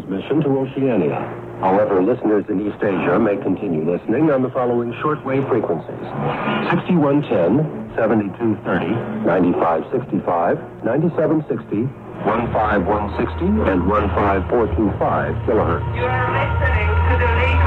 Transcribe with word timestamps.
transmission 0.00 0.42
to 0.42 0.48
Oceania. 0.58 1.20
However, 1.60 2.02
listeners 2.02 2.44
in 2.48 2.60
East 2.60 2.82
Asia 2.82 3.18
may 3.18 3.36
continue 3.36 3.80
listening 3.80 4.30
on 4.30 4.42
the 4.42 4.50
following 4.50 4.92
shortwave 5.00 5.48
frequencies 5.48 6.04
6110, 6.68 7.96
7230, 7.96 8.92
9565, 9.24 10.60
9760, 10.84 11.88
15160, 12.28 13.72
and 13.72 13.80
15425 13.88 15.32
kilohertz. 15.48 15.80
You 15.96 16.04
are 16.04 16.28
listening 16.28 16.92
to 16.92 17.14
the 17.16 17.30
legal 17.40 17.65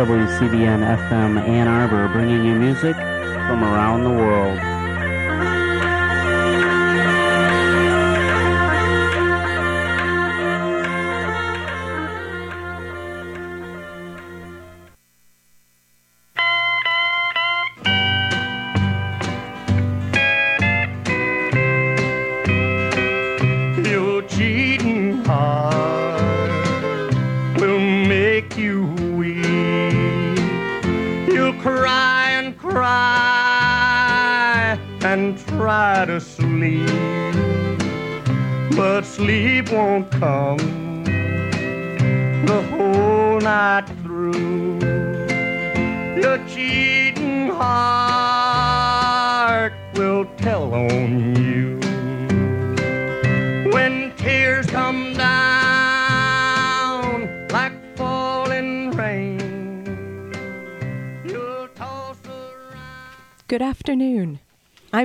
WCBN 0.00 0.80
FM 0.80 1.46
Ann 1.46 1.68
Arbor 1.68 2.08
bringing 2.08 2.42
you 2.42 2.54
music 2.54 2.96
from 2.96 3.62
around 3.62 4.02
the 4.02 4.08
world. 4.08 4.79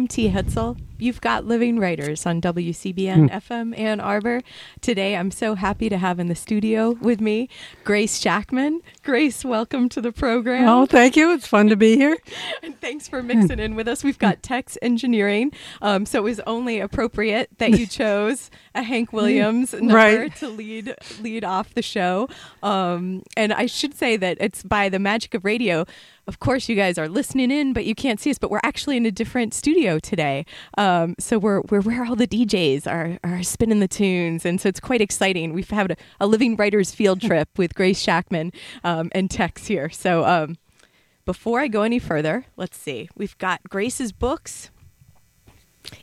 I'm 0.05 0.09
T. 0.09 0.29
Hetzel. 0.29 0.77
You've 0.99 1.19
got 1.19 1.45
Living 1.45 1.79
Writers 1.79 2.27
on 2.27 2.39
WCBN 2.39 3.29
FM 3.31 3.77
Ann 3.77 3.99
Arbor. 3.99 4.41
Today, 4.79 5.15
I'm 5.17 5.31
so 5.31 5.55
happy 5.55 5.89
to 5.89 5.97
have 5.97 6.19
in 6.19 6.27
the 6.27 6.35
studio 6.35 6.91
with 6.91 7.19
me 7.19 7.49
Grace 7.83 8.17
Shackman. 8.21 8.81
Grace, 9.03 9.43
welcome 9.43 9.89
to 9.89 10.01
the 10.01 10.11
program. 10.13 10.69
Oh, 10.69 10.85
thank 10.85 11.15
you. 11.17 11.33
It's 11.33 11.47
fun 11.47 11.67
to 11.69 11.75
be 11.75 11.97
here. 11.97 12.15
and 12.63 12.79
thanks 12.79 13.07
for 13.09 13.23
mixing 13.23 13.59
in 13.59 13.75
with 13.75 13.87
us. 13.87 14.03
We've 14.03 14.19
got 14.19 14.43
Tex 14.43 14.77
Engineering, 14.83 15.51
um, 15.81 16.05
so 16.05 16.19
it 16.19 16.23
was 16.23 16.39
only 16.41 16.79
appropriate 16.79 17.49
that 17.57 17.71
you 17.71 17.87
chose 17.87 18.51
a 18.75 18.83
Hank 18.83 19.11
Williams 19.11 19.73
number 19.73 19.95
Right. 19.95 20.35
to 20.37 20.47
lead 20.47 20.93
lead 21.19 21.43
off 21.43 21.73
the 21.73 21.81
show. 21.81 22.29
Um, 22.61 23.23
and 23.35 23.51
I 23.51 23.65
should 23.65 23.95
say 23.95 24.17
that 24.17 24.37
it's 24.39 24.61
by 24.61 24.87
the 24.89 24.99
magic 24.99 25.33
of 25.33 25.43
radio. 25.43 25.85
Of 26.27 26.39
course, 26.39 26.67
you 26.67 26.75
guys 26.75 26.97
are 26.97 27.07
listening 27.07 27.51
in, 27.51 27.73
but 27.73 27.85
you 27.85 27.93
can't 27.93 28.19
see 28.19 28.31
us. 28.31 28.37
But 28.39 28.49
we're 28.49 28.59
actually 28.63 28.97
in 28.97 29.05
a 29.05 29.11
different 29.11 29.53
studio 29.53 29.99
today. 29.99 30.45
Um, 30.77 31.15
so 31.19 31.37
we're 31.37 31.61
we're 31.69 31.81
where 31.81 32.05
all 32.05 32.15
the 32.15 32.27
DJs 32.27 32.87
are 32.87 33.19
are 33.23 33.43
spinning 33.43 33.79
the 33.79 33.87
tunes, 33.87 34.45
and 34.45 34.59
so 34.59 34.69
it's 34.69 34.79
quite 34.79 35.01
exciting. 35.01 35.53
We've 35.53 35.69
had 35.69 35.91
a, 35.91 35.95
a 36.19 36.27
living 36.27 36.55
writers 36.55 36.93
field 36.93 37.21
trip 37.27 37.49
with 37.57 37.75
Grace 37.75 38.01
Shackman 38.01 38.51
um, 38.83 39.09
and 39.13 39.29
Tex 39.29 39.67
here. 39.67 39.89
So. 39.89 40.25
Um, 40.25 40.57
before 41.25 41.59
I 41.59 41.67
go 41.67 41.81
any 41.81 41.97
further, 41.97 42.45
let's 42.55 42.77
see. 42.77 43.09
We've 43.15 43.35
got 43.39 43.67
Grace's 43.67 44.11
books. 44.11 44.69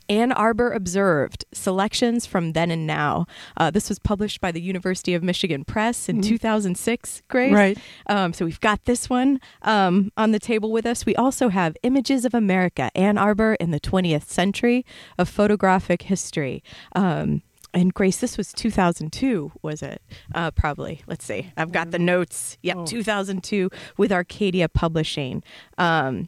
Ann 0.09 0.31
Arbor 0.31 0.71
Observed 0.71 1.45
Selections 1.53 2.25
from 2.25 2.53
Then 2.53 2.71
and 2.71 2.85
Now. 2.87 3.25
Uh, 3.57 3.71
this 3.71 3.89
was 3.89 3.99
published 3.99 4.41
by 4.41 4.51
the 4.51 4.61
University 4.61 5.13
of 5.13 5.23
Michigan 5.23 5.63
Press 5.63 6.09
in 6.09 6.21
2006, 6.21 7.23
Grace. 7.27 7.53
Right. 7.53 7.77
Um, 8.07 8.33
so 8.33 8.45
we've 8.45 8.59
got 8.59 8.85
this 8.85 9.09
one 9.09 9.39
um, 9.63 10.11
on 10.17 10.31
the 10.31 10.39
table 10.39 10.71
with 10.71 10.85
us. 10.85 11.05
We 11.05 11.15
also 11.15 11.49
have 11.49 11.75
Images 11.83 12.25
of 12.25 12.33
America, 12.33 12.91
Ann 12.95 13.17
Arbor 13.17 13.55
in 13.55 13.71
the 13.71 13.79
20th 13.79 14.27
Century 14.27 14.85
of 15.17 15.29
Photographic 15.29 16.03
History. 16.03 16.63
Um, 16.95 17.41
and 17.73 17.93
Grace, 17.93 18.17
this 18.17 18.37
was 18.37 18.53
2002, 18.53 19.51
was 19.63 19.81
it? 19.81 20.01
Uh, 20.35 20.51
probably. 20.51 21.01
Let's 21.07 21.25
see. 21.25 21.51
I've 21.57 21.71
got 21.71 21.91
the 21.91 21.99
notes. 21.99 22.57
Yep, 22.61 22.85
2002 22.85 23.71
with 23.97 24.11
Arcadia 24.11 24.69
Publishing. 24.69 25.43
Um, 25.77 26.27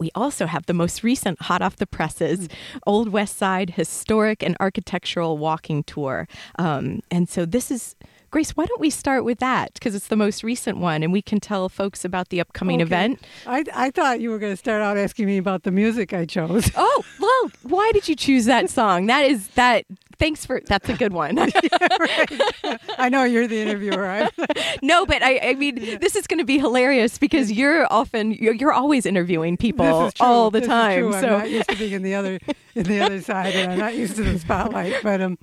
we 0.00 0.10
also 0.14 0.46
have 0.46 0.66
the 0.66 0.74
most 0.74 1.04
recent 1.04 1.42
hot 1.42 1.62
off 1.62 1.76
the 1.76 1.86
presses 1.86 2.48
Old 2.86 3.10
West 3.10 3.36
Side 3.36 3.70
Historic 3.70 4.42
and 4.42 4.56
Architectural 4.58 5.38
Walking 5.38 5.82
Tour. 5.84 6.26
Um, 6.58 7.02
and 7.10 7.28
so 7.28 7.44
this 7.46 7.70
is. 7.70 7.94
Grace, 8.32 8.52
why 8.52 8.64
don't 8.64 8.80
we 8.80 8.90
start 8.90 9.24
with 9.24 9.40
that? 9.40 9.74
Because 9.74 9.92
it's 9.92 10.06
the 10.06 10.14
most 10.14 10.44
recent 10.44 10.78
one, 10.78 11.02
and 11.02 11.12
we 11.12 11.20
can 11.20 11.40
tell 11.40 11.68
folks 11.68 12.04
about 12.04 12.28
the 12.28 12.40
upcoming 12.40 12.76
Okay. 12.76 12.84
event. 12.84 13.20
I, 13.44 13.64
I 13.74 13.90
thought 13.90 14.20
you 14.20 14.30
were 14.30 14.38
going 14.38 14.52
to 14.52 14.56
start 14.56 14.80
out 14.82 14.96
asking 14.96 15.26
me 15.26 15.36
about 15.36 15.64
the 15.64 15.72
music 15.72 16.12
I 16.14 16.26
chose. 16.26 16.70
Oh, 16.76 17.04
well, 17.18 17.50
why 17.64 17.90
did 17.92 18.08
you 18.08 18.14
choose 18.14 18.44
that 18.44 18.70
song? 18.70 19.06
That 19.06 19.24
is 19.26 19.48
that. 19.48 19.84
Thanks 20.20 20.44
for 20.46 20.60
that's 20.66 20.88
a 20.88 20.94
good 20.94 21.12
one. 21.14 21.36
I 22.98 23.08
know 23.08 23.24
you're 23.24 23.48
the 23.48 23.60
interviewer. 23.60 24.06
I, 24.06 24.30
no, 24.82 25.06
but 25.06 25.22
I, 25.22 25.38
I 25.42 25.54
mean, 25.54 25.76
this 26.00 26.14
is 26.14 26.26
going 26.26 26.38
to 26.38 26.44
be 26.44 26.58
hilarious 26.58 27.18
because 27.18 27.50
you're 27.50 27.86
often 27.92 28.32
you're, 28.32 28.54
you're 28.54 28.72
always 28.72 29.06
interviewing 29.06 29.56
people 29.56 30.04
this 30.04 30.08
is 30.08 30.14
true. 30.14 30.26
all 30.26 30.50
the 30.50 30.60
This 30.60 30.66
is 30.66 30.68
time. 30.68 30.98
true. 31.00 31.14
I'm 31.14 31.22
So 31.22 31.28
not 31.38 31.50
used 31.50 31.68
to 31.70 31.76
being 31.76 31.92
in 31.92 32.02
the 32.02 32.14
other 32.14 32.38
in 32.74 32.82
the 32.84 33.00
other 33.00 33.20
side, 33.22 33.54
and 33.56 33.72
I'm 33.72 33.78
not 33.78 33.94
used 33.96 34.16
to 34.16 34.22
the 34.22 34.38
spotlight. 34.38 35.02
But 35.02 35.20
um, 35.22 35.38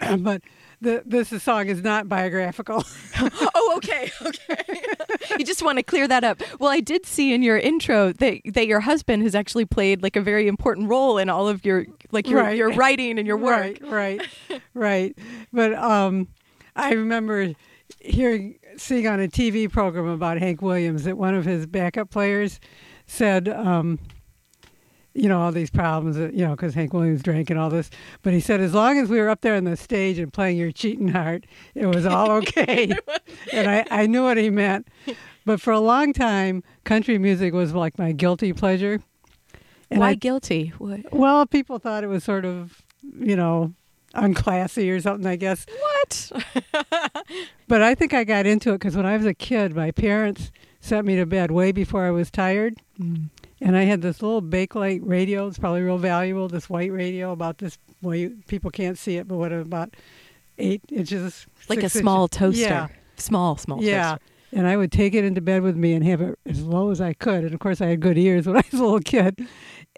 but 0.22 0.42
the, 0.84 1.02
this 1.04 1.42
song 1.42 1.66
is 1.66 1.82
not 1.82 2.08
biographical. 2.08 2.84
oh, 3.54 3.74
okay, 3.78 4.10
okay. 4.24 4.80
you 5.38 5.44
just 5.44 5.62
want 5.62 5.78
to 5.78 5.82
clear 5.82 6.06
that 6.06 6.22
up. 6.22 6.40
Well, 6.60 6.70
I 6.70 6.80
did 6.80 7.06
see 7.06 7.32
in 7.34 7.42
your 7.42 7.58
intro 7.58 8.12
that 8.12 8.40
that 8.52 8.66
your 8.66 8.80
husband 8.80 9.22
has 9.24 9.34
actually 9.34 9.64
played 9.64 10.02
like 10.02 10.14
a 10.16 10.20
very 10.20 10.46
important 10.46 10.88
role 10.88 11.18
in 11.18 11.28
all 11.28 11.48
of 11.48 11.64
your 11.64 11.86
like 12.12 12.28
your 12.28 12.40
Right. 12.42 12.56
your 12.56 12.72
writing 12.72 13.18
and 13.18 13.26
your 13.26 13.36
work. 13.36 13.78
Right, 13.82 13.82
right, 13.82 14.60
right. 14.74 15.18
But 15.52 15.74
um, 15.74 16.28
I 16.76 16.92
remember 16.92 17.54
hearing, 18.00 18.58
seeing 18.76 19.06
on 19.06 19.20
a 19.20 19.28
TV 19.28 19.70
program 19.70 20.06
about 20.06 20.38
Hank 20.38 20.62
Williams 20.62 21.04
that 21.04 21.16
one 21.16 21.34
of 21.34 21.44
his 21.44 21.66
backup 21.66 22.10
players 22.10 22.60
said, 23.06 23.48
um, 23.48 23.98
you 25.14 25.28
know, 25.28 25.40
all 25.40 25.52
these 25.52 25.70
problems, 25.70 26.16
uh, 26.16 26.30
you 26.32 26.44
know, 26.44 26.50
because 26.50 26.74
Hank 26.74 26.92
Williams 26.92 27.22
drank 27.22 27.48
and 27.50 27.58
all 27.58 27.70
this. 27.70 27.88
But 28.22 28.32
he 28.32 28.40
said, 28.40 28.60
as 28.60 28.74
long 28.74 28.98
as 28.98 29.08
we 29.08 29.18
were 29.20 29.28
up 29.28 29.40
there 29.42 29.54
on 29.54 29.64
the 29.64 29.76
stage 29.76 30.18
and 30.18 30.32
playing 30.32 30.56
your 30.58 30.72
cheating 30.72 31.08
heart, 31.08 31.44
it 31.74 31.86
was 31.86 32.04
all 32.04 32.30
okay. 32.38 32.92
and 33.52 33.70
I, 33.70 33.84
I 33.90 34.06
knew 34.06 34.22
what 34.24 34.36
he 34.36 34.50
meant. 34.50 34.88
But 35.46 35.60
for 35.60 35.72
a 35.72 35.80
long 35.80 36.12
time, 36.12 36.62
country 36.84 37.18
music 37.18 37.52
was 37.54 37.74
like 37.74 37.98
my 37.98 38.12
guilty 38.12 38.52
pleasure. 38.52 39.00
And 39.90 40.00
Why 40.00 40.10
I- 40.10 40.14
guilty? 40.14 40.72
What? 40.78 41.12
well, 41.12 41.46
people 41.46 41.78
thought 41.78 42.02
it 42.04 42.08
was 42.08 42.24
sort 42.24 42.44
of, 42.44 42.82
you 43.20 43.36
know, 43.36 43.72
unclassy 44.14 44.90
or 44.90 45.00
something, 45.00 45.26
I 45.26 45.36
guess. 45.36 45.66
What? 45.80 46.32
But 47.66 47.80
I 47.82 47.94
think 47.94 48.12
I 48.12 48.24
got 48.24 48.44
into 48.46 48.70
it 48.70 48.74
because 48.78 48.94
when 48.94 49.06
I 49.06 49.16
was 49.16 49.24
a 49.24 49.32
kid, 49.32 49.74
my 49.74 49.90
parents 49.90 50.52
sent 50.80 51.06
me 51.06 51.16
to 51.16 51.24
bed 51.24 51.50
way 51.50 51.72
before 51.72 52.04
I 52.04 52.10
was 52.10 52.30
tired. 52.30 52.76
Mm. 53.00 53.30
And 53.60 53.76
I 53.76 53.84
had 53.84 54.02
this 54.02 54.20
little 54.20 54.42
Bakelite 54.42 55.00
radio. 55.04 55.46
It's 55.46 55.58
probably 55.58 55.82
real 55.82 55.98
valuable. 55.98 56.48
This 56.48 56.68
white 56.68 56.92
radio 56.92 57.32
about 57.32 57.58
this. 57.58 57.78
Well, 58.02 58.14
you, 58.14 58.38
people 58.48 58.70
can't 58.70 58.98
see 58.98 59.16
it, 59.16 59.26
but 59.28 59.36
what 59.36 59.52
about 59.52 59.94
eight 60.58 60.82
inches? 60.90 61.46
Like 61.68 61.82
a 61.82 61.88
small 61.88 62.24
inches. 62.24 62.38
toaster. 62.38 62.60
Yeah, 62.62 62.88
Small, 63.16 63.56
small 63.56 63.82
yeah. 63.82 64.12
toaster. 64.12 64.24
And 64.52 64.66
I 64.68 64.76
would 64.76 64.92
take 64.92 65.14
it 65.14 65.24
into 65.24 65.40
bed 65.40 65.62
with 65.62 65.76
me 65.76 65.94
and 65.94 66.04
have 66.04 66.20
it 66.20 66.38
as 66.46 66.62
low 66.62 66.90
as 66.90 67.00
I 67.00 67.12
could. 67.12 67.42
And 67.44 67.54
of 67.54 67.58
course, 67.60 67.80
I 67.80 67.86
had 67.86 68.00
good 68.00 68.16
ears 68.18 68.46
when 68.46 68.56
I 68.58 68.62
was 68.70 68.80
a 68.80 68.84
little 68.84 69.00
kid. 69.00 69.46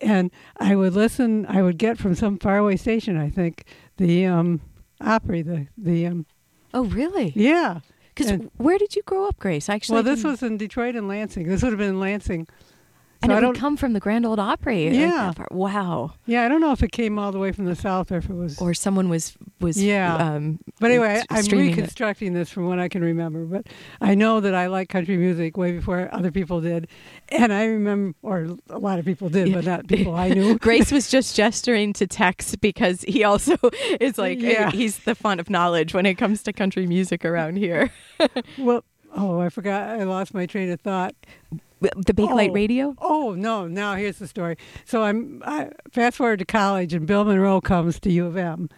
And 0.01 0.31
I 0.59 0.77
would 0.77 0.95
listen. 0.95 1.47
I 1.47 1.63
would 1.63 1.79
get 1.79 1.99
from 1.99 2.15
some 2.15 2.39
faraway 2.39 2.77
station. 2.77 3.17
I 3.19 3.29
think 3.31 3.65
the 3.97 4.27
um, 4.27 4.61
Opry, 5.01 5.43
the 5.43 5.67
the 5.77 6.07
um, 6.07 6.27
Oh, 6.75 6.85
really? 6.85 7.33
yeah. 7.35 7.81
Because 8.15 8.41
where 8.57 8.79
did 8.79 8.97
you 8.97 9.03
grow 9.03 9.27
up, 9.27 9.39
Grace? 9.39 9.69
Actually, 9.69 9.95
well, 9.95 10.03
this 10.03 10.25
was 10.25 10.43
in 10.43 10.57
Detroit 10.57 10.95
and 10.97 11.07
Lansing. 11.07 11.47
This 11.49 11.63
would 11.63 11.73
have 11.73 11.79
been 11.79 11.91
in 11.91 12.01
Lansing. 13.23 13.31
and 13.31 13.33
So 13.33 13.37
it 13.37 13.45
I 13.45 13.47
would 13.49 13.57
come 13.59 13.77
from 13.77 13.93
the 13.93 14.01
Grand 14.01 14.25
Old 14.27 14.39
Opry. 14.39 14.89
Yeah. 14.89 15.33
part. 15.35 15.53
wow. 15.53 16.13
yeah, 16.27 16.45
I 16.45 16.49
don't 16.49 16.61
know 16.61 16.73
if 16.73 16.83
it 16.83 16.93
came 16.93 17.19
all 17.19 17.33
the 17.33 17.39
way 17.39 17.53
from 17.53 17.65
the 17.65 17.75
south 17.77 18.13
or 18.13 18.19
if 18.19 18.29
it 18.31 18.35
was. 18.35 18.61
Or 18.61 18.75
someone 18.75 19.09
was 19.09 19.37
was 19.61 19.83
Yeah. 19.83 20.15
Um, 20.17 20.59
but 20.81 20.91
anyway, 20.91 21.23
I'm 21.31 21.43
streaming 21.43 21.69
it. 21.71 21.77
reconstructing 21.77 22.33
this 22.35 22.51
from 22.51 22.67
what 22.67 22.79
I 22.79 22.89
can 22.89 23.03
remember. 23.03 23.45
But 23.45 23.67
I 24.01 24.15
know 24.15 24.41
that 24.41 24.55
I 24.55 24.67
like 24.67 24.89
country 24.89 25.17
music 25.17 25.57
way 25.57 25.73
before 25.73 26.09
other 26.13 26.31
people 26.31 26.61
did, 26.61 26.89
and 27.31 27.53
I 27.53 27.65
remember, 27.65 28.17
or 28.23 28.49
a 28.71 28.79
lot 28.79 28.99
of 28.99 29.05
people 29.05 29.29
did, 29.29 29.53
but 29.53 29.65
not 29.65 29.87
people 29.89 30.15
I 30.15 30.29
knew. 30.29 30.59
Grace 30.67 30.93
was 30.93 31.11
just 31.11 31.35
gesturing 31.37 31.93
to 31.95 32.07
Tex 32.07 32.55
because 32.57 33.03
he 33.03 33.25
also 33.25 33.57
is 34.01 34.19
like 34.19 34.41
Yeah. 34.41 34.71
he's 34.71 34.99
the 35.01 35.15
font 35.15 35.41
of 35.41 35.49
knowledge 35.51 35.95
when 35.95 36.07
it 36.07 36.15
comes 36.17 36.43
to 36.45 36.53
country 36.53 36.87
music 36.87 37.25
around 37.25 37.57
here. 37.57 37.91
well, 38.59 38.85
oh, 39.17 39.41
I 39.41 39.49
forgot. 39.49 39.89
I 39.99 40.05
lost 40.05 40.35
my 40.35 40.47
train 40.47 40.71
of 40.71 40.81
thought. 40.81 41.15
The 41.81 42.15
Bakelite 42.15 42.51
Oh. 42.51 42.53
Radio. 42.55 42.95
Oh 42.99 43.35
no! 43.37 43.67
Now 43.67 43.97
here's 43.97 44.19
the 44.19 44.27
story. 44.27 44.57
So 44.87 45.03
I'm 45.03 45.43
I, 45.45 45.71
fast 45.93 46.17
forward 46.17 46.39
to 46.39 46.45
college, 46.47 46.95
and 46.95 47.07
Bill 47.07 47.25
Monroe 47.25 47.61
comes 47.61 48.01
to 48.01 48.11
U 48.11 48.27
of 48.27 48.37
M, 48.37 48.71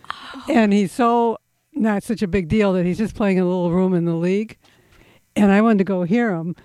and 0.48 0.72
he's 0.72 0.90
so 0.90 1.38
not 1.72 2.02
such 2.02 2.22
a 2.22 2.26
big 2.26 2.48
deal 2.48 2.72
that 2.72 2.84
he's 2.84 2.98
just 2.98 3.14
playing 3.14 3.36
in 3.36 3.44
a 3.44 3.46
little 3.46 3.70
room 3.70 3.94
in 3.94 4.04
the 4.04 4.14
league, 4.16 4.58
and 5.36 5.52
I 5.52 5.60
wanted 5.60 5.78
to 5.78 5.84
go 5.84 6.02
hear 6.02 6.34
him, 6.34 6.56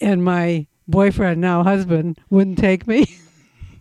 and 0.00 0.22
my 0.24 0.66
boyfriend 0.86 1.40
now 1.40 1.64
husband 1.64 2.20
wouldn't 2.30 2.58
take 2.58 2.86
me. 2.86 3.06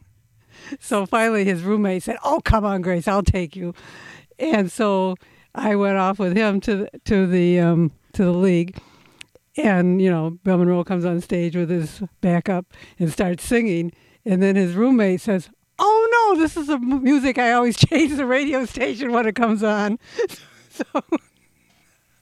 so 0.80 1.06
finally, 1.06 1.46
his 1.46 1.62
roommate 1.62 2.02
said, 2.02 2.18
"Oh, 2.24 2.42
come 2.44 2.66
on, 2.66 2.82
Grace, 2.82 3.08
I'll 3.08 3.22
take 3.22 3.56
you," 3.56 3.76
and 4.40 4.72
so 4.72 5.16
I 5.54 5.76
went 5.76 5.98
off 5.98 6.18
with 6.18 6.36
him 6.36 6.60
to 6.62 6.76
the, 6.76 6.90
to 7.06 7.28
the 7.28 7.60
um, 7.60 7.92
to 8.14 8.24
the 8.24 8.34
league. 8.34 8.78
And, 9.58 10.02
you 10.02 10.10
know, 10.10 10.32
Bill 10.44 10.58
Monroe 10.58 10.84
comes 10.84 11.06
on 11.06 11.22
stage 11.22 11.56
with 11.56 11.70
his 11.70 12.02
backup 12.22 12.66
and 13.00 13.12
starts 13.12 13.44
singing. 13.44 13.92
And 14.26 14.42
then 14.42 14.56
his 14.56 14.74
roommate 14.74 15.22
says, 15.22 15.50
Oh, 15.80 16.34
no, 16.36 16.40
this 16.42 16.56
is 16.58 16.68
the 16.68 16.80
music 16.80 17.38
I 17.38 17.52
always 17.52 17.78
change 17.90 18.16
the 18.16 18.26
radio 18.26 18.66
station 18.66 19.12
when 19.12 19.28
it 19.28 19.36
comes 19.36 19.64
on. 19.64 20.00
so 20.70 20.84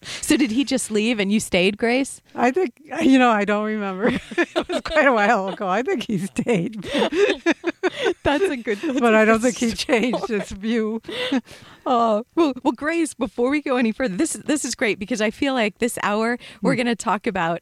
So 0.02 0.36
did 0.36 0.52
he 0.52 0.64
just 0.64 0.90
leave 0.90 1.20
and 1.20 1.32
you 1.32 1.40
stayed, 1.40 1.78
Grace? 1.78 2.22
I 2.34 2.52
think, 2.52 2.74
you 3.02 3.20
know, 3.20 3.30
I 3.30 3.46
don't 3.46 3.66
remember. 3.66 4.08
it 4.38 4.68
was 4.68 4.82
quite 4.82 5.06
a 5.06 5.14
while 5.14 5.50
ago. 5.50 5.68
I 5.68 5.84
think 5.84 6.04
he 6.04 6.18
stayed, 6.18 6.84
That's 8.24 8.44
a 8.44 8.58
good. 8.58 8.80
that's 8.80 9.00
but 9.06 9.16
I 9.16 9.26
don't 9.26 9.40
think 9.40 9.58
he 9.58 9.72
changed 9.72 10.28
his 10.28 10.50
view. 10.52 11.02
Oh 11.86 12.24
well, 12.36 12.54
well, 12.64 12.74
Grace. 12.74 13.14
Before 13.14 13.50
we 13.50 13.62
go 13.62 13.78
any 13.78 13.92
further, 13.92 14.16
this 14.16 14.34
this 14.34 14.66
is 14.66 14.76
great 14.76 15.00
because 15.00 15.22
I 15.22 15.32
feel 15.32 15.54
like 15.54 15.80
this 15.80 15.98
hour 16.04 16.38
we're 16.62 16.76
going 16.76 16.88
to 16.88 16.96
talk 16.96 17.28
about 17.28 17.62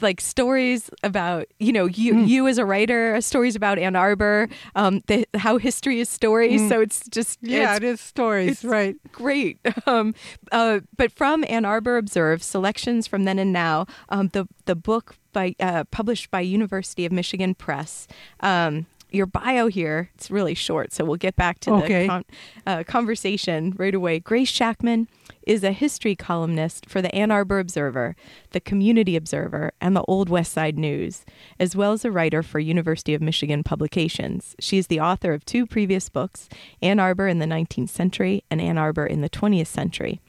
like 0.00 0.20
stories 0.20 0.90
about 1.02 1.46
you 1.58 1.72
know 1.72 1.86
you 1.86 2.18
you 2.20 2.48
as 2.48 2.58
a 2.58 2.64
writer, 2.64 3.20
stories 3.20 3.56
about 3.56 3.78
Ann 3.78 3.96
Arbor, 3.96 4.48
um, 4.74 5.02
the, 5.06 5.26
how 5.34 5.58
history 5.58 6.00
is 6.00 6.08
stories. 6.08 6.68
So 6.68 6.80
it's 6.80 7.08
just 7.08 7.38
Yeah, 7.42 7.70
it's 7.72 7.76
it 7.78 7.84
is 7.84 8.00
stories, 8.00 8.50
it's 8.52 8.64
right. 8.64 8.96
great. 9.12 9.58
Um, 9.84 10.14
uh, 10.52 10.80
but 10.96 11.10
from 11.10 11.44
Ann 11.48 11.64
Arbor 11.64 11.96
Observe, 11.96 12.42
selections 12.42 13.06
from 13.08 13.24
then 13.24 13.38
and 13.38 13.52
now, 13.52 13.86
um, 14.10 14.28
the 14.28 14.46
the 14.66 14.76
book 14.76 15.16
by 15.32 15.54
uh, 15.58 15.84
published 15.90 16.30
by 16.30 16.40
University 16.40 17.04
of 17.04 17.10
Michigan 17.12 17.54
Press. 17.54 18.06
Um, 18.40 18.86
your 19.14 19.26
bio 19.26 19.66
here, 19.68 20.10
it's 20.14 20.30
really 20.30 20.54
short, 20.54 20.92
so 20.92 21.04
we'll 21.04 21.16
get 21.16 21.36
back 21.36 21.58
to 21.60 21.72
Okay. 21.74 22.02
the 22.02 22.08
con- 22.08 22.24
uh, 22.66 22.82
conversation 22.84 23.74
right 23.76 23.94
away. 23.94 24.18
Grace 24.18 24.48
Shackman 24.50 25.08
is 25.46 25.62
a 25.64 25.72
history 25.72 26.14
columnist 26.16 26.88
for 26.88 27.02
the 27.02 27.12
Ann 27.14 27.30
Arbor 27.30 27.58
Observer, 27.58 28.14
the 28.52 28.60
Community 28.60 29.16
Observer, 29.16 29.72
and 29.80 29.94
the 29.96 30.04
Old 30.04 30.28
West 30.28 30.52
Side 30.52 30.78
News, 30.78 31.24
as 31.58 31.74
well 31.76 31.92
as 31.92 32.04
a 32.04 32.10
writer 32.10 32.42
for 32.42 32.58
University 32.60 33.12
of 33.14 33.20
Michigan 33.20 33.62
publications. 33.62 34.54
She 34.60 34.78
is 34.78 34.86
the 34.86 35.00
author 35.00 35.32
of 35.32 35.44
two 35.44 35.66
previous 35.66 36.08
books, 36.08 36.48
Ann 36.80 37.00
Arbor 37.00 37.26
in 37.28 37.38
the 37.38 37.46
19th 37.46 37.90
Century 37.90 38.44
and 38.50 38.60
Ann 38.60 38.78
Arbor 38.78 39.04
in 39.06 39.20
the 39.20 39.28
20th 39.30 39.66
Century. 39.66 40.20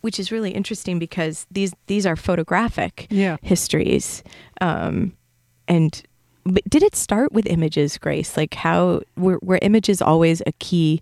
Which 0.00 0.20
is 0.20 0.30
really 0.30 0.52
interesting 0.52 1.00
because 1.00 1.44
these 1.50 1.74
these 1.88 2.06
are 2.06 2.14
photographic 2.14 3.08
Yeah. 3.10 3.36
histories, 3.42 4.22
um, 4.60 5.12
and 5.66 6.00
did 6.68 6.82
it 6.82 6.96
start 6.96 7.32
with 7.32 7.46
images, 7.46 7.98
Grace? 7.98 8.36
Like 8.36 8.54
how 8.54 9.02
were, 9.16 9.38
were 9.42 9.58
images 9.62 10.00
always 10.02 10.42
a 10.46 10.52
key 10.52 11.00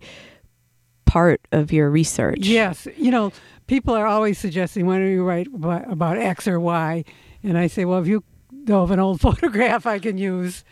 part 1.05 1.41
of 1.53 1.73
your 1.73 1.91
research? 1.91 2.41
Yes, 2.41 2.87
you 2.97 3.11
know, 3.11 3.33
people 3.67 3.95
are 3.95 4.07
always 4.07 4.39
suggesting, 4.39 4.87
why 4.87 4.99
don't 4.99 5.11
you 5.11 5.25
write 5.25 5.49
about, 5.55 6.19
X 6.19 6.47
or 6.47 6.61
Y? 6.61 7.05
And 7.43 7.57
I 7.57 7.67
say, 7.67 7.85
well, 7.85 8.01
if 8.01 8.07
you 8.07 8.23
know 8.51 8.83
of 8.83 8.91
an 8.91 9.01
old 9.01 9.21
photograph 9.23 9.87
I 9.87 9.99
can 9.99 10.19
use, 10.19 10.65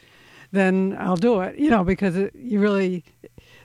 then 0.53 0.97
I'll 0.99 1.17
do 1.17 1.41
it. 1.41 1.59
You 1.59 1.71
know, 1.71 1.85
because 1.85 2.17
it, 2.17 2.35
you 2.35 2.61
really 2.61 3.05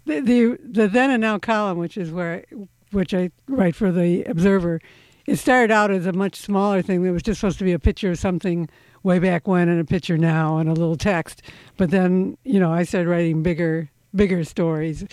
the, 0.06 0.20
the 0.22 0.58
the 0.64 0.88
then 0.88 1.12
and 1.12 1.22
now 1.22 1.38
column, 1.38 1.78
which 1.78 1.98
is 1.98 2.12
where 2.12 2.46
which 2.92 3.14
I 3.14 3.32
write 3.48 3.76
for 3.76 3.92
the 3.92 4.24
Observer, 4.24 4.82
it 5.26 5.38
started 5.38 5.72
out 5.72 5.92
as 5.92 6.06
a 6.06 6.14
much 6.14 6.36
smaller 6.36 6.82
thing. 6.82 7.04
That 7.04 7.14
was 7.14 7.24
just 7.24 7.40
supposed 7.40 7.60
to 7.60 7.64
be 7.64 7.74
a 7.74 7.80
picture 7.80 8.12
of 8.12 8.20
something 8.20 8.68
way 9.04 9.20
back 9.20 9.48
when 9.48 9.70
and 9.70 9.80
a 9.80 9.86
picture 9.86 10.18
now 10.18 10.58
and 10.58 10.70
a 10.70 10.74
little 10.74 10.96
text. 10.98 11.42
But 11.78 11.90
then, 11.92 12.38
you 12.44 12.60
know, 12.60 12.72
I 12.72 12.84
started 12.84 13.10
writing 13.10 13.44
bigger 13.44 13.90
bigger 14.16 14.44
stories, 14.44 15.06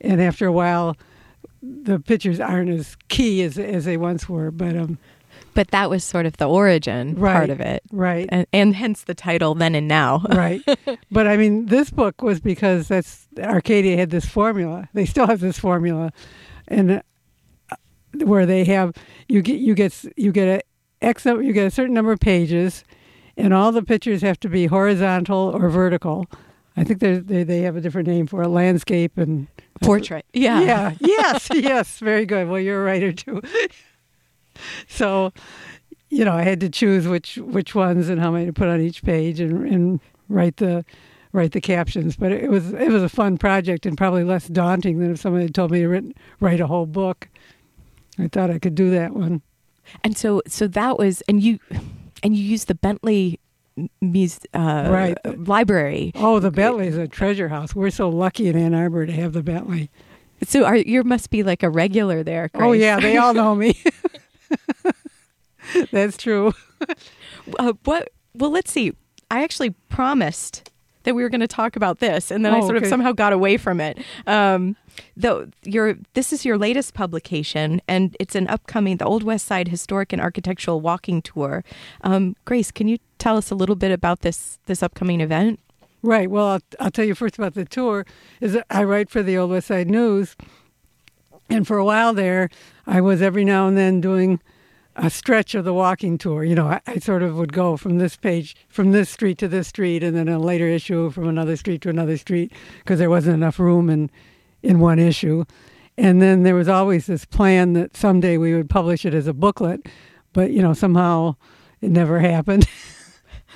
and 0.00 0.20
after 0.20 0.46
a 0.46 0.52
while, 0.52 0.96
the 1.62 1.98
pictures 2.00 2.40
aren't 2.40 2.70
as 2.70 2.96
key 3.08 3.42
as 3.42 3.58
as 3.58 3.84
they 3.84 3.96
once 3.96 4.28
were. 4.28 4.50
But 4.50 4.76
um, 4.76 4.98
But 5.54 5.70
that 5.70 5.88
was 5.90 6.04
sort 6.04 6.26
of 6.26 6.36
the 6.36 6.48
origin 6.48 7.14
Right, 7.14 7.34
part 7.34 7.50
of 7.50 7.60
it. 7.60 7.82
right. 7.90 8.28
And, 8.30 8.46
and 8.52 8.74
hence 8.76 9.02
the 9.04 9.14
title 9.14 9.54
Then 9.54 9.74
and 9.74 9.88
Now. 9.88 10.22
right. 10.30 10.60
But 11.10 11.26
I 11.26 11.36
mean, 11.36 11.66
this 11.66 11.90
book 11.90 12.22
was 12.22 12.40
because 12.40 12.88
that's 12.88 13.26
Arcadia 13.38 13.96
had 13.96 14.10
this 14.10 14.26
formula. 14.26 14.88
They 14.94 15.06
still 15.06 15.26
have 15.26 15.40
this 15.40 15.58
formula, 15.58 16.12
and 16.68 16.90
uh, 17.70 17.76
where 18.24 18.44
they 18.46 18.64
have 18.64 18.94
you 19.28 19.40
get 19.42 19.58
you 19.60 19.74
get 19.74 20.04
you 20.16 20.32
get 20.32 20.48
a 20.48 20.62
x 21.04 21.24
you 21.24 21.52
get 21.52 21.66
a 21.66 21.70
certain 21.70 21.94
number 21.94 22.12
of 22.12 22.20
pages, 22.20 22.84
and 23.36 23.54
all 23.54 23.72
the 23.72 23.82
pictures 23.82 24.22
have 24.22 24.38
to 24.40 24.48
be 24.48 24.66
horizontal 24.66 25.50
or 25.54 25.68
vertical. 25.68 26.26
I 26.76 26.84
think 26.84 27.00
they 27.00 27.16
they 27.16 27.44
they 27.44 27.60
have 27.60 27.76
a 27.76 27.80
different 27.80 28.08
name 28.08 28.26
for 28.26 28.42
a 28.42 28.48
landscape 28.48 29.18
and 29.18 29.46
uh, 29.58 29.84
Portrait. 29.84 30.24
Yeah. 30.32 30.60
yeah, 30.60 30.94
yes, 31.00 31.48
yes, 31.54 31.98
very 31.98 32.26
good. 32.26 32.48
Well, 32.48 32.60
you're 32.60 32.80
a 32.80 32.84
writer 32.84 33.12
too. 33.12 33.42
so, 34.88 35.32
you 36.08 36.24
know, 36.24 36.32
I 36.32 36.42
had 36.42 36.60
to 36.60 36.70
choose 36.70 37.06
which 37.06 37.36
which 37.36 37.74
ones 37.74 38.08
and 38.08 38.20
how 38.20 38.30
many 38.30 38.46
to 38.46 38.52
put 38.52 38.68
on 38.68 38.80
each 38.80 39.02
page 39.02 39.40
and 39.40 39.66
and 39.66 40.00
write 40.28 40.56
the 40.56 40.84
write 41.32 41.52
the 41.52 41.60
captions. 41.60 42.16
But 42.16 42.32
it 42.32 42.50
was 42.50 42.72
it 42.72 42.88
was 42.88 43.02
a 43.02 43.08
fun 43.08 43.36
project 43.38 43.84
and 43.84 43.96
probably 43.96 44.24
less 44.24 44.48
daunting 44.48 44.98
than 44.98 45.12
if 45.12 45.20
somebody 45.20 45.44
had 45.44 45.54
told 45.54 45.70
me 45.70 45.80
to 45.80 45.88
write, 45.88 46.16
write 46.40 46.60
a 46.60 46.66
whole 46.66 46.86
book. 46.86 47.28
I 48.18 48.28
thought 48.28 48.50
I 48.50 48.58
could 48.58 48.74
do 48.74 48.90
that 48.90 49.12
one. 49.14 49.42
And 50.04 50.16
so 50.16 50.42
so 50.46 50.66
that 50.68 50.98
was 50.98 51.22
and 51.28 51.42
you 51.42 51.58
and 52.22 52.36
you 52.36 52.44
use 52.44 52.64
the 52.66 52.74
Bentley 52.74 53.40
Muse 54.00 54.40
uh, 54.54 54.88
Right. 54.90 55.16
library. 55.46 56.12
Oh, 56.14 56.38
the 56.38 56.50
Bentley's 56.50 56.96
a 56.96 57.08
treasure 57.08 57.48
house. 57.48 57.74
We're 57.74 57.90
so 57.90 58.08
lucky 58.08 58.48
in 58.48 58.56
Ann 58.56 58.74
Arbor 58.74 59.06
to 59.06 59.12
have 59.12 59.32
the 59.32 59.42
Bentley. 59.42 59.90
So 60.46 60.64
are 60.64 60.76
you 60.76 61.04
must 61.04 61.30
be 61.30 61.42
like 61.42 61.62
a 61.62 61.70
regular 61.70 62.22
there. 62.22 62.48
Grace. 62.52 62.68
Oh 62.68 62.72
yeah, 62.72 63.00
they 63.00 63.16
all 63.16 63.32
know 63.32 63.54
me. 63.54 63.80
That's 65.90 66.16
true. 66.16 66.52
uh, 67.58 67.72
what? 67.84 68.10
Well, 68.34 68.50
let's 68.50 68.70
see. 68.72 68.92
I 69.30 69.44
actually 69.44 69.70
promised 69.88 70.70
that 71.04 71.14
we 71.14 71.22
were 71.22 71.28
going 71.28 71.40
to 71.40 71.48
talk 71.48 71.76
about 71.76 72.00
this, 72.00 72.30
and 72.30 72.44
then 72.44 72.52
I 72.52 72.58
Oh, 72.58 72.66
sort 72.66 72.76
of 72.76 72.86
somehow 72.86 73.12
got 73.12 73.32
away 73.32 73.56
from 73.56 73.80
it. 73.80 73.98
Um, 74.26 74.76
though 75.16 75.48
your 75.62 75.96
this 76.14 76.32
is 76.32 76.44
your 76.44 76.58
latest 76.58 76.94
publication, 76.94 77.80
and 77.88 78.16
it's 78.18 78.34
an 78.34 78.48
upcoming 78.48 78.96
the 78.96 79.04
Old 79.04 79.22
West 79.22 79.46
Side 79.46 79.68
Historic 79.68 80.12
and 80.12 80.22
Architectural 80.22 80.80
Walking 80.80 81.22
Tour. 81.22 81.64
Um, 82.02 82.36
Grace, 82.44 82.70
can 82.70 82.88
you 82.88 82.98
tell 83.18 83.36
us 83.36 83.50
a 83.50 83.54
little 83.54 83.76
bit 83.76 83.92
about 83.92 84.20
this 84.20 84.58
this 84.66 84.82
upcoming 84.82 85.20
event? 85.20 85.60
Right. 86.02 86.28
Well, 86.30 86.46
I'll, 86.46 86.60
I'll 86.80 86.90
tell 86.90 87.04
you 87.04 87.14
first 87.14 87.38
about 87.38 87.54
the 87.54 87.64
tour. 87.64 88.04
Is 88.40 88.58
I 88.70 88.84
write 88.84 89.10
for 89.10 89.22
the 89.22 89.38
Old 89.38 89.50
West 89.50 89.68
Side 89.68 89.88
News, 89.90 90.36
and 91.48 91.66
for 91.66 91.78
a 91.78 91.84
while 91.84 92.12
there, 92.12 92.50
I 92.86 93.00
was 93.00 93.22
every 93.22 93.44
now 93.44 93.68
and 93.68 93.76
then 93.76 94.00
doing 94.00 94.40
a 94.96 95.08
stretch 95.08 95.54
of 95.54 95.64
the 95.64 95.72
walking 95.72 96.18
tour. 96.18 96.44
You 96.44 96.54
know, 96.54 96.66
I, 96.66 96.80
I 96.86 96.98
sort 96.98 97.22
of 97.22 97.36
would 97.36 97.52
go 97.52 97.76
from 97.76 97.98
this 97.98 98.16
page, 98.16 98.56
from 98.68 98.92
this 98.92 99.10
street 99.10 99.38
to 99.38 99.48
this 99.48 99.68
street, 99.68 100.02
and 100.02 100.16
then 100.16 100.28
a 100.28 100.38
later 100.38 100.66
issue 100.66 101.10
from 101.10 101.28
another 101.28 101.56
street 101.56 101.82
to 101.82 101.88
another 101.88 102.16
street 102.16 102.52
because 102.78 102.98
there 102.98 103.10
wasn't 103.10 103.34
enough 103.34 103.58
room 103.58 103.88
in 103.88 104.10
in 104.62 104.80
one 104.80 104.98
issue. 104.98 105.44
And 105.98 106.22
then 106.22 106.42
there 106.42 106.54
was 106.54 106.68
always 106.68 107.06
this 107.06 107.24
plan 107.24 107.74
that 107.74 107.96
someday 107.96 108.38
we 108.38 108.54
would 108.54 108.70
publish 108.70 109.04
it 109.04 109.14
as 109.14 109.26
a 109.26 109.34
booklet, 109.34 109.86
but 110.32 110.50
you 110.50 110.62
know 110.62 110.72
somehow 110.72 111.36
it 111.80 111.90
never 111.90 112.18
happened. 112.32 112.66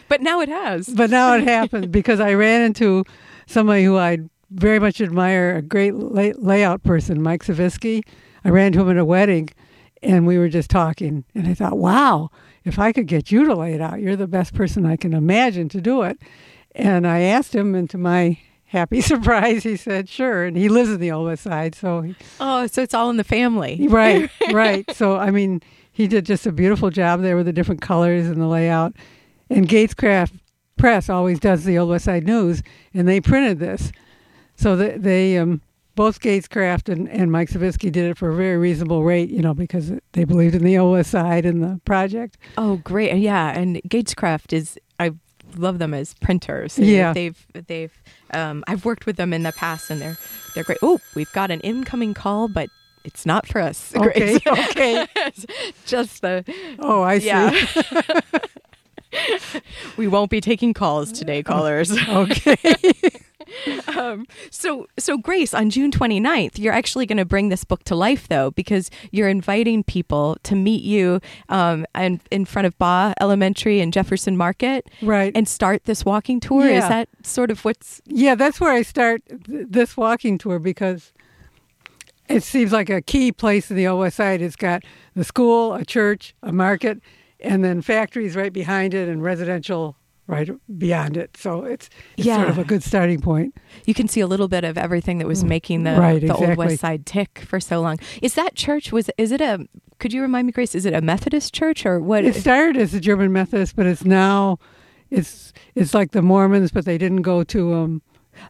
But 0.08 0.20
now 0.20 0.40
it 0.40 0.48
has. 0.48 0.88
But 0.88 1.10
now 1.10 1.34
it 1.34 1.44
happened 1.48 1.90
because 1.90 2.20
I 2.20 2.34
ran 2.34 2.62
into 2.62 3.04
somebody 3.46 3.84
who 3.84 3.96
I 3.96 4.18
very 4.50 4.78
much 4.78 5.00
admire, 5.00 5.56
a 5.56 5.62
great 5.62 5.94
lay- 5.94 6.34
layout 6.34 6.82
person, 6.82 7.22
Mike 7.22 7.44
Savisky. 7.44 8.04
I 8.44 8.50
ran 8.50 8.68
into 8.68 8.80
him 8.80 8.90
at 8.90 8.98
a 8.98 9.04
wedding 9.04 9.48
and 10.02 10.26
we 10.26 10.38
were 10.38 10.48
just 10.48 10.70
talking. 10.70 11.24
And 11.34 11.48
I 11.48 11.54
thought, 11.54 11.78
wow, 11.78 12.30
if 12.64 12.78
I 12.78 12.92
could 12.92 13.06
get 13.06 13.32
you 13.32 13.44
to 13.44 13.54
lay 13.54 13.74
it 13.74 13.80
out, 13.80 14.00
you're 14.00 14.16
the 14.16 14.28
best 14.28 14.54
person 14.54 14.86
I 14.86 14.96
can 14.96 15.14
imagine 15.14 15.68
to 15.70 15.80
do 15.80 16.02
it. 16.02 16.18
And 16.74 17.06
I 17.06 17.20
asked 17.20 17.54
him, 17.54 17.74
and 17.74 17.88
to 17.90 17.98
my 17.98 18.38
happy 18.66 19.00
surprise, 19.12 19.62
he 19.62 19.76
said, 19.76 20.08
sure. 20.08 20.44
And 20.44 20.56
he 20.56 20.68
lives 20.68 20.90
in 20.90 21.00
the 21.00 21.10
Old 21.12 21.26
West 21.26 21.42
Side. 21.42 21.74
So, 21.74 22.02
he, 22.02 22.14
Oh, 22.40 22.66
so 22.66 22.82
it's 22.82 22.94
all 22.94 23.10
in 23.10 23.16
the 23.16 23.24
family. 23.24 23.86
right, 23.90 24.30
right. 24.52 24.84
So, 24.94 25.16
I 25.16 25.30
mean, 25.30 25.62
he 25.92 26.06
did 26.06 26.26
just 26.26 26.46
a 26.46 26.52
beautiful 26.52 26.90
job 26.90 27.22
there 27.22 27.36
with 27.36 27.46
the 27.46 27.52
different 27.52 27.80
colors 27.80 28.26
and 28.26 28.40
the 28.40 28.46
layout. 28.46 28.94
And 29.48 29.68
Goetzcraft 29.68 30.32
Press 30.76 31.08
always 31.08 31.40
does 31.40 31.64
the 31.64 31.78
Old 31.78 31.88
West 31.90 32.04
Side 32.04 32.24
News, 32.26 32.62
and 32.92 33.08
they 33.08 33.20
printed 33.20 33.58
this. 33.58 33.92
So 34.56 34.76
they, 34.76 34.98
they 34.98 35.38
um, 35.38 35.62
both 35.94 36.20
Goetzcraft 36.20 36.92
and, 36.92 37.08
and 37.08 37.32
Mike 37.32 37.48
Savisky 37.48 37.90
did 37.90 38.10
it 38.10 38.18
for 38.18 38.28
a 38.30 38.34
very 38.34 38.58
reasonable 38.58 39.04
rate, 39.04 39.30
you 39.30 39.40
know, 39.40 39.54
because 39.54 39.92
they 40.12 40.24
believed 40.24 40.54
in 40.54 40.64
the 40.64 40.76
Old 40.76 40.92
West 40.92 41.10
Side 41.12 41.46
and 41.46 41.62
the 41.62 41.80
project. 41.84 42.36
Oh, 42.58 42.76
great! 42.78 43.16
Yeah, 43.16 43.58
and 43.58 43.76
Goetzcraft 43.88 44.52
is 44.52 44.78
I 45.00 45.12
love 45.56 45.78
them 45.78 45.94
as 45.94 46.14
printers. 46.14 46.78
Yeah. 46.78 47.12
they've 47.12 47.46
they've 47.66 47.92
um, 48.32 48.64
I've 48.66 48.84
worked 48.84 49.06
with 49.06 49.16
them 49.16 49.32
in 49.32 49.42
the 49.42 49.52
past, 49.52 49.90
and 49.90 50.00
they're 50.00 50.16
they're 50.54 50.64
great. 50.64 50.78
Oh, 50.82 51.00
we've 51.14 51.32
got 51.32 51.50
an 51.50 51.60
incoming 51.60 52.14
call, 52.14 52.48
but 52.48 52.68
it's 53.04 53.24
not 53.26 53.46
for 53.46 53.60
us. 53.60 53.92
Okay, 53.96 54.38
Grace. 54.38 54.46
okay. 54.70 55.06
Just 55.86 56.22
the 56.22 56.44
Oh, 56.78 57.02
I 57.02 57.18
see. 57.18 57.26
yeah. 57.26 58.20
we 59.96 60.06
won't 60.08 60.30
be 60.30 60.40
taking 60.40 60.74
calls 60.74 61.12
today, 61.12 61.42
callers. 61.42 61.90
Okay. 62.08 62.56
um, 63.96 64.26
so, 64.50 64.86
so 64.98 65.16
Grace, 65.18 65.54
on 65.54 65.70
June 65.70 65.90
29th, 65.90 66.58
you're 66.58 66.72
actually 66.72 67.06
going 67.06 67.18
to 67.18 67.24
bring 67.24 67.48
this 67.48 67.64
book 67.64 67.84
to 67.84 67.94
life, 67.94 68.28
though, 68.28 68.50
because 68.50 68.90
you're 69.10 69.28
inviting 69.28 69.82
people 69.84 70.36
to 70.44 70.54
meet 70.54 70.82
you 70.82 71.20
um, 71.48 71.86
and 71.94 72.20
in 72.30 72.44
front 72.44 72.66
of 72.66 72.76
Bach 72.78 73.14
Elementary 73.20 73.80
and 73.80 73.92
Jefferson 73.92 74.36
Market, 74.36 74.88
Right. 75.02 75.32
and 75.34 75.48
start 75.48 75.84
this 75.84 76.04
walking 76.04 76.40
tour. 76.40 76.66
Is 76.68 76.88
that 76.88 77.08
sort 77.22 77.50
of 77.50 77.64
what's? 77.64 78.00
Yeah, 78.06 78.34
that's 78.34 78.60
where 78.60 78.72
I 78.72 78.82
start 78.82 79.22
th- 79.28 79.66
this 79.70 79.96
walking 79.96 80.38
tour 80.38 80.58
because 80.58 81.12
it 82.28 82.42
seems 82.42 82.72
like 82.72 82.90
a 82.90 83.00
key 83.00 83.30
place 83.32 83.70
in 83.70 83.76
the 83.76 83.86
Old 83.86 84.00
West 84.00 84.16
Side. 84.16 84.42
It's 84.42 84.56
got 84.56 84.82
the 85.14 85.24
school, 85.24 85.74
a 85.74 85.84
church, 85.84 86.34
a 86.42 86.52
market, 86.52 87.00
and 87.40 87.64
then 87.64 87.82
factories 87.82 88.34
right 88.34 88.52
behind 88.52 88.94
it 88.94 89.08
and 89.08 89.22
residential 89.22 89.96
right 90.26 90.50
beyond 90.78 91.16
it. 91.16 91.36
So 91.36 91.64
it's, 91.64 91.88
it's 92.16 92.26
sort 92.26 92.48
of 92.48 92.58
a 92.58 92.64
good 92.64 92.82
starting 92.82 93.20
point. 93.20 93.56
You 93.84 93.94
can 93.94 94.08
see 94.08 94.20
a 94.20 94.26
little 94.26 94.48
bit 94.48 94.64
of 94.64 94.76
everything 94.76 95.18
that 95.18 95.26
was 95.26 95.44
making 95.44 95.84
the, 95.84 95.90
Mm. 95.90 95.98
Right, 95.98 96.20
the 96.20 96.34
Old. 96.34 96.56
West 96.56 96.80
Side 96.80 97.06
tick 97.06 97.40
for 97.46 97.60
so 97.60 97.80
long. 97.80 97.98
Is 98.22 98.34
that 98.34 98.54
church 98.54 98.92
was? 98.92 99.08
Is 99.18 99.30
it 99.32 99.40
a? 99.40 99.66
Could 99.98 100.12
you 100.12 100.20
remind 100.20 100.46
me, 100.46 100.52
Grace? 100.52 100.74
Is 100.74 100.84
it 100.84 100.92
a 100.94 101.00
Methodist 101.00 101.54
church 101.54 101.86
or 101.86 102.00
what? 102.00 102.24
It 102.24 102.34
started 102.34 102.76
as 102.76 102.92
a 102.92 103.00
German 103.00 103.32
Methodist, 103.32 103.76
but 103.76 103.86
it's 103.86 104.04
now 104.04 104.58
it's 105.10 105.52
it's 105.74 105.94
like 105.94 106.10
the 106.12 106.22
Mormons, 106.22 106.70
but 106.72 106.84
they 106.84 106.98
didn't 106.98 107.22
go 107.22 107.44
to 107.44 107.74
um, 107.74 108.02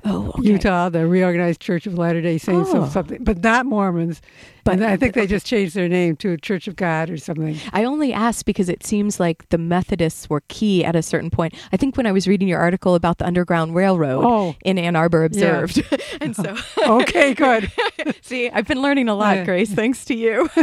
oh, 0.05 0.29
okay. 0.39 0.49
Utah, 0.49 0.89
the 0.89 1.07
Reorganized 1.07 1.61
Church 1.61 1.87
of 1.87 1.97
Latter 1.99 2.21
Day 2.21 2.39
Saints, 2.39 2.71
Oh. 2.73 2.83
or 2.83 2.91
something, 2.91 3.23
but 3.23 3.43
not 3.43 3.67
Mormons. 3.67 4.21
But- 4.65 4.81
But 4.81 4.83
I 4.89 4.97
think 4.97 5.15
they 5.15 5.29
just 5.29 5.47
changed 5.47 5.77
their 5.77 5.89
name 5.89 6.17
to 6.17 6.37
Church 6.39 6.67
of 6.67 6.75
God 6.75 7.09
or 7.09 7.17
something. 7.19 7.57
I 7.73 7.85
only 7.85 8.13
asked 8.13 8.47
because 8.47 8.69
it 8.69 8.85
seems 8.85 9.21
like 9.21 9.49
the 9.51 9.59
Methodists 9.59 10.29
were 10.29 10.43
key 10.49 10.85
at 10.85 10.97
a 10.97 11.03
certain 11.03 11.31
point. 11.31 11.55
I 11.73 11.77
think 11.77 11.97
when 11.97 12.05
I 12.05 12.11
was 12.11 12.27
reading 12.27 12.49
your 12.49 12.59
article 12.59 12.97
about 12.97 13.19
the 13.19 13.27
Underground 13.27 13.77
Railroad 13.77 14.25
Oh. 14.25 14.57
in 14.65 14.77
Ann 14.77 14.97
Arbor 14.97 15.25
observed. 15.25 15.81
and 16.21 16.35
so, 16.35 16.57
Okay, 16.85 17.33
good. 17.35 17.71
see, 18.23 18.51
I've 18.51 18.67
been 18.67 18.83
learning 18.83 19.09
a 19.09 19.15
lot, 19.15 19.37
Yeah. 19.37 19.45
Grace, 19.45 19.73
thanks 19.73 20.05
to 20.07 20.15
you. 20.17 20.51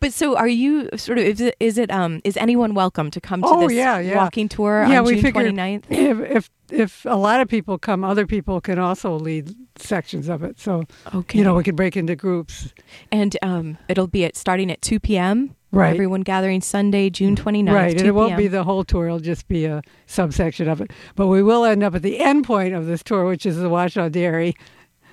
but 0.00 0.12
so 0.12 0.36
are 0.36 0.48
you 0.48 0.88
sort 0.96 1.18
of, 1.18 1.24
is 1.24 1.40
it, 1.40 1.56
is 1.60 1.78
it, 1.78 1.90
um, 1.90 2.20
is 2.24 2.36
anyone 2.36 2.74
welcome 2.74 3.10
to 3.10 3.20
come 3.20 3.42
to 3.42 3.48
Oh, 3.48 3.60
this 3.68 3.76
yeah, 3.76 3.98
yeah. 3.98 4.16
walking 4.16 4.48
tour 4.48 4.84
yeah, 4.88 4.98
on 4.98 5.04
we 5.04 5.14
June 5.14 5.22
figured 5.22 5.54
29th? 5.54 5.84
if, 5.90 6.20
if 6.36 6.50
if 6.72 7.04
a 7.04 7.16
lot 7.16 7.40
of 7.40 7.48
people 7.48 7.78
come, 7.78 8.04
other 8.04 8.26
people 8.26 8.60
can 8.60 8.78
also 8.78 9.16
lead 9.18 9.52
sections 9.76 10.28
of 10.28 10.44
it. 10.44 10.60
So 10.60 10.84
Okay. 11.12 11.38
you 11.38 11.44
know 11.44 11.54
we 11.54 11.64
could 11.64 11.74
break 11.76 11.96
into 11.96 12.14
groups. 12.14 12.72
And 13.10 13.36
um, 13.42 13.76
it'll 13.88 14.06
be 14.06 14.24
at 14.24 14.36
starting 14.36 14.70
at 14.70 14.80
2 14.82 15.00
p.m. 15.00 15.56
Right. 15.72 15.94
Everyone 15.94 16.22
gathering 16.22 16.60
Sunday, 16.62 17.10
June 17.10 17.36
29th. 17.36 17.72
right, 17.72 17.92
2 17.92 17.98
and 17.98 18.06
it 18.08 18.10
won't 18.12 18.36
be 18.36 18.48
the 18.48 18.64
whole 18.64 18.82
tour; 18.82 19.06
it'll 19.06 19.20
just 19.20 19.46
be 19.46 19.66
a 19.66 19.82
subsection 20.06 20.68
of 20.68 20.80
it. 20.80 20.90
But 21.14 21.28
we 21.28 21.42
will 21.44 21.64
end 21.64 21.84
up 21.84 21.94
at 21.94 22.02
the 22.02 22.18
end 22.18 22.44
point 22.44 22.74
of 22.74 22.86
this 22.86 23.02
tour, 23.04 23.24
which 23.24 23.46
is 23.46 23.56
the 23.56 23.70
Washtenaw 23.70 24.10
Dairy. 24.10 24.54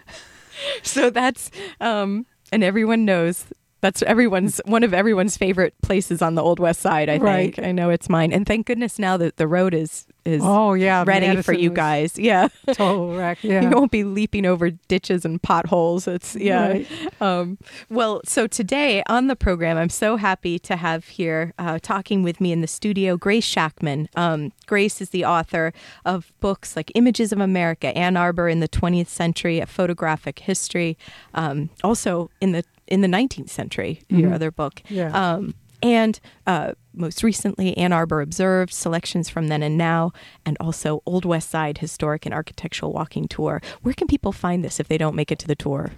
so 0.83 1.09
that's 1.09 1.51
um 1.79 2.25
and 2.51 2.63
everyone 2.63 3.05
knows 3.05 3.45
that's 3.81 4.01
everyone's 4.03 4.59
one 4.65 4.83
of 4.83 4.93
everyone's 4.93 5.37
favorite 5.37 5.73
places 5.81 6.21
on 6.21 6.35
the 6.35 6.41
old 6.41 6.59
west 6.59 6.81
side 6.81 7.09
i 7.09 7.17
Right. 7.17 7.55
think 7.55 7.67
i 7.67 7.71
know 7.71 7.89
it's 7.89 8.09
mine 8.09 8.31
and 8.33 8.45
thank 8.45 8.65
goodness 8.65 8.97
now 8.97 9.17
that 9.17 9.37
the 9.37 9.47
road 9.47 9.73
is 9.73 10.06
is 10.27 10.41
Oh 10.43 10.73
yeah, 10.73 11.03
ready 11.07 11.41
for 11.41 11.53
you 11.53 11.69
guys 11.69 12.17
yeah 12.29 12.49
Total 12.73 13.15
wreck. 13.15 13.37
Yeah. 13.43 13.61
you 13.61 13.69
won't 13.69 13.91
be 13.91 14.03
leaping 14.03 14.45
over 14.45 14.69
ditches 14.71 15.25
and 15.25 15.41
potholes 15.41 16.07
it's 16.07 16.35
yeah 16.35 16.67
Right. 16.69 16.87
um, 17.21 17.57
well 17.89 18.21
so 18.25 18.45
today 18.47 19.03
on 19.07 19.27
the 19.27 19.35
program 19.35 19.77
i'm 19.77 19.89
so 19.89 20.17
happy 20.17 20.59
to 20.59 20.75
have 20.75 21.05
here 21.05 21.53
uh, 21.57 21.79
talking 21.81 22.23
with 22.23 22.41
me 22.41 22.51
in 22.51 22.61
the 22.61 22.67
studio 22.67 23.15
grace 23.17 23.45
shackman 23.45 24.09
um, 24.15 24.51
grace 24.65 24.99
is 25.01 25.09
the 25.11 25.23
author 25.25 25.71
of 26.05 26.31
books 26.39 26.75
like 26.75 26.91
images 26.95 27.31
of 27.31 27.39
america 27.39 27.95
ann 27.97 28.17
arbor 28.17 28.49
in 28.49 28.59
the 28.59 28.67
20th 28.69 29.07
century 29.07 29.59
a 29.59 29.65
photographic 29.65 30.39
history 30.39 30.97
um, 31.33 31.69
also 31.83 32.29
in 32.41 32.51
the 32.51 32.63
in 32.87 33.01
the 33.01 33.07
19th 33.07 33.49
century 33.49 34.01
your 34.09 34.33
other 34.33 34.51
book 34.51 34.75
Mm-hmm. 34.85 34.95
Yeah. 34.95 35.39
And 35.81 36.19
uh, 36.45 36.73
most 36.93 37.23
recently, 37.23 37.77
Ann 37.77 37.93
Arbor 37.93 38.21
Observed, 38.21 38.73
selections 38.73 39.29
from 39.29 39.47
then 39.47 39.61
and 39.63 39.77
now, 39.77 40.11
and 40.45 40.57
also 40.59 41.01
Old 41.05 41.25
West 41.25 41.49
Side 41.49 41.77
Historic 41.79 42.25
and 42.25 42.33
Architectural 42.33 42.91
Walking 42.93 43.27
Tour. 43.27 43.61
Where 43.81 43.93
can 43.93 44.07
people 44.07 44.31
find 44.31 44.63
this 44.63 44.79
if 44.79 44.87
they 44.87 44.97
don't 44.97 45.15
make 45.15 45.31
it 45.31 45.39
to 45.39 45.47
the 45.47 45.55
tour? 45.55 45.91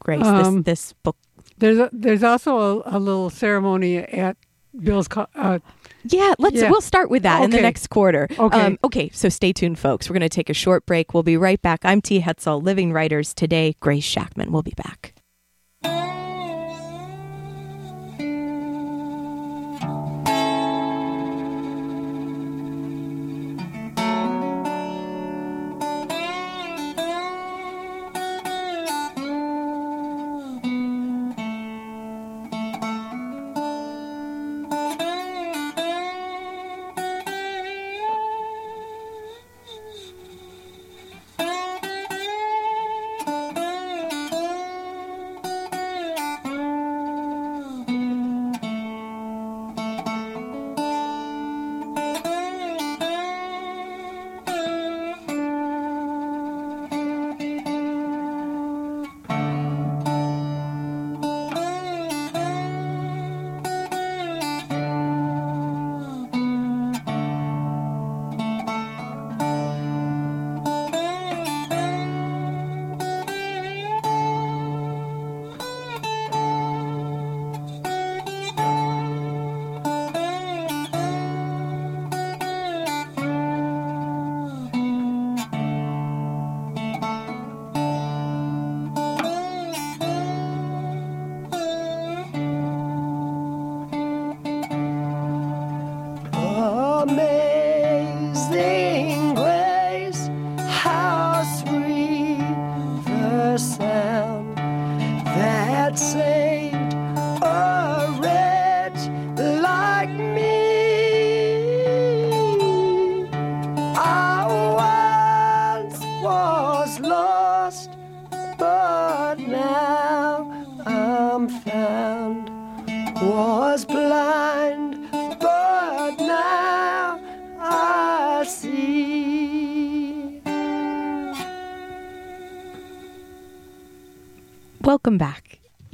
Grace, 0.00 0.24
Um, 0.24 0.62
this, 0.62 0.82
this 0.86 0.92
book. 1.04 1.16
There's 1.58 1.78
a, 1.78 1.90
there's 1.92 2.22
also 2.24 2.82
a, 2.82 2.96
a 2.96 2.98
little 2.98 3.30
ceremony 3.30 3.98
at 3.98 4.36
Bill's. 4.82 5.08
Uh, 5.14 5.58
Yeah, 6.04 6.34
let's. 6.38 6.56
yeah. 6.56 6.70
We'll 6.70 6.80
start 6.80 7.10
with 7.10 7.22
that 7.24 7.42
in 7.42 7.50
the 7.50 7.60
next 7.60 7.88
quarter. 7.90 8.26
Okay. 8.38 8.60
Um, 8.60 8.78
okay. 8.82 9.10
So 9.12 9.28
stay 9.28 9.52
tuned, 9.52 9.78
folks. 9.78 10.08
We're 10.08 10.14
going 10.14 10.28
to 10.28 10.34
take 10.34 10.48
a 10.48 10.54
short 10.54 10.86
break. 10.86 11.12
We'll 11.12 11.22
be 11.22 11.36
right 11.36 11.60
back. 11.60 11.80
I'm 11.84 12.00
T. 12.00 12.20
Hetzel, 12.20 12.62
Living 12.62 12.92
Writers 12.92 13.34
today. 13.34 13.76
Grace 13.80 14.04
Shackman. 14.04 14.50
We'll 14.50 14.62
be 14.62 14.74
back. 14.76 15.12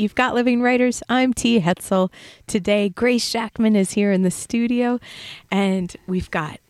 You've 0.07 0.15
got 0.15 0.37
Living 0.37 0.63
Writers. 0.63 1.03
I'm 1.09 1.35
T. 1.35 1.59
Hetzel. 1.59 2.13
Today, 2.47 2.89
Grace 2.89 3.29
Shackman 3.29 3.75
is 3.75 3.91
here 3.91 4.13
in 4.13 4.23
the 4.23 4.31
studio, 4.31 5.01
and 5.51 5.97
we've 6.07 6.31
got 6.31 6.61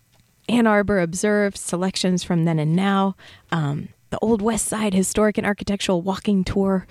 Ann 0.49 0.67
Arbor 0.67 1.01
Observed, 1.01 1.59
selections 1.59 2.25
from 2.25 2.47
then 2.47 2.59
and 2.59 2.75
now, 2.75 3.15
um, 3.53 3.91
the 4.09 4.19
Old 4.23 4.41
West 4.41 4.65
Side 4.65 4.95
Historic 4.95 5.37
and 5.37 5.47
Architectural 5.47 6.01
Walking 6.01 6.45
Tour, 6.45 6.87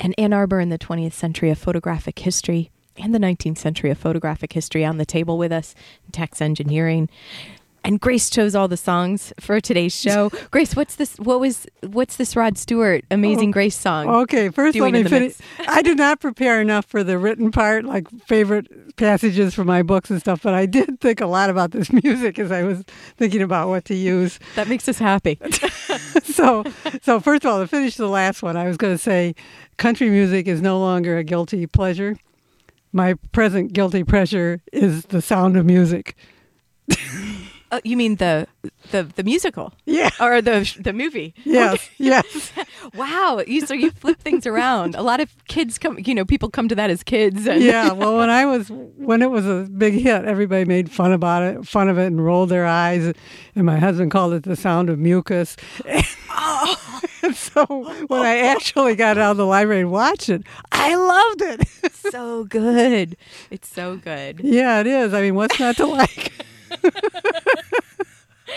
and 0.00 0.14
Ann 0.16 0.32
Arbor 0.32 0.58
in 0.58 0.70
the 0.70 0.78
20th 0.78 1.12
Century 1.12 1.50
of 1.50 1.58
Photographic 1.58 2.20
History 2.20 2.70
and 2.96 3.14
the 3.14 3.18
19th 3.18 3.58
Century 3.58 3.90
of 3.90 3.98
Photographic 3.98 4.54
History 4.54 4.86
on 4.86 4.96
the 4.96 5.04
table 5.04 5.36
with 5.36 5.52
us, 5.52 5.74
Tex 6.12 6.40
Engineering. 6.40 7.10
And 7.82 7.98
Grace 7.98 8.28
chose 8.28 8.54
all 8.54 8.68
the 8.68 8.76
songs 8.76 9.32
for 9.40 9.60
today's 9.60 9.98
show. 9.98 10.30
Grace, 10.50 10.76
what's 10.76 10.96
this? 10.96 11.16
What 11.16 11.40
was? 11.40 11.66
What's 11.82 12.16
this 12.16 12.36
Rod 12.36 12.58
Stewart 12.58 13.04
"Amazing 13.10 13.48
Oh, 13.48 13.52
Grace" 13.52 13.76
song? 13.76 14.08
Okay, 14.08 14.50
first 14.50 14.78
let 14.78 14.88
in 14.88 14.92
me 14.92 15.02
the 15.02 15.08
finish. 15.08 15.36
I 15.66 15.80
did 15.80 15.96
not 15.96 16.20
prepare 16.20 16.60
enough 16.60 16.84
for 16.84 17.02
the 17.02 17.18
written 17.18 17.50
part, 17.50 17.84
like 17.86 18.08
favorite 18.26 18.96
passages 18.96 19.54
from 19.54 19.66
my 19.66 19.82
books 19.82 20.10
and 20.10 20.20
stuff, 20.20 20.42
but 20.42 20.52
I 20.52 20.66
did 20.66 21.00
think 21.00 21.22
a 21.22 21.26
lot 21.26 21.48
about 21.48 21.70
this 21.70 21.90
music 22.04 22.38
as 22.38 22.52
I 22.52 22.62
was 22.64 22.84
thinking 23.16 23.40
about 23.40 23.68
what 23.68 23.86
to 23.86 23.94
use. 23.94 24.38
That 24.56 24.68
makes 24.68 24.86
us 24.88 24.98
happy. 24.98 25.38
so, 26.22 26.64
so 27.00 27.18
first 27.18 27.44
of 27.46 27.50
all, 27.50 27.60
to 27.60 27.66
finish 27.66 27.96
the 27.96 28.08
last 28.08 28.42
one, 28.42 28.58
I 28.58 28.66
was 28.68 28.76
going 28.76 28.92
to 28.94 28.98
say, 28.98 29.34
country 29.78 30.10
music 30.10 30.46
is 30.46 30.60
no 30.60 30.78
longer 30.78 31.16
a 31.16 31.24
guilty 31.24 31.66
pleasure. 31.66 32.16
My 32.92 33.14
present 33.32 33.72
guilty 33.72 34.04
pleasure 34.04 34.60
is 34.70 35.06
the 35.06 35.22
sound 35.22 35.56
of 35.56 35.64
music. 35.64 36.14
Uh, 37.72 37.80
you 37.84 37.96
mean 37.96 38.16
the 38.16 38.46
the 38.90 39.04
the 39.04 39.22
musical? 39.22 39.72
Yeah. 39.86 40.10
Or 40.20 40.42
the 40.42 40.68
the 40.80 40.92
movie? 40.92 41.34
Yes, 41.44 41.74
Okay. 41.74 41.88
yes. 41.98 42.52
wow. 42.94 43.42
You 43.46 43.64
so 43.66 43.74
you 43.74 43.90
flip 43.92 44.18
things 44.20 44.46
around. 44.46 44.94
A 44.94 45.02
lot 45.02 45.20
of 45.20 45.28
kids 45.46 45.78
come. 45.78 45.98
You 46.04 46.14
know, 46.14 46.24
people 46.24 46.50
come 46.50 46.68
to 46.68 46.74
that 46.74 46.90
as 46.90 47.02
kids. 47.02 47.46
And 47.46 47.62
yeah, 47.62 47.92
well, 47.92 48.16
when 48.16 48.30
I 48.30 48.44
was 48.46 48.68
when 48.70 49.22
it 49.22 49.30
was 49.30 49.46
a 49.46 49.68
big 49.76 49.94
hit, 49.94 50.24
everybody 50.24 50.64
made 50.64 50.90
fun 50.90 51.12
about 51.12 51.42
it, 51.44 51.66
fun 51.66 51.88
of 51.88 51.98
it, 51.98 52.06
and 52.06 52.24
rolled 52.24 52.48
their 52.48 52.66
eyes. 52.66 53.12
And 53.54 53.64
my 53.66 53.78
husband 53.78 54.10
called 54.10 54.32
it 54.34 54.42
the 54.42 54.56
sound 54.56 54.90
of 54.90 54.98
mucus. 54.98 55.56
And 57.22 57.36
so 57.36 57.66
when 58.06 58.22
I 58.22 58.38
actually 58.38 58.94
got 58.96 59.18
out 59.18 59.32
of 59.32 59.36
the 59.36 59.44
library 59.44 59.82
and 59.82 59.90
watched 59.90 60.30
it, 60.30 60.42
I 60.72 60.94
loved 60.94 61.42
it. 61.42 61.68
so 61.92 62.44
good. 62.44 63.16
It's 63.50 63.68
so 63.68 63.96
good. 63.96 64.40
yeah, 64.42 64.80
it 64.80 64.86
is. 64.86 65.12
I 65.12 65.20
mean, 65.20 65.34
what's 65.34 65.60
not 65.60 65.76
to 65.76 65.86
like? 65.86 66.32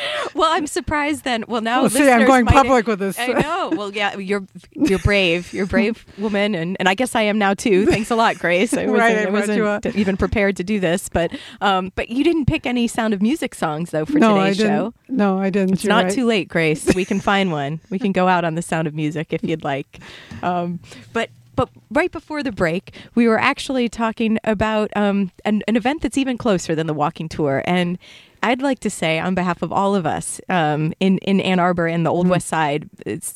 Well, 0.35 0.51
I'm 0.51 0.65
surprised 0.65 1.23
then. 1.25 1.43
Well, 1.47 1.61
now 1.61 1.81
Well, 1.81 1.91
see, 1.91 2.09
I'm 2.09 2.25
going 2.25 2.47
public 2.47 2.87
with 2.87 2.97
this. 2.99 3.19
I 3.19 3.27
know. 3.27 3.71
Well, 3.75 3.93
yeah, 3.93 4.17
you're 4.17 4.43
you're 4.71 4.97
brave. 4.99 5.53
You're 5.53 5.65
a 5.65 5.67
brave 5.67 6.05
woman, 6.17 6.55
and, 6.55 6.75
and 6.79 6.89
I 6.89 6.95
guess 6.95 7.13
I 7.13 7.21
am 7.21 7.37
now 7.37 7.53
too. 7.53 7.85
Thanks 7.85 8.09
a 8.09 8.15
lot, 8.15 8.39
Grace. 8.39 8.73
I 8.73 8.85
wasn't, 8.87 8.97
Right, 8.99 9.17
I 9.17 9.21
I 9.21 9.25
brought 9.25 9.55
you 9.55 9.63
wasn't 9.63 9.95
even 9.95 10.17
prepared 10.17 10.57
to 10.57 10.63
do 10.63 10.79
this, 10.79 11.07
but 11.09 11.31
um, 11.61 11.91
but 11.95 12.09
you 12.09 12.23
didn't 12.23 12.45
pick 12.45 12.65
any 12.65 12.87
Sound 12.87 13.13
of 13.13 13.21
Music 13.21 13.53
songs 13.53 13.91
though 13.91 14.05
for 14.05 14.17
no, 14.17 14.37
I 14.37 14.45
today's 14.45 14.57
didn't. 14.57 14.71
show. 14.71 14.93
No, 15.09 15.37
I 15.37 15.49
didn't. 15.51 15.73
It's 15.73 15.83
You're 15.83 15.93
not 15.93 16.05
right. 16.05 16.13
too 16.13 16.25
late, 16.25 16.47
Grace. 16.47 16.93
We 16.95 17.05
can 17.05 17.19
find 17.19 17.51
one. 17.51 17.79
We 17.91 17.99
can 17.99 18.11
go 18.11 18.27
out 18.27 18.43
on 18.43 18.55
the 18.55 18.63
Sound 18.63 18.87
of 18.87 18.95
Music 18.95 19.33
if 19.33 19.43
you'd 19.43 19.63
like. 19.63 19.99
Um, 20.41 20.79
but 21.13 21.29
but 21.55 21.69
right 21.91 22.11
before 22.11 22.41
the 22.41 22.51
break, 22.51 22.95
we 23.13 23.27
were 23.27 23.39
actually 23.39 23.87
talking 23.87 24.39
about 24.43 24.89
um, 24.95 25.31
an, 25.45 25.61
an 25.67 25.75
event 25.75 26.01
that's 26.01 26.17
even 26.17 26.37
closer 26.37 26.73
than 26.73 26.87
the 26.87 26.93
walking 26.95 27.29
tour. 27.29 27.61
And 27.65 27.99
I'd 28.43 28.61
like 28.61 28.79
to 28.79 28.89
say, 28.89 29.19
on 29.19 29.33
behalf 29.35 29.61
of 29.61 29.71
all 29.71 29.95
of 29.95 30.05
us 30.05 30.39
um, 30.49 30.93
in 30.99 31.17
in 31.19 31.39
Ann 31.39 31.59
Arbor 31.59 31.87
and 31.87 32.05
the 32.05 32.11
Old 32.11 32.27
West 32.27 32.47
Side, 32.47 32.89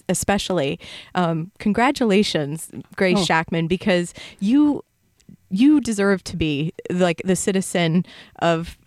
especially, 0.09 0.79
um, 1.15 1.49
congratulations, 1.59 2.69
Grace 2.95 3.17
Oh. 3.19 3.23
Shackman, 3.23 3.67
because 3.67 4.13
you 4.39 4.83
you 5.49 5.79
deserve 5.79 6.23
to 6.25 6.35
be 6.35 6.73
like 6.91 7.21
the 7.23 7.35
citizen 7.35 8.05
of 8.39 8.77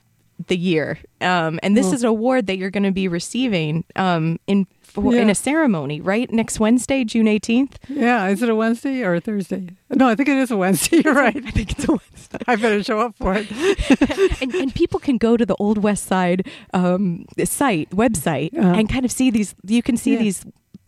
the 0.47 0.57
year. 0.57 0.99
Um, 1.21 1.59
and 1.63 1.77
this 1.77 1.87
Well- 1.87 1.95
is 1.95 2.03
an 2.05 2.09
award 2.09 2.47
that 2.47 2.57
you're 2.59 2.71
going 2.71 2.85
to 2.85 2.91
be 2.93 3.09
receiving 3.09 3.85
um, 3.97 4.39
in 4.47 4.67
for, 4.83 5.15
in 5.15 5.31
a 5.31 5.37
ceremony, 5.37 6.01
right? 6.01 6.29
Next 6.33 6.59
Wednesday, 6.59 7.05
June 7.05 7.27
18th. 7.27 7.75
Yeah, 7.89 8.27
is 8.27 8.43
it 8.43 8.49
a 8.49 8.57
Wednesday 8.57 9.05
or 9.05 9.15
a 9.15 9.21
Thursday? 9.21 9.69
No, 9.89 10.09
I 10.09 10.17
think 10.17 10.29
it 10.29 10.37
is 10.37 10.51
a 10.51 10.57
Wednesday. 10.57 11.01
You're 11.05 11.15
right. 11.15 11.37
I 11.37 11.51
think 11.53 11.71
it's 11.79 11.85
a 11.89 11.93
Wednesday. 11.93 12.39
I 12.49 12.57
better 12.57 12.83
show 12.83 12.99
up 12.99 13.15
for 13.17 13.35
it. 13.37 13.47
and, 14.43 14.53
and 14.53 14.75
people 14.75 14.99
can 14.99 15.17
go 15.17 15.37
to 15.37 15.47
the 15.47 15.55
Old 15.61 15.79
West 15.79 16.07
Side 16.07 16.45
um, 16.75 17.25
site, 17.45 17.91
website, 17.91 18.57
Uh-huh. 18.59 18.67
and 18.79 18.89
kind 18.89 19.05
of 19.05 19.13
see 19.13 19.31
these. 19.31 19.55
You 19.65 19.81
can 19.83 19.97
see 19.97 20.15
Yeah. 20.15 20.19
these 20.19 20.45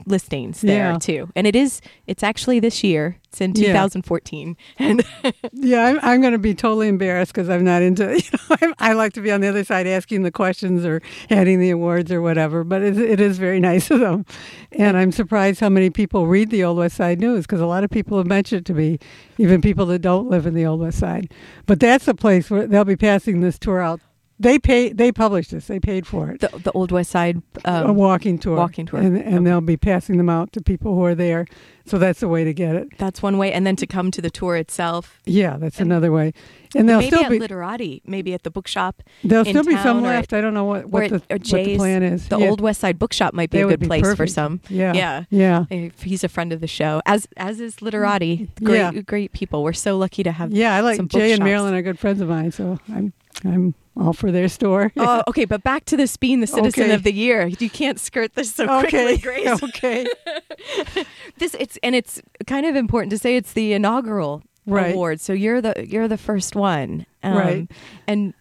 listings 0.07 0.61
there 0.61 0.93
Yeah. 0.93 0.99
too. 0.99 1.31
And 1.37 1.47
it 1.47 1.55
is, 1.57 1.81
it's 2.07 2.23
actually 2.23 2.61
this 2.61 2.83
year. 2.85 3.19
It's 3.29 3.41
in 3.41 3.53
Yeah. 3.55 3.69
2014. 3.73 4.57
And 4.79 5.03
Yeah, 5.53 5.87
I'm, 5.87 5.99
I'm 6.03 6.21
going 6.21 6.33
to 6.35 6.39
be 6.39 6.55
totally 6.55 6.89
embarrassed 6.89 7.33
because 7.33 7.49
I'm 7.49 7.65
not 7.65 7.81
into. 7.83 8.03
You 8.23 8.31
know, 8.33 8.57
I'm, 8.61 8.75
I 8.79 8.93
like 8.93 9.13
to 9.15 9.21
be 9.23 9.31
on 9.33 9.41
the 9.41 9.49
other 9.49 9.65
side 9.65 9.87
asking 9.87 10.23
the 10.23 10.31
questions 10.31 10.85
or 10.85 11.01
handing 11.31 11.59
the 11.61 11.71
awards 11.71 12.13
or 12.13 12.21
whatever. 12.21 12.63
But 12.65 12.83
it, 12.83 12.99
it 12.99 13.21
is 13.21 13.39
very 13.39 13.59
nice 13.71 13.91
of 13.91 14.01
them, 14.01 14.27
and 14.73 14.97
I'm 14.97 15.13
surprised 15.13 15.61
how 15.61 15.69
many 15.71 15.89
people 15.91 16.27
read 16.27 16.51
the 16.51 16.63
Old 16.65 16.77
West 16.79 16.97
Side 16.97 17.21
News 17.21 17.47
because 17.47 17.61
a 17.61 17.67
lot 17.67 17.85
of 17.85 17.91
people 17.91 18.19
have 18.19 18.27
mentioned 18.27 18.61
it 18.61 18.65
to 18.67 18.75
me, 18.75 18.99
even 19.39 19.61
people 19.63 19.87
that 19.87 20.01
don't 20.01 20.29
live 20.29 20.47
in 20.47 20.55
the 20.55 20.67
Old 20.67 20.81
West 20.81 20.99
Side. 20.99 21.33
But 21.67 21.81
that's 21.81 22.05
the 22.05 22.15
place 22.15 22.51
where 22.51 22.67
they'll 22.67 22.85
be 22.85 22.97
passing 22.97 23.41
this 23.41 23.59
tour 23.59 23.81
out. 23.81 24.01
They 24.43 24.59
pay. 24.59 24.93
They 24.93 25.13
published 25.13 25.51
this. 25.53 25.67
They 25.67 25.79
paid 25.81 26.07
for 26.07 26.31
it. 26.31 26.41
the, 26.41 26.49
the 26.59 26.73
Old 26.73 26.91
West 26.93 27.11
Side. 27.11 27.43
Um, 27.65 27.91
a 27.91 27.93
walking 27.93 28.39
tour. 28.39 28.57
walking 28.57 28.87
tour. 28.87 29.01
and, 29.01 29.17
and 29.17 29.47
they'll 29.47 29.61
be 29.61 29.77
passing 29.77 30.17
them 30.17 30.29
out 30.29 30.53
to 30.53 30.61
people 30.61 30.95
who 30.95 31.05
are 31.05 31.15
there. 31.15 31.47
So 31.85 31.99
that's 31.99 32.21
the 32.21 32.29
way 32.29 32.45
to 32.45 32.55
get 32.55 32.77
it. 32.77 32.97
that's 32.99 33.23
one 33.23 33.39
way. 33.39 33.53
And 33.53 33.67
then 33.67 33.75
to 33.77 33.87
come 33.89 34.13
to 34.13 34.21
the 34.23 34.31
tour 34.31 34.57
itself. 34.57 35.19
Yeah, 35.27 35.57
that's 35.57 35.81
another 35.81 36.13
way. 36.13 36.33
And 36.77 36.89
they'll 36.89 36.99
maybe 37.01 37.09
still 37.11 37.25
at 37.25 37.31
be 37.31 37.39
Literati, 37.41 38.03
maybe 38.07 38.35
at 38.35 38.45
the 38.45 38.51
bookshop. 38.53 39.03
there'll 39.25 39.45
still 39.45 39.65
be 39.65 39.77
some 39.79 40.01
left. 40.01 40.33
at- 40.33 40.39
I 40.39 40.41
don't 40.41 40.55
know 40.55 40.65
what, 40.65 40.87
what 40.87 41.11
the 41.11 41.19
what 41.29 41.43
the 41.43 41.77
plan 41.77 42.05
is. 42.05 42.29
The 42.29 42.39
Yeah. 42.39 42.51
Old 42.51 42.61
West 42.61 42.81
Side 42.81 42.99
Bookshop 43.01 43.35
might 43.35 43.51
be 43.51 43.59
That 43.59 43.67
a 43.67 43.71
good 43.71 43.81
be 43.81 43.87
place 43.89 44.15
for 44.15 44.27
some. 44.29 44.61
Yeah. 44.69 44.93
Yeah. 44.95 45.25
Yeah. 45.31 45.65
If 45.71 46.03
he's 46.03 46.23
a 46.23 46.29
friend 46.29 46.53
of 46.53 46.61
the 46.61 46.67
show, 46.69 47.03
as 47.05 47.27
as 47.37 47.61
is 47.61 47.83
Literati. 47.83 48.49
Great, 48.63 48.79
Yeah. 48.79 48.93
great 48.93 49.33
people. 49.33 49.65
We're 49.65 49.73
so 49.73 49.99
lucky 49.99 50.23
to 50.23 50.31
have. 50.33 50.53
Yeah, 50.53 50.75
I 50.77 50.81
like 50.81 50.97
some 50.97 51.09
Jay 51.09 51.33
and. 51.33 51.43
Marilyn 51.43 51.75
are 51.75 51.83
good 51.83 51.99
friends 51.99 52.21
of 52.21 52.29
mine, 52.29 52.53
so 52.53 52.79
I'm 52.89 53.13
I'm 53.45 53.75
all 53.97 54.13
for 54.13 54.31
their 54.33 54.49
store. 54.49 54.93
Oh, 54.97 55.23
okay, 55.29 55.45
but 55.45 55.63
back 55.63 55.85
to 55.87 55.97
this 55.97 56.17
being 56.17 56.41
the 56.41 56.47
citizen 56.47 56.85
Okay. 56.85 56.95
of 56.95 57.03
the 57.03 57.13
year. 57.13 57.47
You 57.47 57.69
can't 57.71 57.99
skirt 58.01 58.35
this 58.35 58.55
so 58.55 58.65
okay. 58.65 58.89
quickly, 58.91 59.17
Grace. 59.45 59.63
okay. 59.63 60.07
This 61.39 61.55
it's 61.59 61.79
and 61.83 61.95
it's 61.95 62.21
kind 62.47 62.67
of 62.67 62.77
important 62.77 63.11
to 63.11 63.19
say 63.19 63.37
it's 63.37 63.53
the 63.55 63.73
inaugural 63.73 64.43
Right. 64.65 64.95
award. 64.95 65.21
So 65.21 65.33
you're 65.33 65.61
the 65.61 65.75
you're 65.89 66.07
the 66.09 66.19
first 66.19 66.55
one, 66.55 67.05
um, 67.23 67.37
Right. 67.37 67.71
And 68.07 68.33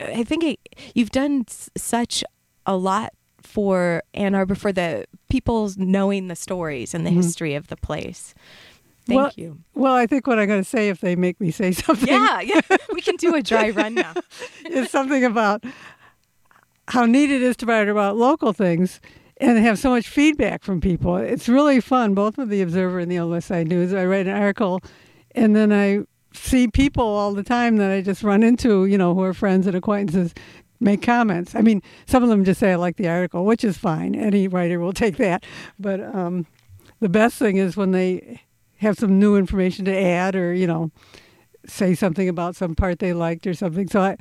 I 0.00 0.22
think 0.24 0.44
it, 0.44 0.58
you've 0.94 1.10
done 1.10 1.44
s- 1.48 1.70
such 1.76 2.22
a 2.66 2.76
lot 2.76 3.12
for 3.40 4.02
Ann 4.12 4.34
Arbor 4.34 4.54
for 4.54 4.70
the 4.72 5.06
people's 5.30 5.78
knowing 5.78 6.28
the 6.28 6.36
stories 6.36 6.92
and 6.94 7.06
the 7.06 7.10
history 7.10 7.54
of 7.54 7.68
the 7.68 7.76
place. 7.76 8.34
Thank 9.06 9.18
well, 9.18 9.32
you. 9.36 9.58
Well, 9.74 9.94
I 9.94 10.06
think 10.06 10.26
what 10.26 10.38
I'm 10.38 10.46
going 10.46 10.62
to 10.62 10.68
say 10.68 10.88
if 10.88 11.00
they 11.00 11.16
make 11.16 11.40
me 11.40 11.50
say 11.50 11.72
something 11.72 12.08
Yeah, 12.08 12.40
yeah. 12.40 12.60
We 12.92 13.00
can 13.00 13.16
do 13.16 13.34
a 13.34 13.42
dry 13.42 13.70
run 13.70 13.94
now. 13.94 14.14
is 14.64 14.90
something 14.90 15.24
about 15.24 15.64
how 16.88 17.04
neat 17.06 17.30
it 17.30 17.42
is 17.42 17.56
to 17.58 17.66
write 17.66 17.88
about 17.88 18.16
local 18.16 18.52
things 18.52 19.00
and 19.38 19.58
have 19.58 19.78
so 19.78 19.90
much 19.90 20.08
feedback 20.08 20.62
from 20.62 20.80
people. 20.80 21.16
It's 21.16 21.48
really 21.48 21.80
fun, 21.80 22.14
both 22.14 22.38
with 22.38 22.48
the 22.48 22.62
Observer 22.62 23.00
and 23.00 23.10
the 23.10 23.40
Side 23.40 23.66
News. 23.68 23.92
I 23.92 24.04
write 24.04 24.26
an 24.26 24.36
article, 24.36 24.80
and 25.34 25.56
then 25.56 25.72
I 25.72 26.04
see 26.32 26.68
people 26.68 27.04
all 27.04 27.34
the 27.34 27.42
time 27.42 27.76
that 27.76 27.90
I 27.90 28.02
just 28.02 28.22
run 28.22 28.42
into, 28.42 28.86
you 28.86 28.96
know, 28.96 29.14
who 29.14 29.22
are 29.22 29.34
friends 29.34 29.66
and 29.66 29.76
acquaintances, 29.76 30.32
make 30.80 31.02
comments. 31.02 31.54
I 31.54 31.60
mean, 31.60 31.82
some 32.06 32.22
of 32.22 32.28
them 32.28 32.44
just 32.44 32.60
say 32.60 32.72
I 32.72 32.76
like 32.76 32.96
the 32.96 33.08
article, 33.08 33.44
which 33.44 33.64
is 33.64 33.76
fine. 33.76 34.14
Any 34.14 34.48
writer 34.48 34.78
will 34.78 34.92
take 35.04 35.16
that. 35.16 35.44
But 35.78 36.00
um, 36.00 36.46
the 37.00 37.08
best 37.08 37.36
thing 37.36 37.56
is 37.56 37.76
when 37.76 37.90
they 37.90 38.40
have 38.82 38.98
some 38.98 39.18
new 39.18 39.36
information 39.36 39.84
to 39.86 39.96
add, 39.96 40.36
or 40.36 40.52
you 40.52 40.66
know, 40.66 40.90
say 41.66 41.94
something 41.94 42.28
about 42.28 42.56
some 42.56 42.74
part 42.74 42.98
they 42.98 43.12
liked 43.12 43.46
or 43.46 43.54
something. 43.54 43.88
So 43.88 44.00
I, 44.00 44.16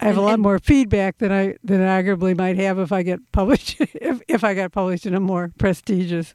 I 0.00 0.06
have 0.06 0.16
a 0.16 0.20
lot 0.20 0.38
more 0.38 0.58
feedback 0.58 1.18
than 1.18 1.32
I 1.32 1.56
than 1.64 1.80
I 1.80 2.02
arguably 2.02 2.36
might 2.36 2.56
have 2.56 2.78
if 2.78 2.92
I 2.92 3.02
get 3.02 3.20
published 3.32 3.80
if 3.80 4.20
if 4.28 4.44
I 4.44 4.54
got 4.54 4.72
published 4.72 5.06
in 5.06 5.14
a 5.14 5.20
more 5.20 5.52
prestigious 5.58 6.34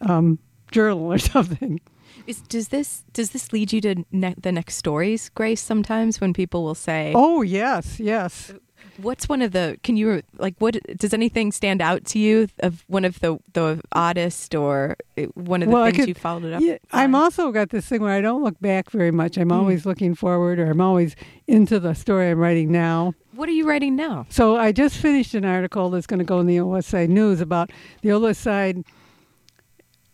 um, 0.00 0.38
journal 0.70 1.12
or 1.12 1.18
something. 1.34 1.80
Is, 2.26 2.40
does 2.42 2.68
this 2.68 3.04
does 3.12 3.30
this 3.30 3.52
lead 3.52 3.72
you 3.72 3.80
to 3.80 4.04
ne- 4.12 4.34
the 4.40 4.52
next 4.52 4.76
stories, 4.76 5.28
Grace? 5.30 5.60
Sometimes 5.60 6.20
when 6.20 6.32
people 6.32 6.62
will 6.62 6.74
say, 6.74 7.12
Oh 7.14 7.42
yes, 7.42 7.98
yes. 7.98 8.52
"What's 8.98 9.28
one 9.28 9.42
of 9.42 9.52
the?" 9.52 9.78
Can 9.82 9.96
you 9.96 10.22
like 10.38 10.54
what? 10.58 10.76
Does 10.98 11.12
anything 11.14 11.52
stand 11.52 11.80
out 11.80 12.04
to 12.06 12.18
you 12.18 12.48
of 12.60 12.84
one 12.88 13.04
of 13.04 13.20
the 13.20 13.38
the 13.52 13.80
oddest 13.92 14.54
or 14.54 14.96
uh, 15.18 15.22
one 15.34 15.62
of 15.62 15.68
the 15.68 15.74
Well, 15.74 15.84
things 15.86 15.96
could- 15.96 16.08
you 16.08 16.14
followed 16.14 16.44
it 16.44 16.52
up? 16.54 16.60
Yeah, 16.62 16.78
I'm 16.92 17.14
also 17.14 17.50
got 17.52 17.70
this 17.70 17.86
thing 17.86 18.02
where 18.02 18.12
I 18.12 18.20
don't 18.20 18.42
look 18.42 18.58
back 18.60 18.90
very 18.90 19.10
much. 19.10 19.36
I'm 19.38 19.48
Mm. 19.50 19.56
always 19.56 19.86
looking 19.86 20.14
forward, 20.14 20.58
or 20.58 20.70
I'm 20.70 20.80
always 20.80 21.14
into 21.46 21.78
the 21.80 21.94
story 21.94 22.30
I'm 22.30 22.38
writing 22.38 22.70
now. 22.72 23.14
What 23.34 23.48
are 23.48 23.52
you 23.52 23.66
writing 23.66 23.96
now? 23.96 24.26
So 24.28 24.56
I 24.56 24.72
just 24.72 24.96
finished 24.98 25.34
an 25.34 25.44
article 25.44 25.88
that's 25.90 26.06
going 26.06 26.18
to 26.18 26.24
go 26.24 26.38
in 26.40 26.46
the 26.46 26.60
Old 26.60 26.72
West 26.72 26.88
Side 26.88 27.08
News 27.10 27.40
about 27.40 27.70
the 28.02 28.12
Old 28.12 28.22
West 28.24 28.40
Side 28.42 28.84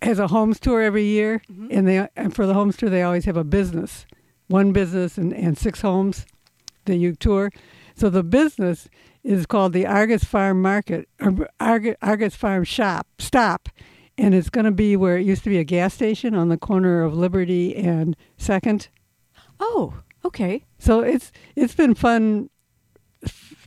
has 0.03 0.19
a 0.21 0.29
homes 0.29 0.61
tour 0.61 0.81
every 0.81 1.05
year, 1.05 1.43
Mm-hmm. 1.53 1.67
and 1.73 1.89
they 1.89 2.09
and 2.17 2.35
for 2.35 2.47
the 2.47 2.55
homes 2.55 2.77
tour 2.77 2.89
they 2.89 3.03
always 3.03 3.25
have 3.25 3.37
a 3.37 3.45
business, 3.45 4.07
one 4.47 4.73
business 4.73 5.19
and, 5.19 5.33
and 5.35 5.59
six 5.59 5.81
homes 5.81 6.25
that 6.85 6.97
you 6.97 7.15
tour. 7.15 7.51
So 7.99 8.09
the 8.09 8.23
business 8.23 8.89
is 9.25 9.45
called 9.45 9.73
the 9.73 9.85
Argus 9.85 10.23
Farm 10.23 10.63
Market 10.63 11.09
or 11.21 11.49
Argus, 11.59 11.97
Argus 12.01 12.37
Farm 12.37 12.63
Shop 12.63 13.09
Stop, 13.19 13.69
and 14.17 14.37
it's 14.37 14.51
going 14.51 14.67
to 14.67 14.71
be 14.71 14.97
where 14.97 15.19
it 15.19 15.27
used 15.27 15.43
to 15.43 15.51
be 15.51 15.59
a 15.59 15.65
gas 15.65 15.95
station 15.95 16.33
on 16.33 16.49
the 16.49 16.57
corner 16.57 17.03
of 17.03 17.15
Liberty 17.15 17.75
and 17.75 18.17
Second. 18.37 18.87
Oh, 19.59 19.95
okay. 20.25 20.65
So 20.79 21.01
it's 21.01 21.33
it's 21.57 21.75
been 21.75 21.95
fun 21.95 22.51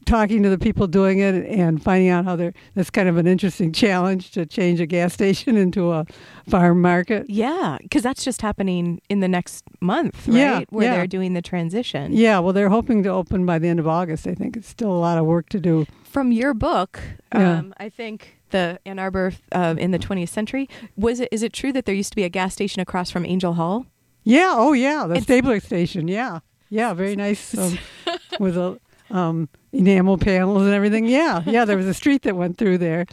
talking 0.05 0.43
to 0.43 0.49
the 0.49 0.57
people 0.57 0.87
doing 0.87 1.19
it 1.19 1.35
and 1.45 1.81
finding 1.81 2.09
out 2.09 2.25
how 2.25 2.35
they're. 2.35 2.53
That's 2.75 2.89
kind 2.89 3.07
of 3.07 3.17
an 3.17 3.27
interesting 3.27 3.71
challenge 3.83 4.31
to 4.31 4.45
change 4.45 4.79
a 4.79 4.85
gas 4.85 5.13
station 5.13 5.55
into 5.57 5.91
a 5.91 6.05
farm 6.49 6.81
market. 6.81 7.29
Yeah, 7.29 7.77
because 7.81 8.03
that's 8.03 8.23
just 8.23 8.41
happening 8.41 9.01
in 9.09 9.19
the 9.19 9.27
next 9.27 9.63
month, 9.79 10.27
right? 10.27 10.35
Yeah, 10.37 10.61
Where 10.69 10.85
yeah. 10.87 10.95
they're 10.97 11.07
doing 11.07 11.33
the 11.33 11.41
transition. 11.41 12.13
Yeah, 12.13 12.39
well, 12.39 12.53
they're 12.53 12.69
hoping 12.69 13.03
to 13.03 13.09
open 13.09 13.45
by 13.45 13.59
the 13.59 13.67
end 13.67 13.79
of 13.79 13.87
August. 13.87 14.27
I 14.27 14.33
think 14.33 14.57
it's 14.57 14.67
still 14.67 14.91
a 14.91 14.97
lot 14.99 15.17
of 15.17 15.25
work 15.25 15.49
to 15.49 15.59
do. 15.59 15.85
From 16.03 16.31
your 16.31 16.53
book, 16.53 16.99
Yeah. 17.33 17.59
um, 17.59 17.73
I 17.77 17.87
think 17.87 18.37
the 18.49 18.79
Ann 18.85 18.99
Arbor 18.99 19.31
uh, 19.53 19.75
in 19.77 19.91
the 19.91 19.99
20th 19.99 20.27
century 20.27 20.67
was 20.97 21.21
it? 21.21 21.29
Is 21.31 21.41
it 21.41 21.53
true 21.53 21.71
that 21.71 21.85
there 21.85 21.95
used 21.95 22.11
to 22.11 22.15
be 22.17 22.23
a 22.23 22.29
gas 22.29 22.51
station 22.53 22.81
across 22.81 23.09
from 23.09 23.25
Angell 23.25 23.53
Hall? 23.53 23.85
Yeah. 24.23 24.53
Oh, 24.57 24.73
yeah. 24.73 25.05
The 25.07 25.13
It's- 25.13 25.23
Stabler 25.23 25.59
station. 25.61 26.09
Yeah. 26.09 26.39
Yeah. 26.69 26.93
Very 26.93 27.15
nice 27.15 27.57
um, 27.57 27.79
with 28.41 28.57
a 28.57 28.77
um, 29.09 29.47
enamel 29.73 30.17
panels 30.17 30.63
and 30.63 30.73
everything. 30.73 31.05
Yeah. 31.05 31.43
Yeah. 31.45 31.65
There 31.65 31.77
was 31.77 31.87
a 31.87 31.93
street 31.93 32.23
that 32.23 32.35
went 32.35 32.57
through 32.57 32.77
there, 32.79 33.05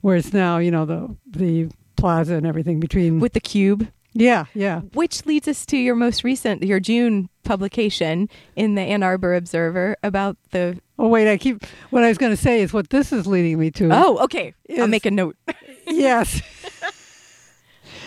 where 0.00 0.16
it's 0.16 0.32
now 0.32 0.58
you 0.58 0.70
know 0.70 0.84
the 0.84 1.16
the 1.26 1.68
plaza 1.96 2.34
and 2.34 2.46
everything 2.46 2.80
between. 2.80 3.20
with 3.20 3.32
the 3.34 3.40
cube. 3.40 3.86
yeah. 4.14 4.46
Yeah. 4.54 4.80
Which 4.94 5.26
leads 5.26 5.46
us 5.46 5.66
to 5.66 5.76
your 5.76 5.94
most 5.94 6.24
recent, 6.24 6.62
your 6.62 6.80
June 6.80 7.28
publication 7.44 8.28
in 8.56 8.74
the 8.74 8.82
Ann 8.82 9.02
Arbor 9.02 9.34
Observer 9.34 9.96
about 10.02 10.36
the. 10.50 10.80
Oh 10.98 11.08
wait, 11.08 11.30
I 11.30 11.36
keep. 11.36 11.64
What 11.90 12.04
I 12.04 12.08
was 12.08 12.18
going 12.18 12.32
to 12.32 12.40
say 12.40 12.60
is 12.60 12.72
what 12.72 12.90
this 12.90 13.12
is 13.12 13.26
leading 13.26 13.58
me 13.58 13.70
to. 13.72 13.88
Oh, 13.92 14.18
okay. 14.24 14.54
I'll 14.78 14.86
make 14.86 15.06
a 15.06 15.10
note. 15.10 15.36
yes. 15.86 16.40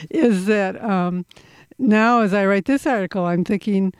is 0.09 0.45
that 0.47 0.83
um, 0.83 1.25
now 1.79 2.21
as 2.21 2.33
I 2.33 2.45
write 2.45 2.65
this 2.65 2.85
article, 2.85 3.25
I'm 3.25 3.43
thinking 3.43 3.93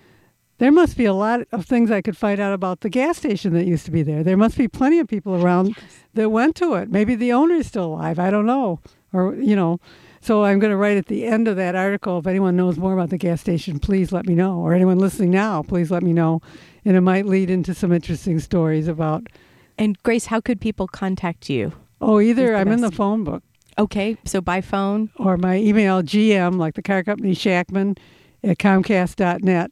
there 0.64 0.72
must 0.72 0.96
be 0.96 1.04
a 1.04 1.14
lot 1.14 1.42
of 1.52 1.66
things 1.66 1.92
I 1.92 2.02
could 2.02 2.16
find 2.16 2.40
out 2.40 2.54
about 2.54 2.80
the 2.80 2.90
gas 2.90 3.18
station 3.18 3.52
that 3.54 3.66
used 3.66 3.84
to 3.84 3.92
be 3.92 4.02
there. 4.02 4.24
There 4.24 4.38
must 4.38 4.58
be 4.58 4.70
plenty 4.70 4.98
of 5.00 5.10
people 5.10 5.36
around 5.44 5.76
that 6.14 6.30
went 6.30 6.56
to 6.56 6.76
it. 6.76 6.90
Maybe 6.90 7.16
the 7.16 7.34
owner 7.34 7.56
is 7.56 7.68
still 7.68 7.88
alive. 7.88 8.18
I 8.18 8.32
don't 8.32 8.46
know. 8.46 8.80
Or, 9.12 9.36
you 9.36 9.58
know, 9.58 9.82
so 10.22 10.46
I'm 10.46 10.60
going 10.60 10.72
to 10.72 10.78
write 10.78 10.96
at 10.96 11.08
the 11.08 11.26
end 11.26 11.50
of 11.50 11.58
that 11.58 11.76
article 11.76 12.18
if 12.20 12.28
anyone 12.28 12.56
knows 12.56 12.78
more 12.78 12.94
about 12.94 13.10
the 13.10 13.18
gas 13.18 13.42
station, 13.42 13.78
please 13.78 14.14
let 14.14 14.26
me 14.26 14.36
know. 14.36 14.58
Or 14.58 14.74
anyone 14.74 15.00
listening 15.00 15.32
now, 15.32 15.64
please 15.64 15.92
let 15.92 16.02
me 16.02 16.14
know. 16.14 16.42
And 16.86 16.96
it 16.96 17.02
might 17.02 17.26
lead 17.26 17.50
into 17.50 17.74
some 17.74 17.92
interesting 17.92 18.40
stories 18.40 18.88
about, 18.88 19.28
And 19.78 20.02
Grace, 20.04 20.28
how 20.28 20.40
could 20.40 20.62
people 20.62 20.88
contact 20.88 21.50
you? 21.50 21.74
oh, 22.00 22.22
either 22.22 22.56
I'm 22.56 22.70
in 22.70 22.80
the 22.80 22.90
phone 22.90 23.26
book 23.26 23.44
Okay, 23.78 24.16
so 24.24 24.40
by 24.40 24.62
phone. 24.62 25.10
or 25.18 25.36
my 25.36 25.58
email 25.58 26.02
gm 26.04 26.58
like 26.58 26.76
the 26.76 26.82
car 26.82 27.04
company 27.04 27.34
shackman 27.34 27.98
at 28.46 28.60
comcast.net 28.60 29.72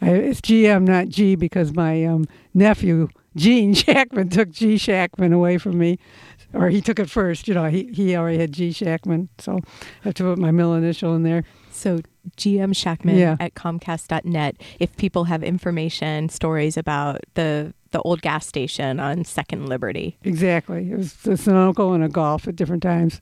I, 0.00 0.10
it's 0.10 0.40
gm 0.40 0.82
not 0.86 1.08
g 1.08 1.34
because 1.34 1.72
my 1.74 2.04
um, 2.04 2.26
nephew 2.54 3.08
gene 3.36 3.74
shackman 3.82 4.28
took 4.30 4.50
g 4.50 4.76
shackman 4.78 5.32
away 5.32 5.58
from 5.58 5.78
me 5.78 5.98
or 6.52 6.68
he 6.68 6.80
took 6.80 6.98
it 6.98 7.08
first 7.10 7.46
you 7.48 7.54
know 7.54 7.66
he, 7.66 7.84
he 7.92 8.16
already 8.16 8.38
had 8.38 8.52
g 8.52 8.72
shackman 8.72 9.28
so 9.38 9.58
i 9.58 10.04
have 10.04 10.14
to 10.14 10.22
put 10.24 10.38
my 10.38 10.50
middle 10.50 10.74
initial 10.74 11.14
in 11.14 11.22
there 11.22 11.44
So 11.72 12.00
GM 12.36 12.76
Shackman 12.76 13.16
Yeah. 13.16 13.36
at 13.40 13.54
Comcast.net. 13.54 14.56
If 14.78 14.94
people 14.98 15.24
have 15.24 15.42
information, 15.42 16.28
stories 16.28 16.76
about 16.76 17.20
the 17.34 17.72
the 17.92 18.00
old 18.02 18.20
gas 18.20 18.46
station 18.46 19.00
on 19.00 19.24
Second 19.24 19.68
Liberty. 19.68 20.18
exactly 20.22 20.90
it 20.92 20.96
was 20.98 21.14
a 21.26 21.30
sunoco 21.30 21.94
and 21.94 22.04
a 22.04 22.08
Gulf 22.08 22.46
at 22.46 22.56
different 22.56 22.82
times 22.82 23.20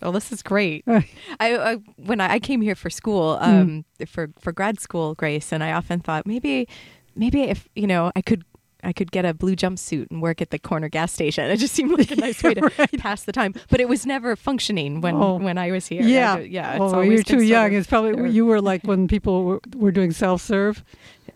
Well, 0.00 0.12
this 0.12 0.30
is 0.32 0.42
great. 0.42 0.84
Uh, 0.86 1.00
I, 1.40 1.56
I 1.56 1.74
when 1.96 2.20
I, 2.20 2.34
I 2.34 2.38
came 2.38 2.60
here 2.60 2.74
for 2.76 2.90
school, 2.90 3.36
Hmm. 3.38 3.44
um, 3.44 3.84
for 4.06 4.30
for 4.40 4.52
grad 4.52 4.80
school, 4.80 5.14
Grace, 5.14 5.52
and 5.52 5.62
I 5.64 5.72
often 5.72 6.00
thought 6.00 6.26
maybe, 6.26 6.68
maybe 7.16 7.42
if 7.42 7.68
you 7.74 7.86
know, 7.86 8.12
I 8.14 8.22
could. 8.22 8.44
I 8.84 8.92
could 8.92 9.10
get 9.10 9.24
a 9.24 9.34
blue 9.34 9.56
jumpsuit 9.56 10.06
and 10.12 10.22
work 10.22 10.40
at 10.40 10.50
the 10.50 10.58
corner 10.60 10.88
gas 10.88 11.10
station. 11.12 11.50
It 11.50 11.56
just 11.56 11.74
seemed 11.74 11.98
like 11.98 12.12
a 12.12 12.16
nice 12.16 12.40
way 12.44 12.54
to 12.54 12.70
pass 12.96 13.24
the 13.24 13.32
time. 13.32 13.52
But 13.70 13.80
it 13.80 13.88
was 13.88 14.06
never 14.06 14.36
functioning 14.36 15.00
when 15.00 15.16
Oh. 15.16 15.34
when 15.34 15.58
I 15.58 15.72
was 15.72 15.88
here. 15.88 16.00
Yeah 16.02 16.36
ju- 16.36 16.44
yeah. 16.44 16.74
it's 16.74 16.80
always 16.94 17.10
you're 17.10 17.22
too 17.24 17.42
young 17.42 17.66
of- 17.66 17.72
it's 17.80 17.88
probably 17.88 18.12
or- 18.12 18.28
you 18.28 18.46
were 18.46 18.60
like 18.60 18.84
when 18.84 19.08
people 19.08 19.42
were, 19.42 19.60
were 19.74 19.90
doing 19.90 20.12
self-serve 20.12 20.84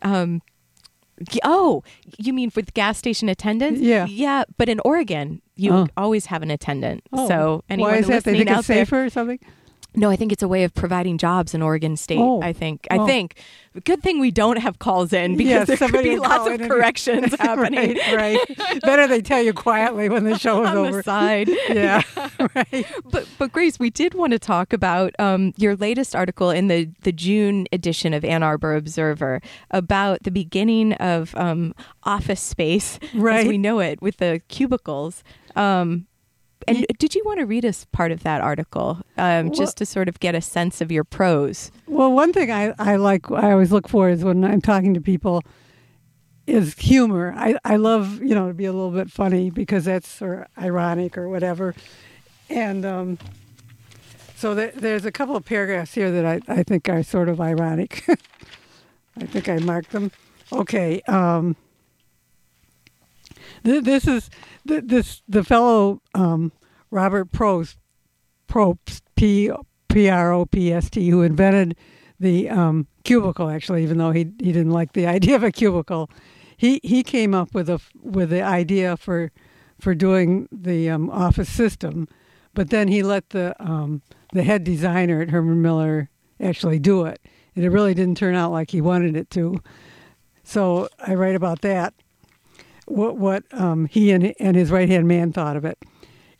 Um, 0.02 0.34
y- 0.34 0.51
oh, 1.44 1.82
you 2.18 2.32
mean 2.32 2.50
with 2.54 2.74
gas 2.74 2.98
station 2.98 3.28
attendants? 3.28 3.80
Yeah. 3.80 4.06
yeah. 4.06 4.44
But 4.58 4.68
in 4.68 4.80
Oregon, 4.84 5.42
you 5.56 5.72
Oh. 5.72 5.86
always 5.96 6.26
have 6.26 6.42
an 6.42 6.50
attendant. 6.50 7.02
Oh, 7.12 7.28
So 7.28 7.64
anyone 7.70 7.92
why 7.92 7.98
is 7.98 8.06
that 8.08 8.24
they 8.24 8.32
think 8.38 8.50
it's 8.50 8.66
there- 8.66 8.84
safer 8.84 9.04
or 9.04 9.10
something 9.10 9.38
no, 9.94 10.10
I 10.10 10.16
think 10.16 10.32
it's 10.32 10.42
a 10.42 10.48
way 10.48 10.64
of 10.64 10.74
providing 10.74 11.18
jobs 11.18 11.54
in 11.54 11.62
Oregon 11.62 11.96
State. 11.96 12.18
Oh. 12.18 12.40
I 12.42 12.52
think. 12.52 12.86
I 12.90 12.98
Oh. 12.98 13.06
think. 13.06 13.36
Good 13.84 14.02
thing 14.02 14.20
we 14.20 14.30
don't 14.30 14.58
have 14.58 14.78
calls 14.78 15.12
in 15.14 15.36
because 15.38 15.68
Yes, 15.68 15.78
there 15.78 15.88
could 15.88 16.02
be 16.04 16.18
lots 16.18 16.46
of 16.46 16.52
in 16.54 16.60
and- 16.60 16.70
corrections 16.70 17.34
happening 17.40 17.96
right, 18.14 18.38
right. 18.58 18.82
Better 18.82 19.06
they 19.08 19.22
tell 19.22 19.40
you 19.42 19.54
quietly 19.54 20.10
when 20.10 20.24
the 20.24 20.38
show 20.38 20.62
is 20.62 20.68
on 20.70 20.76
over. 20.76 20.96
the 20.98 21.02
side. 21.02 21.48
Yeah, 21.70 22.02
right. 22.54 22.86
But 23.10 23.26
but 23.38 23.50
Grace, 23.52 23.78
we 23.78 23.88
did 23.88 24.12
want 24.14 24.32
to 24.32 24.38
talk 24.38 24.72
about 24.74 25.14
um, 25.18 25.54
your 25.56 25.74
latest 25.76 26.14
article 26.14 26.50
in 26.50 26.68
the 26.68 26.90
the 27.02 27.12
June 27.12 27.66
edition 27.72 28.12
of 28.12 28.24
Ann 28.26 28.42
Arbor 28.42 28.74
Observer 28.76 29.40
about 29.70 30.22
the 30.24 30.30
beginning 30.30 30.92
of 30.94 31.34
um, 31.36 31.74
office 32.02 32.40
space 32.42 32.98
as 33.14 33.46
we 33.46 33.56
know 33.56 33.80
it 33.80 34.02
with 34.02 34.18
the 34.18 34.42
cubicles. 34.48 35.24
Um, 35.56 36.06
and 36.68 36.86
did 36.98 37.14
you 37.14 37.22
want 37.24 37.40
to 37.40 37.46
read 37.46 37.64
us 37.64 37.86
part 37.92 38.12
of 38.12 38.22
that 38.22 38.40
article 38.40 39.00
um, 39.16 39.52
just 39.52 39.76
to 39.78 39.86
sort 39.86 40.08
of 40.08 40.20
get 40.20 40.34
a 40.34 40.40
sense 40.40 40.80
of 40.80 40.90
your 40.92 41.04
prose? 41.04 41.70
Well, 41.86 42.12
one 42.12 42.32
thing 42.32 42.50
I, 42.50 42.74
I 42.78 42.96
like, 42.96 43.30
I 43.30 43.52
always 43.52 43.72
look 43.72 43.88
for 43.88 44.08
is 44.08 44.24
when 44.24 44.44
I'm 44.44 44.60
talking 44.60 44.94
to 44.94 45.00
people, 45.00 45.42
is 46.46 46.74
humor. 46.74 47.32
I, 47.36 47.56
I 47.64 47.76
love, 47.76 48.20
you 48.22 48.34
know, 48.34 48.48
to 48.48 48.54
be 48.54 48.64
a 48.64 48.72
little 48.72 48.90
bit 48.90 49.10
funny 49.10 49.50
because 49.50 49.84
that's 49.84 50.20
or 50.20 50.46
ironic 50.58 51.16
or 51.16 51.28
whatever. 51.28 51.74
And 52.48 52.84
um, 52.84 53.18
so 54.36 54.54
there, 54.54 54.72
there's 54.74 55.04
a 55.04 55.12
couple 55.12 55.36
of 55.36 55.44
paragraphs 55.44 55.94
here 55.94 56.10
that 56.10 56.26
I, 56.26 56.40
I 56.48 56.62
think 56.62 56.88
are 56.88 57.02
sort 57.02 57.28
of 57.28 57.40
ironic. 57.40 58.04
I 59.16 59.26
think 59.26 59.48
I 59.48 59.58
marked 59.58 59.92
them. 59.92 60.10
Okay. 60.52 61.00
Um, 61.02 61.54
th- 61.54 61.56
this 63.62 64.06
is 64.06 64.30
this 64.64 65.22
the 65.28 65.44
fellow 65.44 66.00
um, 66.14 66.52
Robert 66.90 67.32
Prost, 67.32 67.76
Propst 68.48 69.02
P 69.16 69.50
P 69.88 70.08
R 70.08 70.32
O 70.32 70.46
P 70.46 70.72
S 70.72 70.90
T 70.90 71.08
who 71.08 71.22
invented 71.22 71.76
the 72.18 72.48
um, 72.48 72.86
cubicle. 73.04 73.48
Actually, 73.48 73.82
even 73.82 73.98
though 73.98 74.12
he 74.12 74.30
he 74.38 74.52
didn't 74.52 74.70
like 74.70 74.92
the 74.92 75.06
idea 75.18 75.36
of 75.36 75.42
a 75.42 75.52
cubicle, 75.52 76.10
he 76.56 76.80
he 76.82 77.02
came 77.02 77.34
up 77.34 77.54
with 77.54 77.68
a 77.68 77.80
with 78.02 78.30
the 78.30 78.42
idea 78.42 78.96
for 78.96 79.30
for 79.78 79.94
doing 79.94 80.48
the 80.52 80.88
um, 80.88 81.10
office 81.10 81.48
system, 81.48 82.08
but 82.54 82.70
then 82.70 82.88
he 82.88 83.02
let 83.02 83.30
the 83.30 83.54
um, 83.60 84.02
the 84.32 84.42
head 84.42 84.64
designer 84.64 85.20
at 85.20 85.30
Herman 85.30 85.60
Miller 85.60 86.08
actually 86.40 86.78
do 86.78 87.04
it, 87.04 87.20
and 87.56 87.64
it 87.64 87.70
really 87.70 87.94
didn't 87.94 88.16
turn 88.16 88.34
out 88.34 88.52
like 88.52 88.70
he 88.70 88.80
wanted 88.80 89.16
it 89.16 89.30
to. 89.30 89.60
So 90.44 90.88
I 90.98 91.14
write 91.14 91.36
about 91.36 91.60
that. 91.62 91.94
What 92.86 93.16
what 93.16 93.44
um, 93.52 93.86
he 93.86 94.10
and 94.10 94.34
and 94.38 94.56
his 94.56 94.70
right 94.70 94.88
hand 94.88 95.06
man 95.08 95.32
thought 95.32 95.56
of 95.56 95.64
it. 95.64 95.78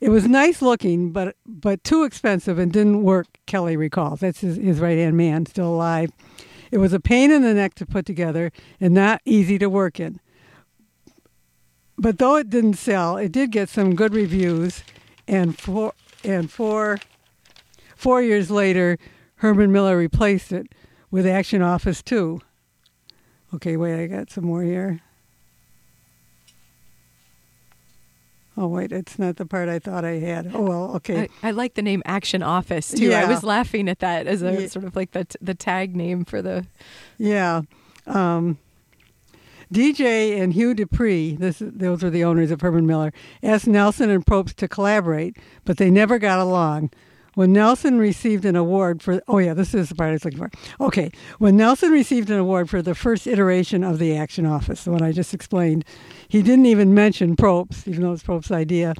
It 0.01 0.09
was 0.09 0.27
nice 0.27 0.61
looking, 0.61 1.13
but 1.13 1.37
but 1.47 1.85
too 1.85 2.03
expensive 2.03 2.59
and 2.59 2.73
didn't 2.73 3.05
work. 3.05 3.29
Kelly 3.47 3.77
recalls. 3.77 4.21
That's 4.21 4.41
his, 4.41 4.57
his 4.57 4.81
right 4.81 4.99
hand 4.99 5.17
man, 5.17 5.47
still 5.47 5.69
alive. 5.69 6.11
It 6.73 6.79
was 6.79 6.93
a 6.93 7.01
pain 7.01 7.31
in 7.31 7.43
the 7.43 7.55
neck 7.55 7.75
to 7.75 7.87
put 7.87 8.07
together 8.07 8.51
and 8.81 8.95
not 8.95 9.21
easy 9.25 9.59
to 9.59 9.69
work 9.69 10.01
in. 10.01 10.19
But 11.97 12.19
though 12.19 12.37
it 12.37 12.51
didn't 12.51 12.75
sell, 12.75 13.17
it 13.17 13.31
did 13.31 13.53
get 13.53 13.69
some 13.69 13.95
good 13.95 14.13
reviews, 14.13 14.83
and 15.29 15.57
four 15.57 15.93
and 16.25 16.51
four 16.51 16.99
four 17.95 18.21
years 18.23 18.51
later, 18.51 18.99
Herman 19.37 19.71
Miller 19.71 19.97
replaced 19.97 20.51
it 20.51 20.67
with 21.13 21.27
Action 21.27 21.63
Office 21.63 22.03
Two. 22.03 22.41
Okay, 23.55 23.77
wait, 23.77 24.03
I 24.03 24.07
got 24.09 24.31
some 24.31 24.47
more 24.47 24.63
here. 24.63 25.01
Oh 28.57 28.67
wait, 28.67 28.93
it's 28.93 29.19
not 29.19 29.37
the 29.37 29.47
part 29.47 29.69
I 29.71 29.79
thought 29.79 30.05
I 30.05 30.13
had. 30.19 30.51
Oh 30.55 30.61
well, 30.63 30.97
okay. 30.97 31.29
I, 31.43 31.49
I 31.49 31.51
like 31.53 31.75
the 31.75 31.83
name 31.83 32.03
Action 32.05 32.43
Office 32.43 32.91
too. 32.91 33.07
Yeah. 33.09 33.23
I 33.23 33.29
was 33.29 33.43
laughing 33.43 33.89
at 33.89 34.01
that 34.01 34.27
as 34.27 34.43
a 34.43 34.53
Yeah. 34.63 34.67
sort 34.67 34.85
of 34.85 34.95
like 34.95 35.13
the 35.13 35.27
the 35.41 35.55
tag 35.55 35.97
name 35.97 36.25
for 36.25 36.43
the. 36.43 36.67
Yeah. 37.19 37.63
Um, 38.07 38.59
DJ 39.73 40.39
and 40.39 40.53
Hugh 40.53 40.75
De 40.75 40.87
Pree, 40.87 41.35
this, 41.37 41.63
those 41.65 42.05
are 42.05 42.11
the 42.11 42.25
owners 42.25 42.51
of 42.51 42.61
Herman 42.61 42.87
Miller, 42.87 43.11
asked 43.43 43.67
Nelson 43.67 44.11
and 44.11 44.25
Propst 44.27 44.57
to 44.57 44.69
collaborate, 44.69 45.39
but 45.65 45.79
they 45.79 45.91
never 45.91 46.19
got 46.19 46.39
along. 46.41 46.91
When 47.35 47.53
Nelson 47.53 47.99
received 47.99 48.45
an 48.45 48.57
award 48.57 49.03
for, 49.03 49.23
oh 49.27 49.39
yeah, 49.39 49.55
this 49.55 49.75
is 49.75 49.89
the 49.89 49.95
part 49.95 50.11
I 50.11 50.13
was 50.13 50.25
looking 50.25 50.39
for. 50.39 50.51
Okay, 50.81 51.11
when 51.39 51.57
Nelson 51.57 51.91
received 51.91 52.29
an 52.29 52.39
award 52.39 52.69
for 52.69 52.83
the 52.83 52.95
first 52.95 53.27
iteration 53.27 53.83
of 53.83 53.99
the 53.99 54.15
Action 54.15 54.45
Office, 54.45 54.85
the 54.85 54.91
one 54.91 55.03
I 55.03 55.13
just 55.13 55.33
explained, 55.33 55.87
he 56.29 56.43
didn't 56.43 56.67
even 56.67 56.93
mention 56.93 57.35
Propst, 57.35 57.89
even 57.89 58.03
though 58.03 58.13
it's 58.13 58.23
Propst's 58.23 58.51
idea. 58.51 58.95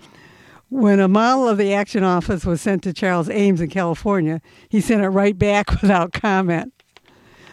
When 0.71 1.01
a 1.01 1.09
model 1.09 1.47
of 1.47 1.59
the 1.59 1.75
Action 1.75 2.03
Office 2.03 2.47
was 2.47 2.63
sent 2.63 2.83
to 2.85 2.95
Charles 2.95 3.29
Eames 3.29 3.61
in 3.61 3.69
California, 3.69 4.41
he 4.71 4.81
sent 4.81 5.03
it 5.03 5.09
right 5.09 5.39
back 5.39 5.71
without 5.83 6.15
comment. 6.15 6.73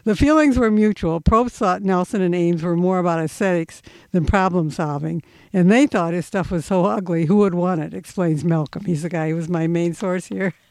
The 0.05 0.15
feelings 0.15 0.57
were 0.57 0.71
mutual. 0.71 1.19
Propst 1.19 1.51
thought 1.51 1.81
Nelson 1.81 2.21
and 2.21 2.33
Eames 2.33 2.63
were 2.63 2.77
more 2.77 2.99
about 2.99 3.19
aesthetics 3.19 3.81
than 4.11 4.25
problem 4.25 4.71
solving, 4.71 5.21
and 5.51 5.69
they 5.69 5.87
thought 5.87 6.13
his 6.13 6.25
stuff 6.25 6.51
was 6.51 6.65
so 6.65 6.85
ugly, 6.85 7.25
who 7.25 7.35
would 7.35 7.53
want 7.53 7.81
it? 7.81 7.93
Explains 7.93 8.45
Malcolm. 8.45 8.85
He's 8.85 9.03
the 9.03 9.09
guy 9.09 9.29
who 9.29 9.35
was 9.35 9.49
my 9.49 9.67
main 9.67 9.93
source 9.93 10.27
here. 10.27 10.53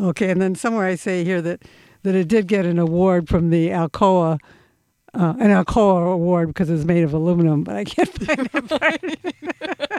Okay, 0.00 0.30
and 0.30 0.40
then 0.40 0.54
somewhere 0.54 0.86
I 0.86 0.94
say 0.94 1.24
here 1.24 1.42
that, 1.42 1.62
that 2.02 2.14
it 2.14 2.28
did 2.28 2.46
get 2.46 2.64
an 2.64 2.78
award 2.78 3.28
from 3.28 3.50
the 3.50 3.68
Alcoa, 3.68 4.38
uh, 5.14 5.34
an 5.38 5.50
Alcoa 5.50 6.12
award 6.12 6.48
because 6.48 6.70
it 6.70 6.74
was 6.74 6.84
made 6.84 7.02
of 7.02 7.12
aluminum, 7.12 7.64
but 7.64 7.76
I 7.76 7.84
can't 7.84 8.08
find 8.24 8.48
that 8.52 8.68
part. 8.68 9.92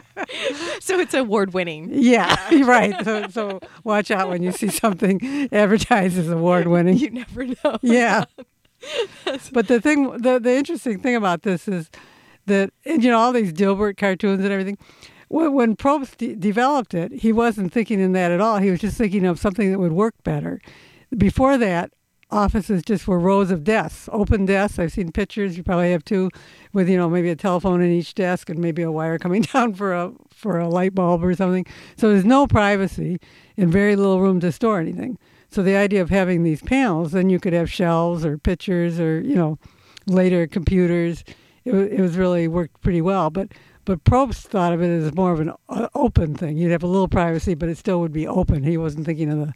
So 0.80 0.98
it's 0.98 1.14
award 1.14 1.54
winning. 1.54 1.88
Yeah, 1.92 2.36
right. 2.64 2.94
So, 3.04 3.28
so 3.28 3.60
watch 3.84 4.10
out 4.10 4.28
when 4.28 4.42
you 4.42 4.52
see 4.52 4.68
something 4.68 5.48
advertised 5.52 6.18
as 6.18 6.28
award 6.28 6.68
winning. 6.68 6.98
You 6.98 7.10
never 7.10 7.46
know. 7.46 7.78
Yeah. 7.82 8.24
but 9.52 9.68
the 9.68 9.80
thing, 9.80 10.10
the, 10.18 10.38
the 10.38 10.54
interesting 10.54 11.00
thing 11.00 11.16
about 11.16 11.42
this 11.42 11.68
is 11.68 11.90
that, 12.46 12.70
and 12.84 13.02
you 13.02 13.10
know, 13.10 13.18
all 13.18 13.32
these 13.32 13.52
Dilbert 13.52 13.96
cartoons 13.96 14.42
and 14.42 14.52
everything, 14.52 14.78
when, 15.30 15.76
Propst 15.76 16.16
de- 16.16 16.34
developed 16.34 16.92
it, 16.92 17.12
he 17.12 17.32
wasn't 17.32 17.72
thinking 17.72 18.00
in 18.00 18.12
that 18.12 18.32
at 18.32 18.40
all. 18.40 18.58
He 18.58 18.70
was 18.70 18.80
just 18.80 18.98
thinking 18.98 19.24
of 19.24 19.38
something 19.38 19.70
that 19.70 19.78
would 19.78 19.92
work 19.92 20.14
better. 20.24 20.60
Before 21.16 21.56
that, 21.56 21.92
offices 22.30 22.82
just 22.82 23.06
were 23.06 23.18
rows 23.18 23.50
of 23.50 23.64
desks, 23.64 24.08
open 24.12 24.44
desks. 24.44 24.78
I've 24.78 24.92
seen 24.92 25.12
pictures. 25.12 25.56
You 25.56 25.62
probably 25.62 25.92
have 25.92 26.04
too, 26.04 26.30
with 26.72 26.88
you 26.88 26.96
know 26.96 27.08
maybe 27.08 27.30
a 27.30 27.36
telephone 27.36 27.80
in 27.80 27.90
each 27.90 28.14
desk 28.14 28.48
and 28.50 28.58
maybe 28.58 28.82
a 28.82 28.90
wire 28.90 29.18
coming 29.24 29.42
down 29.42 29.74
for 29.74 29.94
a 29.94 30.12
for 30.30 30.58
a 30.58 30.68
light 30.68 30.94
bulb 30.94 31.24
or 31.24 31.34
something. 31.34 31.66
So 31.96 32.10
there's 32.10 32.24
no 32.24 32.46
privacy 32.46 33.18
and 33.56 33.70
very 33.70 33.96
little 33.96 34.20
room 34.20 34.40
to 34.40 34.52
store 34.52 34.80
anything. 34.80 35.18
So 35.50 35.62
the 35.62 35.76
idea 35.76 36.02
of 36.02 36.10
having 36.10 36.42
these 36.42 36.62
panels, 36.62 37.12
then 37.12 37.30
you 37.30 37.40
could 37.40 37.52
have 37.52 37.70
shelves 37.70 38.24
or 38.24 38.38
pictures 38.38 38.98
or 38.98 39.20
you 39.20 39.34
know 39.34 39.58
later 40.06 40.46
computers. 40.46 41.24
It, 41.64 41.74
it 41.74 42.00
was 42.00 42.16
really 42.16 42.48
worked 42.48 42.80
pretty 42.80 43.00
well, 43.00 43.30
but. 43.30 43.52
But 43.84 44.04
Propst 44.04 44.42
thought 44.48 44.72
of 44.72 44.82
it 44.82 44.88
as 44.88 45.14
more 45.14 45.32
of 45.32 45.40
an 45.40 45.52
uh, 45.68 45.88
open 45.94 46.34
thing. 46.34 46.56
You'd 46.56 46.70
have 46.72 46.82
a 46.82 46.86
little 46.86 47.08
privacy, 47.08 47.54
but 47.54 47.68
it 47.68 47.78
still 47.78 48.00
would 48.00 48.12
be 48.12 48.26
open. 48.26 48.62
He 48.62 48.76
wasn't 48.76 49.06
thinking 49.06 49.30
of 49.30 49.38
the 49.38 49.54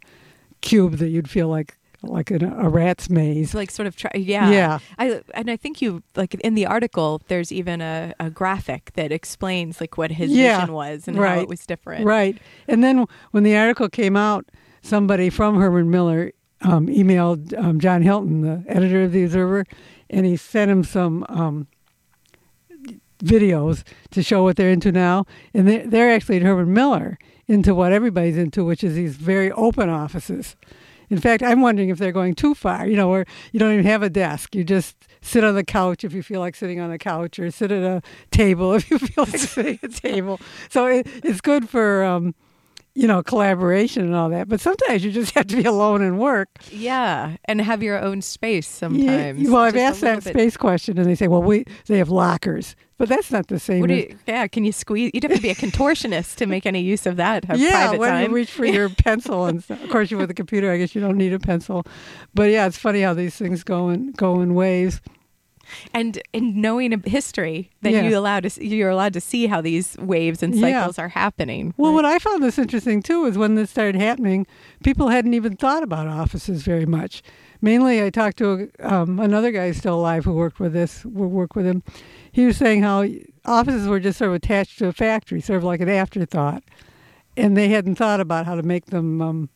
cube 0.61 0.97
that 0.97 1.09
you'd 1.09 1.29
feel 1.29 1.47
like 1.47 1.77
like 2.01 2.29
in 2.29 2.43
a, 2.43 2.69
rat's 2.69 3.09
maze. 3.09 3.55
Like 3.55 3.71
sort 3.71 3.87
of 3.87 3.95
try, 3.95 4.11
yeah, 4.15 4.51
Yeah. 4.51 4.79
I 4.99 5.21
and 5.33 5.49
I 5.49 5.57
think 5.57 5.81
you 5.81 6.03
like 6.15 6.33
in 6.35 6.53
the 6.55 6.65
article. 6.65 7.21
There's 7.27 7.51
even 7.51 7.81
a, 7.81 8.13
a 8.19 8.29
graphic 8.29 8.91
that 8.93 9.11
explains 9.11 9.81
like 9.81 9.97
what 9.97 10.11
his 10.11 10.31
Yeah, 10.31 10.59
vision 10.59 10.73
was 10.73 11.07
and 11.07 11.17
how 11.17 11.39
it 11.39 11.47
was 11.47 11.65
different. 11.65 12.05
Right. 12.05 12.37
And 12.67 12.83
then 12.83 13.05
when 13.31 13.43
the 13.43 13.57
article 13.57 13.89
came 13.89 14.15
out, 14.15 14.45
somebody 14.81 15.29
from 15.29 15.55
Herman 15.59 15.89
Miller 15.89 16.31
um, 16.61 16.87
emailed 16.87 17.57
um, 17.57 17.79
John 17.79 18.01
Hilton, 18.01 18.41
the 18.41 18.63
editor 18.67 19.03
of 19.03 19.11
the 19.11 19.23
Observer, 19.23 19.65
and 20.09 20.25
he 20.25 20.37
sent 20.37 20.69
him 20.71 20.83
some 20.83 21.25
um, 21.29 21.67
videos 23.19 23.83
to 24.11 24.23
show 24.23 24.43
what 24.43 24.55
they're 24.55 24.71
into 24.71 24.91
now. 24.91 25.25
And 25.53 25.67
they're, 25.67 25.87
they're 25.87 26.11
actually 26.11 26.37
at 26.37 26.41
Herman 26.41 26.73
Miller 26.73 27.17
into 27.47 27.75
what 27.75 27.91
everybody's 27.91 28.37
into, 28.37 28.65
which 28.65 28.83
is 28.83 28.95
these 28.95 29.15
very 29.15 29.51
open 29.51 29.89
offices. 29.89 30.55
In 31.09 31.19
fact, 31.19 31.43
I'm 31.43 31.61
wondering 31.61 31.89
if 31.89 31.97
they're 31.99 32.11
going 32.11 32.33
too 32.33 32.55
far, 32.55 32.87
you 32.87 32.95
know, 32.95 33.09
where 33.09 33.25
you 33.51 33.59
don't 33.59 33.73
even 33.73 33.85
have 33.85 34.01
a 34.01 34.09
desk. 34.09 34.55
You 34.55 34.63
just 34.63 34.95
sit 35.21 35.43
on 35.43 35.55
the 35.55 35.63
couch 35.63 36.03
if 36.03 36.13
you 36.13 36.23
feel 36.23 36.39
like 36.39 36.55
sitting 36.55 36.79
on 36.79 36.89
the 36.89 36.97
couch, 36.97 37.37
or 37.37 37.51
sit 37.51 37.71
at 37.71 37.83
a 37.83 38.01
table 38.31 38.73
if 38.75 38.89
you 38.89 38.97
feel 38.97 39.25
like 39.25 39.37
sitting 39.37 39.79
at 39.83 39.91
a 39.91 40.01
table. 40.01 40.39
So 40.69 40.87
it, 40.87 41.07
it's 41.23 41.41
good 41.41 41.69
for, 41.69 42.03
um, 42.03 42.33
you 42.97 43.07
know, 43.07 43.21
collaboration 43.21 44.03
and 44.05 44.15
all 44.15 44.29
that. 44.29 44.47
But 44.47 44.61
sometimes 44.61 45.03
you 45.03 45.11
just 45.11 45.31
have 45.35 45.47
to 45.47 45.55
be 45.57 45.65
alone 45.65 46.01
and 46.01 46.17
work. 46.17 46.47
Yeah, 46.71 47.35
and 47.45 47.59
have 47.61 47.83
your 47.83 47.99
own 47.99 48.21
space 48.21 48.67
Yeah, 48.71 48.79
sometimes. 48.87 49.49
well, 49.49 49.61
I've 49.61 49.75
asked 49.75 50.01
that 50.01 50.23
bit- 50.23 50.33
space 50.33 50.57
question, 50.57 50.97
and 50.97 51.05
they 51.07 51.15
say, 51.15 51.27
well, 51.27 51.43
we 51.43 51.65
they 51.87 51.97
have 51.97 52.09
lockers, 52.09 52.75
but 52.97 53.09
that's 53.09 53.31
not 53.31 53.47
the 53.47 53.59
same. 53.59 53.83
As- 53.91 53.97
you, 53.97 54.17
yeah, 54.27 54.47
can 54.47 54.63
you 54.63 54.71
squeeze? 54.71 55.11
You'd 55.13 55.23
have 55.23 55.33
to 55.35 55.41
be 55.41 55.49
a 55.49 55.55
contortionist 55.55 56.35
to 56.37 56.45
make 56.45 56.65
any 56.65 56.79
use 56.81 57.05
of 57.05 57.17
that. 57.17 57.43
Have 57.45 57.59
yeah, 57.59 57.69
private 57.87 57.99
when 57.99 58.09
time. 58.11 58.29
you 58.29 58.35
reach 58.35 58.51
for 58.51 58.65
your 58.65 58.87
pencil 59.03 59.45
and 59.45 59.61
stuff. 59.63 59.83
Of 59.83 59.89
course, 59.89 60.09
you 60.09 60.17
with 60.17 60.31
a 60.31 60.33
computer, 60.33 60.71
I 60.71 60.77
guess 60.77 60.95
you 60.95 61.01
don't 61.01 61.17
need 61.17 61.33
a 61.33 61.39
pencil. 61.39 61.85
But 62.33 62.49
yeah, 62.51 62.65
it's 62.65 62.77
funny 62.77 63.01
how 63.01 63.13
these 63.13 63.35
things 63.35 63.63
go 63.63 63.89
in 63.89 64.11
go 64.13 64.39
in 64.41 64.55
waves. 64.55 65.01
And 65.93 66.21
in 66.33 66.59
knowing 66.61 66.93
a 66.93 67.09
history, 67.09 67.71
that 67.81 67.91
Yeah. 67.91 68.03
you 68.07 68.17
allowed 68.17 68.43
to 68.49 68.65
you're 68.65 68.89
allowed 68.89 69.13
to 69.13 69.21
see 69.21 69.47
how 69.47 69.61
these 69.61 69.97
waves 69.99 70.41
and 70.43 70.53
Yeah. 70.55 70.79
cycles 70.81 70.99
are 70.99 71.09
happening. 71.09 71.73
Well, 71.77 71.93
what 71.93 72.05
I 72.05 72.19
found 72.19 72.43
this 72.43 72.57
interesting 72.57 73.01
too 73.01 73.25
is 73.25 73.37
when 73.37 73.55
this 73.55 73.69
started 73.71 73.95
happening, 73.95 74.45
people 74.83 75.09
hadn't 75.09 75.33
even 75.33 75.55
thought 75.55 75.83
about 75.83 76.07
offices 76.07 76.63
very 76.63 76.85
much. 76.85 77.21
Mainly, 77.61 78.03
I 78.03 78.09
talked 78.09 78.37
to 78.39 78.69
um, 78.81 79.19
another 79.19 79.51
guy 79.51 79.71
still 79.71 79.95
alive 79.95 80.25
who 80.25 80.33
worked 80.33 80.59
with 80.59 80.73
this, 80.73 81.01
who 81.01 81.09
worked 81.27 81.55
with 81.55 81.65
him. 81.65 81.83
He 82.31 82.45
was 82.45 82.57
saying 82.57 82.83
how 82.83 83.05
offices 83.45 83.87
were 83.87 83.99
just 83.99 84.19
sort 84.19 84.29
of 84.29 84.35
attached 84.35 84.77
to 84.79 84.87
a 84.87 84.93
factory, 84.93 85.41
sort 85.41 85.57
of 85.57 85.63
like 85.63 85.79
an 85.81 85.89
afterthought, 85.89 86.63
and 87.37 87.55
they 87.57 87.69
hadn't 87.69 87.95
thought 87.95 88.19
about 88.19 88.45
how 88.45 88.55
to 88.55 88.63
make 88.63 88.87
them 88.87 89.21
um, 89.21 89.49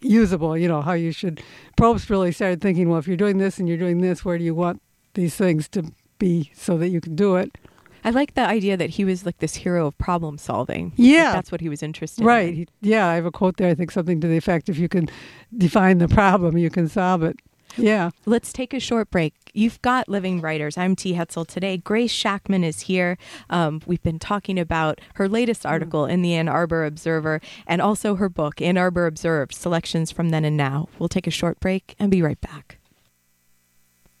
usable. 0.00 0.56
You 0.56 0.68
know 0.68 0.82
how 0.82 0.92
you 0.92 1.12
should. 1.12 1.42
Propst 1.76 2.08
really 2.10 2.30
started 2.32 2.60
thinking, 2.60 2.88
well, 2.88 2.98
if 2.98 3.08
you're 3.08 3.16
doing 3.16 3.38
this 3.38 3.58
and 3.58 3.68
you're 3.68 3.78
doing 3.78 4.00
this, 4.00 4.24
where 4.24 4.38
do 4.38 4.44
you 4.44 4.54
want 4.54 4.80
these 5.14 5.34
things 5.34 5.68
to 5.70 5.92
be 6.18 6.50
so 6.54 6.76
that 6.78 6.88
you 6.88 7.00
can 7.00 7.16
do 7.16 7.36
it? 7.36 7.56
I 8.02 8.10
like 8.10 8.32
the 8.34 8.46
idea 8.46 8.76
that 8.78 8.90
he 8.90 9.04
was 9.04 9.26
like 9.26 9.38
this 9.38 9.54
hero 9.56 9.86
of 9.86 9.98
problem 9.98 10.38
solving. 10.38 10.92
Yeah. 10.96 11.24
Like, 11.24 11.32
that's 11.34 11.52
what 11.52 11.60
he 11.60 11.68
was 11.68 11.82
interested 11.82 12.24
Right. 12.24 12.48
in. 12.52 12.58
Right. 12.60 12.68
Yeah, 12.80 13.06
I 13.08 13.14
have 13.16 13.26
a 13.26 13.30
quote 13.30 13.58
there. 13.58 13.68
I 13.68 13.74
think 13.74 13.90
something 13.90 14.20
to 14.22 14.26
the 14.28 14.36
effect: 14.38 14.68
"If 14.70 14.78
you 14.78 14.88
can 14.88 15.08
define 15.56 15.98
the 15.98 16.08
problem, 16.08 16.56
you 16.56 16.70
can 16.70 16.88
solve 16.88 17.22
it." 17.22 17.36
Yeah. 17.76 18.10
Let's 18.26 18.52
take 18.52 18.72
a 18.74 18.80
short 18.80 19.10
break. 19.10 19.32
You've 19.52 19.80
got 19.82 20.08
Living 20.08 20.40
Writers. 20.40 20.76
I'm 20.78 20.96
T. 20.96 21.12
Hetzel 21.14 21.46
today. 21.46 21.76
Grace 21.76 22.10
Shackman 22.10 22.64
is 22.64 22.80
here. 22.82 23.16
Um, 23.48 23.80
we've 23.86 24.02
been 24.02 24.18
talking 24.18 24.58
about 24.58 25.00
her 25.14 25.28
latest 25.28 25.64
article 25.66 26.04
in 26.06 26.22
the 26.22 26.34
Ann 26.34 26.48
Arbor 26.48 26.84
Observer 26.84 27.40
and 27.68 27.80
also 27.80 28.16
her 28.16 28.28
book, 28.28 28.60
Ann 28.60 28.76
Arbor 28.78 29.06
Observed 29.06 29.54
Selections 29.54 30.10
from 30.10 30.30
Then 30.30 30.44
and 30.44 30.56
Now. 30.56 30.88
We'll 30.98 31.08
take 31.08 31.26
a 31.28 31.30
short 31.30 31.60
break 31.60 31.94
and 31.98 32.10
be 32.10 32.22
right 32.22 32.40
back. 32.40 32.78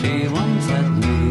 she 0.00 0.28
once 0.28 0.66
had 0.66 0.88
me. 0.98 1.27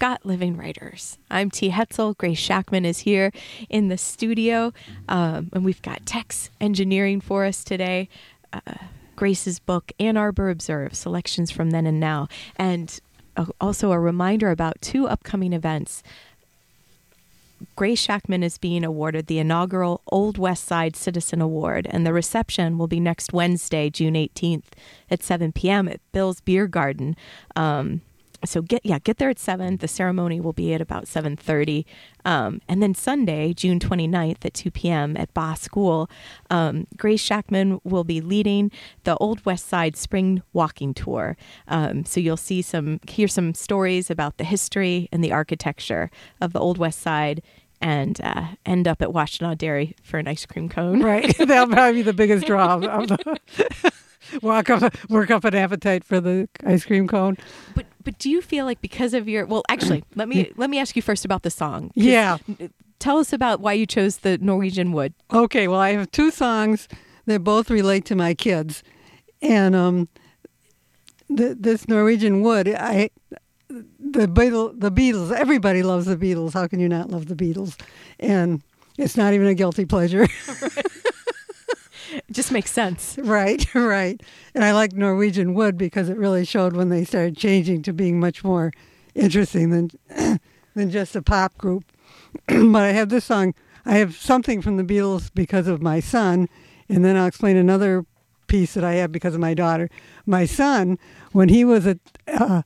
Got 0.00 0.26
living 0.26 0.56
writers. 0.56 1.18
I'm 1.30 1.50
T. 1.50 1.70
Hetzel. 1.70 2.16
Grace 2.16 2.38
Shackman 2.38 2.84
is 2.84 3.00
here 3.00 3.30
in 3.68 3.88
the 3.88 3.98
studio, 3.98 4.72
um, 5.08 5.50
and 5.52 5.64
we've 5.64 5.82
got 5.82 6.04
Tex 6.06 6.50
Engineering 6.60 7.20
for 7.20 7.44
us 7.44 7.62
today. 7.62 8.08
Uh, 8.52 8.60
Grace's 9.14 9.60
book, 9.60 9.92
Ann 10.00 10.16
Arbor 10.16 10.48
Observe 10.48 10.94
Selections 10.94 11.50
from 11.50 11.70
Then 11.70 11.86
and 11.86 12.00
Now. 12.00 12.26
And 12.56 12.98
uh, 13.36 13.44
also 13.60 13.92
a 13.92 14.00
reminder 14.00 14.50
about 14.50 14.80
two 14.80 15.06
upcoming 15.06 15.52
events. 15.52 16.02
Grace 17.76 18.00
Shackman 18.00 18.42
is 18.42 18.56
being 18.56 18.84
awarded 18.84 19.26
the 19.26 19.38
inaugural 19.38 20.00
Old 20.06 20.38
West 20.38 20.64
Side 20.64 20.96
Citizen 20.96 21.42
Award, 21.42 21.86
and 21.90 22.06
the 22.06 22.14
reception 22.14 22.78
will 22.78 22.86
be 22.86 23.00
next 23.00 23.34
Wednesday, 23.34 23.90
June 23.90 24.14
18th 24.14 24.64
at 25.10 25.22
7 25.22 25.52
p.m. 25.52 25.86
at 25.88 26.00
Bill's 26.12 26.40
Beer 26.40 26.66
Garden. 26.66 27.16
Um, 27.54 28.00
so 28.44 28.62
get 28.62 28.84
yeah 28.84 28.98
get 28.98 29.18
there 29.18 29.30
at 29.30 29.38
7 29.38 29.78
the 29.78 29.88
ceremony 29.88 30.40
will 30.40 30.52
be 30.52 30.72
at 30.74 30.80
about 30.80 31.04
7.30 31.04 31.84
um, 32.24 32.60
and 32.68 32.82
then 32.82 32.94
sunday 32.94 33.52
june 33.52 33.78
29th 33.78 34.44
at 34.44 34.54
2 34.54 34.70
p.m 34.70 35.16
at 35.16 35.32
Bach 35.34 35.58
school 35.58 36.10
um, 36.48 36.86
grace 36.96 37.20
shackman 37.20 37.80
will 37.84 38.04
be 38.04 38.20
leading 38.20 38.70
the 39.04 39.16
old 39.16 39.44
west 39.44 39.68
side 39.68 39.96
spring 39.96 40.42
walking 40.52 40.94
tour 40.94 41.36
um, 41.68 42.04
so 42.04 42.20
you'll 42.20 42.36
see 42.36 42.62
some 42.62 43.00
hear 43.08 43.28
some 43.28 43.54
stories 43.54 44.10
about 44.10 44.36
the 44.38 44.44
history 44.44 45.08
and 45.12 45.22
the 45.22 45.32
architecture 45.32 46.10
of 46.40 46.52
the 46.52 46.60
old 46.60 46.78
west 46.78 47.00
side 47.00 47.42
and 47.80 48.20
uh, 48.22 48.48
end 48.66 48.86
up 48.86 49.00
at 49.00 49.08
Washtenaw 49.08 49.56
Dairy 49.56 49.96
for 50.02 50.18
an 50.18 50.28
ice 50.28 50.44
cream 50.44 50.68
cone. 50.68 51.02
Right. 51.02 51.34
That'll 51.38 51.66
probably 51.66 52.00
be 52.00 52.02
the 52.02 52.12
biggest 52.12 52.46
draw 52.46 52.74
of 52.74 52.82
the 52.82 53.40
walk 54.42 54.70
up 54.70 54.94
work 55.08 55.30
up 55.30 55.44
an 55.44 55.54
appetite 55.54 56.04
for 56.04 56.20
the 56.20 56.48
ice 56.64 56.84
cream 56.84 57.08
cone. 57.08 57.36
But 57.74 57.86
but 58.02 58.18
do 58.18 58.30
you 58.30 58.42
feel 58.42 58.64
like 58.64 58.80
because 58.80 59.14
of 59.14 59.28
your 59.28 59.46
well 59.46 59.62
actually 59.68 60.04
let 60.14 60.28
me 60.28 60.52
let 60.56 60.70
me 60.70 60.78
ask 60.78 60.96
you 60.96 61.02
first 61.02 61.24
about 61.24 61.42
the 61.42 61.50
song. 61.50 61.90
Yeah. 61.94 62.38
Tell 62.98 63.18
us 63.18 63.32
about 63.32 63.60
why 63.60 63.72
you 63.72 63.86
chose 63.86 64.18
the 64.18 64.36
Norwegian 64.38 64.92
Wood. 64.92 65.14
Okay, 65.32 65.68
well 65.68 65.80
I 65.80 65.92
have 65.92 66.10
two 66.10 66.30
songs 66.30 66.88
that 67.26 67.40
both 67.40 67.70
relate 67.70 68.04
to 68.06 68.14
my 68.14 68.34
kids. 68.34 68.82
And 69.42 69.74
um 69.74 70.08
the, 71.30 71.56
this 71.58 71.88
Norwegian 71.88 72.42
wood, 72.42 72.68
I 72.68 73.10
the 73.68 74.26
Beatles, 74.26 74.80
the 74.80 74.90
Beatles, 74.90 75.32
everybody 75.32 75.82
loves 75.82 76.06
the 76.06 76.16
Beatles. 76.16 76.54
How 76.54 76.66
can 76.66 76.80
you 76.80 76.88
not 76.88 77.10
love 77.10 77.26
the 77.26 77.36
Beatles? 77.36 77.80
And 78.18 78.62
it's 78.98 79.16
not 79.16 79.32
even 79.32 79.46
a 79.46 79.54
guilty 79.54 79.86
pleasure. 79.86 80.26
It 82.12 82.24
just 82.32 82.52
makes 82.52 82.70
sense. 82.70 83.18
Right, 83.22 83.72
right. 83.74 84.20
And 84.54 84.64
I 84.64 84.72
like 84.72 84.92
Norwegian 84.92 85.54
Wood 85.54 85.76
because 85.76 86.08
it 86.08 86.16
really 86.16 86.44
showed 86.44 86.74
when 86.74 86.88
they 86.88 87.04
started 87.04 87.36
changing 87.36 87.82
to 87.82 87.92
being 87.92 88.18
much 88.18 88.42
more 88.44 88.72
interesting 89.14 89.70
than 89.70 89.90
than 90.74 90.90
just 90.90 91.16
a 91.16 91.22
pop 91.22 91.56
group. 91.58 91.84
but 92.46 92.82
I 92.82 92.92
have 92.92 93.08
this 93.08 93.24
song. 93.24 93.54
I 93.84 93.96
have 93.96 94.16
something 94.16 94.60
from 94.60 94.76
the 94.76 94.84
Beatles 94.84 95.30
because 95.34 95.66
of 95.66 95.82
my 95.82 96.00
son, 96.00 96.48
and 96.88 97.04
then 97.04 97.16
I'll 97.16 97.26
explain 97.26 97.56
another 97.56 98.04
piece 98.46 98.74
that 98.74 98.84
I 98.84 98.94
have 98.94 99.12
because 99.12 99.34
of 99.34 99.40
my 99.40 99.54
daughter. 99.54 99.88
My 100.26 100.44
son, 100.44 100.98
when 101.32 101.48
he 101.48 101.64
was 101.64 101.86
a 101.86 101.98
uh, 102.26 102.62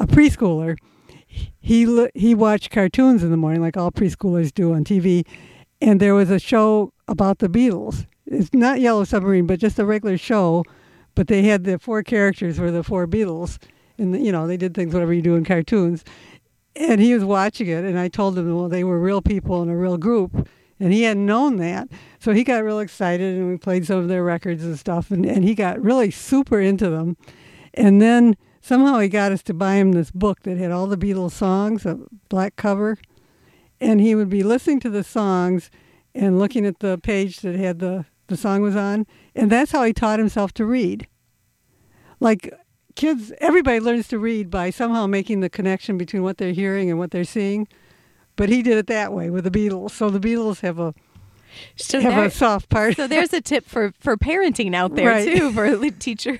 a 0.00 0.06
preschooler, 0.06 0.76
he 1.26 2.08
he 2.14 2.34
watched 2.34 2.70
cartoons 2.70 3.22
in 3.22 3.30
the 3.30 3.36
morning 3.36 3.60
like 3.60 3.76
all 3.76 3.90
preschoolers 3.90 4.52
do 4.52 4.72
on 4.72 4.84
TV, 4.84 5.26
and 5.80 6.00
there 6.00 6.14
was 6.14 6.30
a 6.30 6.38
show 6.38 6.92
about 7.08 7.38
the 7.38 7.48
Beatles. 7.48 8.06
It's 8.26 8.52
not 8.52 8.80
Yellow 8.80 9.04
Submarine, 9.04 9.46
but 9.46 9.58
just 9.58 9.78
a 9.78 9.84
regular 9.84 10.18
show. 10.18 10.64
But 11.14 11.28
they 11.28 11.42
had 11.42 11.64
the 11.64 11.78
four 11.78 12.02
characters 12.02 12.58
were 12.58 12.70
the 12.70 12.82
four 12.82 13.06
Beatles, 13.06 13.58
and 13.98 14.24
you 14.24 14.32
know 14.32 14.46
they 14.46 14.56
did 14.56 14.74
things 14.74 14.92
whatever 14.92 15.12
you 15.12 15.22
do 15.22 15.36
in 15.36 15.44
cartoons. 15.44 16.04
And 16.76 17.00
he 17.00 17.14
was 17.14 17.24
watching 17.24 17.68
it, 17.68 17.84
and 17.84 17.98
I 17.98 18.08
told 18.08 18.36
him, 18.36 18.52
well, 18.52 18.68
they 18.68 18.82
were 18.82 18.98
real 18.98 19.22
people 19.22 19.62
in 19.62 19.68
a 19.68 19.76
real 19.76 19.96
group, 19.96 20.48
and 20.80 20.92
he 20.92 21.02
hadn't 21.02 21.24
known 21.24 21.56
that. 21.58 21.88
So 22.18 22.32
he 22.32 22.42
got 22.42 22.64
real 22.64 22.80
excited, 22.80 23.36
and 23.36 23.48
we 23.48 23.56
played 23.56 23.86
some 23.86 23.98
of 23.98 24.08
their 24.08 24.24
records 24.24 24.64
and 24.64 24.76
stuff, 24.76 25.12
and, 25.12 25.24
and 25.24 25.44
he 25.44 25.54
got 25.54 25.80
really 25.80 26.10
super 26.10 26.60
into 26.60 26.90
them. 26.90 27.16
And 27.74 28.02
then 28.02 28.36
somehow 28.60 28.98
he 28.98 29.08
got 29.08 29.30
us 29.30 29.42
to 29.44 29.54
buy 29.54 29.74
him 29.74 29.92
this 29.92 30.10
book 30.10 30.40
that 30.42 30.58
had 30.58 30.72
all 30.72 30.88
the 30.88 30.96
Beatles 30.96 31.30
songs, 31.30 31.86
a 31.86 32.00
black 32.28 32.56
cover, 32.56 32.98
and 33.80 34.00
he 34.00 34.16
would 34.16 34.28
be 34.28 34.42
listening 34.42 34.80
to 34.80 34.90
the 34.90 35.04
songs 35.04 35.70
and 36.12 36.40
looking 36.40 36.66
at 36.66 36.80
the 36.80 36.98
page 36.98 37.38
that 37.40 37.54
had 37.54 37.78
the 37.78 38.04
the 38.28 38.36
song 38.36 38.62
was 38.62 38.76
on, 38.76 39.06
and 39.34 39.50
that's 39.50 39.72
how 39.72 39.82
he 39.84 39.92
taught 39.92 40.18
himself 40.18 40.52
to 40.54 40.64
read. 40.64 41.06
Like 42.20 42.52
kids, 42.94 43.32
everybody 43.38 43.80
learns 43.80 44.08
to 44.08 44.18
read 44.18 44.50
by 44.50 44.70
somehow 44.70 45.06
making 45.06 45.40
the 45.40 45.50
connection 45.50 45.98
between 45.98 46.22
what 46.22 46.38
they're 46.38 46.52
hearing 46.52 46.90
and 46.90 46.98
what 46.98 47.10
they're 47.10 47.24
seeing, 47.24 47.66
but 48.36 48.48
he 48.48 48.62
did 48.62 48.78
it 48.78 48.86
that 48.86 49.12
way 49.12 49.30
with 49.30 49.44
the 49.44 49.50
Beatles. 49.50 49.90
So 49.92 50.10
the 50.10 50.20
Beatles 50.20 50.60
have 50.60 50.78
a 50.78 50.94
So 51.76 52.00
have 52.00 52.14
there- 52.14 52.24
a 52.24 52.30
soft 52.30 52.68
part. 52.68 52.96
So 52.96 53.06
there's 53.06 53.32
a 53.32 53.40
tip 53.40 53.66
for 53.66 53.92
for 54.00 54.16
parenting 54.16 54.74
out 54.74 54.94
there 54.94 55.08
Right. 55.08 55.36
too 55.36 55.52
for 55.52 55.64
a 55.64 55.90
teacher. 55.90 56.38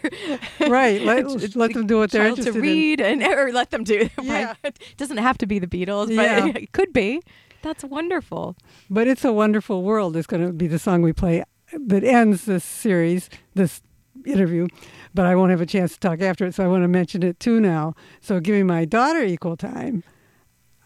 right. 0.61 1.03
Let, 1.03 1.55
let 1.57 1.72
them 1.74 1.87
do 1.87 1.99
what 1.99 2.11
they're 2.12 2.22
child 2.24 2.39
interested 2.39 2.55
to 2.55 2.61
read 2.61 3.01
and 3.01 3.22
or 3.22 3.53
let 3.53 3.70
them 3.70 3.85
do. 3.85 4.09
Yeah. 4.22 4.55
It 4.64 4.78
doesn't 4.97 5.18
have 5.18 5.39
to 5.39 5.47
be 5.47 5.59
the 5.59 5.66
Beatles, 5.66 6.09
Yeah. 6.11 6.41
but 6.47 6.57
it 6.62 6.72
could 6.72 6.93
be. 6.93 7.20
That's 7.62 7.82
wonderful. 7.85 8.57
But 8.91 9.07
it's 9.09 9.24
a 9.24 9.32
wonderful 9.32 9.82
world. 9.82 10.16
Is 10.16 10.26
going 10.26 10.45
to 10.47 10.53
be 10.53 10.66
the 10.66 10.78
song 10.78 11.01
we 11.03 11.12
play 11.12 11.43
that 11.87 12.05
ends 12.05 12.45
this 12.45 12.64
series, 12.64 13.31
this 13.55 13.83
interview. 14.25 14.68
But 15.12 15.27
I 15.27 15.35
won't 15.35 15.51
have 15.51 15.61
a 15.61 15.66
chance 15.66 15.95
to 15.95 16.01
talk 16.01 16.20
after 16.20 16.47
it, 16.47 16.55
so 16.55 16.64
I 16.64 16.68
want 16.68 16.83
to 16.83 16.89
mention 16.89 17.22
it 17.22 17.39
too 17.39 17.61
now. 17.61 17.95
So 18.20 18.41
giving 18.41 18.66
my 18.66 18.85
daughter 18.85 19.22
equal 19.22 19.57
time. 19.57 20.03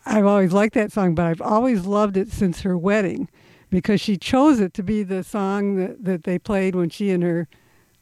I've 0.05 0.27
always 0.27 0.53
liked 0.53 0.75
that 0.75 0.93
song, 0.93 1.15
but 1.15 1.27
I've 1.27 1.43
always 1.43 1.85
loved 1.85 2.17
it 2.17 2.31
since 2.31 2.63
her 2.63 2.77
wedding 2.77 3.29
because 3.71 4.01
she 4.01 4.17
chose 4.17 4.61
it 4.61 4.73
to 4.75 4.83
be 4.83 5.03
the 5.03 5.23
song 5.23 5.77
that, 5.77 6.05
that 6.05 6.25
they 6.25 6.39
played 6.39 6.75
when 6.75 6.89
she 6.89 7.11
and 7.11 7.23
her, 7.23 7.49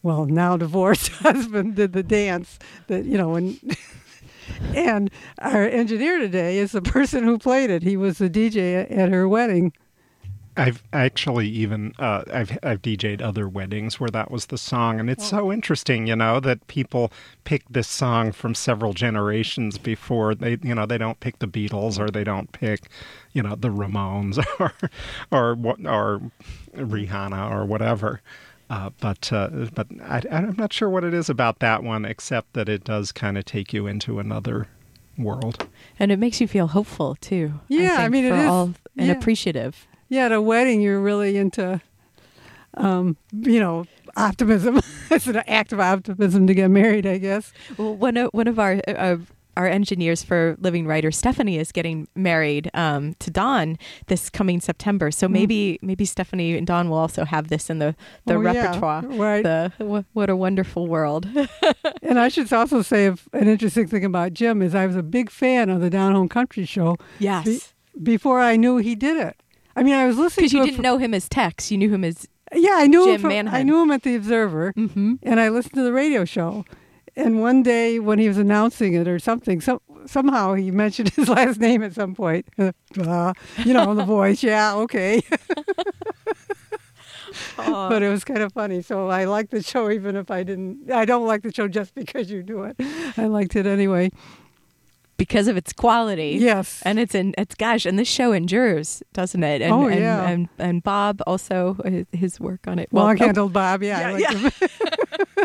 well, 0.02 0.26
now 0.26 0.56
divorced 0.56 1.08
husband 1.12 1.74
did 1.74 1.92
the 1.92 2.02
dance 2.02 2.58
that, 2.86 3.04
you 3.04 3.18
know, 3.18 3.30
when. 3.30 3.58
and 4.74 5.10
our 5.38 5.64
engineer 5.64 6.18
today 6.18 6.58
is 6.58 6.72
the 6.72 6.82
person 6.82 7.24
who 7.24 7.38
played 7.38 7.70
it. 7.70 7.82
He 7.82 7.96
was 7.96 8.18
the 8.18 8.30
DJ 8.30 8.88
at 8.90 9.10
her 9.10 9.28
wedding. 9.28 9.72
I've 10.56 10.82
actually 10.92 11.48
even 11.48 11.92
uh, 11.98 12.24
I've 12.32 12.58
I've 12.62 12.80
DJ'd 12.82 13.20
other 13.20 13.48
weddings 13.48 14.00
where 14.00 14.10
that 14.10 14.30
was 14.30 14.46
the 14.46 14.58
song, 14.58 14.98
and 14.98 15.10
it's 15.10 15.28
so 15.28 15.52
interesting, 15.52 16.06
you 16.06 16.16
know, 16.16 16.40
that 16.40 16.66
people 16.66 17.12
pick 17.44 17.62
this 17.68 17.88
song 17.88 18.32
from 18.32 18.54
several 18.54 18.92
generations 18.94 19.76
before 19.78 20.34
they, 20.34 20.58
you 20.62 20.74
know, 20.74 20.86
they 20.86 20.98
don't 20.98 21.20
pick 21.20 21.38
the 21.40 21.46
Beatles 21.46 21.98
or 21.98 22.10
they 22.10 22.24
don't 22.24 22.50
pick, 22.52 22.88
you 23.32 23.42
know, 23.42 23.54
the 23.54 23.68
Ramones 23.68 24.42
or 24.60 24.72
or 25.30 25.54
what 25.54 25.84
or 25.86 26.20
Rihanna 26.74 27.50
or 27.50 27.64
whatever. 27.64 28.20
Uh, 28.68 28.90
but 29.00 29.32
uh, 29.32 29.48
but 29.74 29.86
I, 30.02 30.22
I'm 30.30 30.56
not 30.56 30.72
sure 30.72 30.88
what 30.90 31.04
it 31.04 31.14
is 31.14 31.28
about 31.28 31.58
that 31.60 31.82
one, 31.82 32.04
except 32.04 32.54
that 32.54 32.68
it 32.68 32.82
does 32.84 33.12
kind 33.12 33.38
of 33.38 33.44
take 33.44 33.72
you 33.72 33.86
into 33.86 34.18
another 34.18 34.68
world. 35.18 35.68
And 35.98 36.10
it 36.10 36.18
makes 36.18 36.40
you 36.40 36.48
feel 36.48 36.66
hopeful 36.68 37.16
too. 37.20 37.52
Yeah, 37.68 37.94
I 37.94 37.96
think, 37.98 38.12
mean, 38.12 38.24
it 38.24 38.30
for 38.30 38.36
is- 38.36 38.46
all 38.48 38.64
and 38.96 39.06
yeah. 39.08 39.12
appreciative. 39.12 39.86
Yeah, 40.08 40.26
at 40.26 40.32
a 40.32 40.40
wedding, 40.40 40.80
you're 40.80 41.00
really 41.00 41.36
into, 41.36 41.80
um, 42.74 43.16
you 43.32 43.60
know, 43.60 43.86
optimism. 44.16 44.80
it's 45.10 45.26
an 45.26 45.36
act 45.46 45.72
of 45.72 45.80
optimism 45.80 46.46
to 46.46 46.54
get 46.54 46.70
married, 46.70 47.06
I 47.06 47.18
guess. 47.18 47.52
Well, 47.76 47.96
one 47.96 48.16
of 48.16 48.30
one 48.32 48.48
of 48.48 48.58
our 48.58 48.80
uh, 48.86 49.16
our 49.56 49.66
engineers 49.66 50.22
for 50.22 50.54
Living 50.60 50.86
Writer, 50.86 51.10
Stephanie, 51.10 51.56
is 51.58 51.72
getting 51.72 52.06
married 52.14 52.70
um, 52.74 53.14
to 53.20 53.30
Don 53.30 53.78
this 54.06 54.28
coming 54.28 54.60
September. 54.60 55.10
So 55.10 55.28
maybe 55.28 55.78
maybe 55.82 56.04
Stephanie 56.04 56.56
and 56.58 56.66
Don 56.66 56.90
will 56.90 56.98
also 56.98 57.24
have 57.24 57.48
this 57.48 57.70
in 57.70 57.78
the 57.78 57.96
the 58.26 58.34
Hmm. 58.34 58.46
Oh, 58.46 58.52
yeah, 58.52 58.62
repertoire. 58.66 59.02
right. 59.02 59.42
The 59.42 59.72
wh- 59.80 60.16
what 60.16 60.28
a 60.30 60.36
wonderful 60.36 60.86
world. 60.86 61.26
And 62.02 62.20
I 62.20 62.28
should 62.28 62.52
also 62.52 62.82
say 62.82 63.06
if, 63.06 63.28
an 63.32 63.48
interesting 63.48 63.88
thing 63.88 64.04
about 64.04 64.32
Jim 64.32 64.62
is 64.62 64.76
I 64.76 64.86
was 64.86 64.94
a 64.94 65.02
big 65.02 65.28
fan 65.28 65.68
of 65.70 65.80
the 65.80 65.90
Down 65.90 66.12
Home 66.14 66.28
Country 66.28 66.64
Show. 66.64 66.96
Yes. 67.18 67.44
be- 67.44 67.60
before 68.00 68.38
I 68.40 68.56
knew 68.56 68.76
he 68.76 68.94
did 68.94 69.16
it. 69.16 69.34
I 69.76 69.82
mean, 69.82 69.94
I 69.94 70.06
was 70.06 70.16
listening 70.18 70.44
Because 70.46 70.52
you 70.54 70.64
didn't 70.64 70.76
fr- 70.76 70.82
know 70.82 70.96
him 70.98 71.12
as 71.14 71.28
Tex, 71.28 71.70
you 71.70 71.76
knew 71.78 71.90
him 71.92 72.02
as 72.04 72.26
Yeah, 72.54 72.72
I 72.74 72.86
knew 72.86 73.08
him. 73.10 73.20
From, 73.20 73.28
Manheim. 73.30 73.54
I 73.54 73.62
knew 73.62 73.82
him 73.82 73.90
at 73.90 74.02
the 74.02 74.14
Observer, 74.16 74.72
Mhm. 74.74 75.18
and 75.22 75.38
I 75.40 75.48
listened 75.50 75.74
to 75.74 75.82
the 75.82 75.92
radio 75.92 76.24
show. 76.24 76.64
And 77.14 77.40
one 77.40 77.62
day 77.62 77.98
when 77.98 78.18
he 78.18 78.28
was 78.28 78.36
announcing 78.38 78.92
it 78.94 79.08
or 79.08 79.18
something, 79.18 79.60
some, 79.60 79.80
somehow 80.06 80.52
he 80.54 80.70
mentioned 80.70 81.08
his 81.16 81.28
last 81.28 81.60
name 81.60 81.82
at 81.82 81.92
some 81.94 82.14
point. 82.14 82.46
Uh, 82.98 83.34
you 83.64 83.74
know, 83.74 83.94
the 83.94 84.04
voice. 84.04 84.42
Yeah, 84.52 84.74
okay. 84.76 85.20
but 87.56 88.02
it 88.02 88.08
was 88.08 88.24
kind 88.24 88.40
of 88.42 88.52
funny. 88.52 88.80
So 88.82 89.08
I 89.08 89.24
liked 89.24 89.50
the 89.50 89.62
show 89.62 89.90
even 89.90 90.16
if 90.16 90.30
I 90.30 90.42
didn't. 90.42 90.90
I 90.90 91.04
don't 91.04 91.26
like 91.26 91.42
the 91.42 91.52
show 91.52 91.68
just 91.68 91.94
because 91.94 92.30
you 92.30 92.42
do 92.42 92.62
it. 92.62 92.76
I 93.18 93.26
liked 93.26 93.54
it 93.56 93.66
anyway. 93.66 94.10
Because 95.16 95.48
of 95.48 95.56
its 95.56 95.72
quality. 95.72 96.36
Yes. 96.40 96.82
and 96.84 96.98
it's 96.98 97.14
in 97.14 97.34
it's 97.38 97.54
gosh, 97.54 97.86
and 97.86 97.98
this 97.98 98.08
show 98.08 98.32
endures, 98.32 99.02
doesn't 99.12 99.42
it? 99.42 99.62
And, 99.62 99.72
Oh, 99.72 99.88
yeah. 99.88 100.28
and 100.28 100.48
and 100.58 100.82
Bob 100.82 101.20
also 101.26 101.76
uh, 101.84 102.16
his 102.16 102.38
work 102.40 102.66
on 102.66 102.78
it. 102.78 102.88
Well, 102.92 103.06
I 103.06 103.16
oh, 103.36 103.48
Bob. 103.48 103.82
Yeah, 103.82 104.16
Yeah, 104.18 104.30
liked 104.30 104.60
him. 104.60 104.68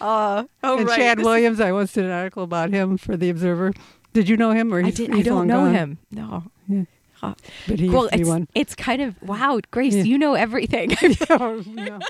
Uh, 0.00 0.44
oh, 0.62 0.78
and 0.78 0.86
right. 0.86 0.96
Chad 0.98 1.18
This- 1.18 1.24
Williams, 1.24 1.60
I 1.60 1.72
once 1.72 1.92
did 1.92 2.04
an 2.04 2.10
article 2.10 2.42
about 2.42 2.70
him 2.70 2.98
for 2.98 3.16
the 3.16 3.30
Observer. 3.30 3.72
Did 4.12 4.28
you 4.28 4.36
know 4.36 4.50
him? 4.52 4.72
Or 4.72 4.84
I 4.84 4.90
did. 4.90 5.12
I 5.14 5.22
don't 5.22 5.46
know 5.46 5.64
gone? 5.64 5.74
him. 5.74 5.98
No. 6.10 6.44
Yeah. 6.68 6.84
But 7.20 7.78
he 7.80 7.88
well, 7.88 8.02
used 8.02 8.12
to 8.12 8.16
be 8.18 8.20
it's, 8.22 8.28
one. 8.28 8.48
it's 8.54 8.74
kind 8.74 9.02
of 9.02 9.20
wow, 9.22 9.60
Grace. 9.70 9.94
Yeah. 9.94 10.02
You 10.04 10.18
know 10.18 10.34
everything. 10.34 10.96
Oh, 11.30 11.62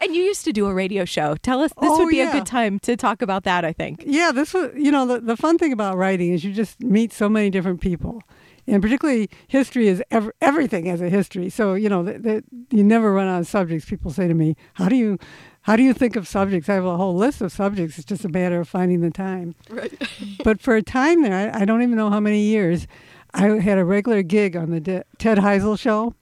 and 0.00 0.14
you 0.14 0.22
used 0.22 0.44
to 0.44 0.52
do 0.52 0.66
a 0.66 0.74
radio 0.74 1.04
show. 1.04 1.36
Tell 1.36 1.60
us. 1.60 1.70
This 1.80 1.90
Oh, 1.90 1.98
would 1.98 2.08
be 2.10 2.16
yeah. 2.16 2.30
a 2.30 2.32
good 2.32 2.46
time 2.46 2.78
to 2.80 2.96
talk 2.96 3.22
about 3.22 3.44
that. 3.44 3.64
I 3.64 3.72
think. 3.72 4.02
Yeah, 4.06 4.32
this 4.32 4.52
was, 4.54 4.70
you 4.76 4.90
know, 4.90 5.06
the, 5.06 5.20
the 5.20 5.36
fun 5.36 5.58
thing 5.58 5.72
about 5.72 5.96
writing 5.96 6.32
is 6.32 6.44
you 6.44 6.52
just 6.52 6.80
meet 6.82 7.12
so 7.12 7.28
many 7.28 7.50
different 7.50 7.80
people. 7.80 8.22
And 8.68 8.82
particularly 8.82 9.30
history 9.46 9.86
is 9.86 10.02
ev- 10.10 10.32
everything 10.40 10.88
as 10.88 11.00
a 11.00 11.08
history. 11.08 11.48
So, 11.50 11.74
you 11.74 11.88
know, 11.88 12.04
th- 12.04 12.22
th- 12.22 12.44
you 12.70 12.82
never 12.82 13.12
run 13.12 13.28
out 13.28 13.40
of 13.40 13.46
subjects. 13.46 13.88
People 13.88 14.10
say 14.10 14.26
to 14.26 14.34
me, 14.34 14.56
how 14.74 14.88
do 14.88 14.96
you, 14.96 15.18
how 15.62 15.76
do 15.76 15.84
you 15.84 15.92
think 15.94 16.16
of 16.16 16.26
subjects? 16.26 16.68
I 16.68 16.74
have 16.74 16.84
a 16.84 16.96
whole 16.96 17.14
list 17.14 17.40
of 17.40 17.52
subjects. 17.52 17.96
It's 17.96 18.04
just 18.04 18.24
a 18.24 18.28
matter 18.28 18.58
of 18.60 18.68
finding 18.68 19.02
the 19.02 19.10
time. 19.12 19.54
Right. 19.70 19.92
but 20.44 20.60
for 20.60 20.74
a 20.74 20.82
time 20.82 21.22
there, 21.22 21.52
I, 21.54 21.60
I 21.60 21.64
don't 21.64 21.80
even 21.82 21.94
know 21.96 22.10
how 22.10 22.18
many 22.18 22.40
years, 22.40 22.88
I 23.34 23.60
had 23.60 23.78
a 23.78 23.84
regular 23.84 24.22
gig 24.22 24.56
on 24.56 24.70
the 24.70 24.80
De- 24.80 25.04
Ted 25.18 25.38
Heusel 25.38 25.78
show. 25.78 26.14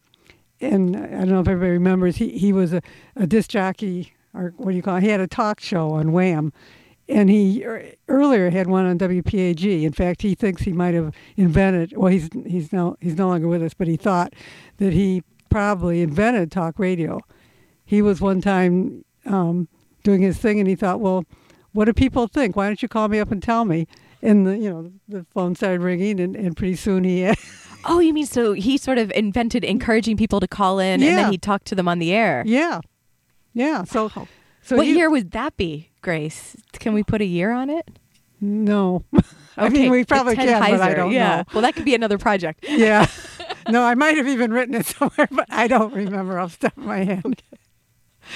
And 0.61 0.97
I 0.97 1.09
don't 1.09 1.31
know 1.31 1.41
if 1.41 1.49
everybody 1.49 1.73
remembers, 1.73 2.17
he, 2.17 2.39
he 2.39 2.53
was 2.53 2.73
a, 2.73 2.81
a 3.17 3.27
disc 3.27 3.51
jockey, 3.51 4.13
or 4.33 4.55
what 4.57 4.71
do 4.71 4.77
you 4.77 4.83
call 4.83 4.97
it? 4.97 5.03
He 5.03 5.09
had 5.09 5.21
a 5.21 5.27
talk 5.27 5.61
show 5.61 5.91
on 5.91 6.13
Wham. 6.13 6.53
And 7.09 7.29
he 7.29 7.65
er, 7.65 7.85
earlier 8.09 8.51
had 8.51 8.67
one 8.67 8.87
on 8.87 8.99
WPAG. 8.99 9.83
In 9.83 9.93
fact, 9.93 10.23
he 10.23 10.35
thinks 10.35 10.63
he 10.63 10.73
might 10.73 10.95
have 10.95 11.15
invented. 11.37 11.95
Well, 11.97 12.11
he's 12.11 12.31
he's 12.47 12.73
no 12.73 12.97
he's 13.01 13.17
no 13.17 13.29
longer 13.29 13.47
with 13.47 13.63
us, 13.63 13.75
but 13.75 13.89
he 13.89 13.97
thought 13.97 14.33
that 14.79 14.95
he 14.95 15.23
probably 15.51 16.01
invented 16.01 16.51
talk 16.51 16.79
radio. 16.79 17.21
He 17.85 18.01
was 18.01 18.23
one 18.23 18.41
time 18.41 19.05
um, 19.27 19.69
doing 20.03 20.23
his 20.23 20.39
thing, 20.39 20.59
and 20.61 20.69
he 20.69 20.77
thought, 20.77 21.01
well, 21.01 21.27
what 21.73 21.85
do 21.85 21.93
people 21.93 22.27
think? 22.27 22.57
Why 22.57 22.69
don't 22.69 22.81
you 22.81 22.89
call 22.89 23.09
me 23.09 23.19
up 23.19 23.31
and 23.31 23.43
tell 23.43 23.67
me? 23.67 23.87
And 24.25 24.47
the 24.47 24.57
you 24.57 24.71
know 24.71 24.91
the 25.07 25.25
phone 25.35 25.55
started 25.55 25.83
ringing, 25.83 26.19
and, 26.19 26.35
and 26.35 26.57
pretty 26.57 26.77
soon 26.77 27.05
he 27.05 27.21
had, 27.21 27.37
Oh, 27.85 27.99
you 28.01 28.15
mean 28.15 28.25
so 28.27 28.55
he 28.55 28.79
sort 28.79 28.97
of 28.99 29.13
invented 29.13 29.63
encouraging 29.65 30.17
people 30.17 30.41
to 30.41 30.49
call 30.49 30.79
in, 30.79 31.03
and 31.03 31.19
then 31.19 31.31
he 31.31 31.37
talked 31.39 31.67
to 31.67 31.75
them 31.75 31.87
on 31.89 31.99
the 31.99 32.13
air. 32.13 32.43
yeah, 32.47 32.81
yeah. 33.53 33.85
So 33.85 34.11
Wow. 34.17 34.27
so 34.63 34.77
what 34.77 34.87
he- 34.87 34.97
year 34.97 35.11
would 35.11 35.33
that 35.33 35.57
be, 35.59 35.91
Grace? 36.01 36.57
Can 36.73 36.95
we 36.95 37.03
put 37.03 37.21
a 37.21 37.27
year 37.27 37.53
on 37.53 37.69
it? 37.69 37.87
No, 38.41 39.05
I 39.59 39.69
mean 39.69 39.91
we 39.91 40.05
probably 40.05 40.37
can 40.37 40.61
but 40.61 40.81
I 40.81 40.95
don't 40.95 41.13
yeah. 41.13 41.37
know. 41.37 41.45
Well, 41.53 41.63
that 41.63 41.75
could 41.75 41.85
be 41.85 41.95
another 41.95 42.19
project. 42.19 42.65
Yeah. 42.69 43.07
no, 43.69 43.83
I 43.83 43.95
might 43.95 44.17
have 44.17 44.27
even 44.29 44.53
written 44.53 44.75
it 44.75 44.87
somewhere, 44.87 45.29
but 45.31 45.47
I 45.51 45.69
don't 45.69 45.93
remember 45.95 46.39
off 46.39 46.59
the 46.59 46.69
top 46.71 46.79
of 46.79 46.85
my 46.85 47.05
head. 47.05 47.23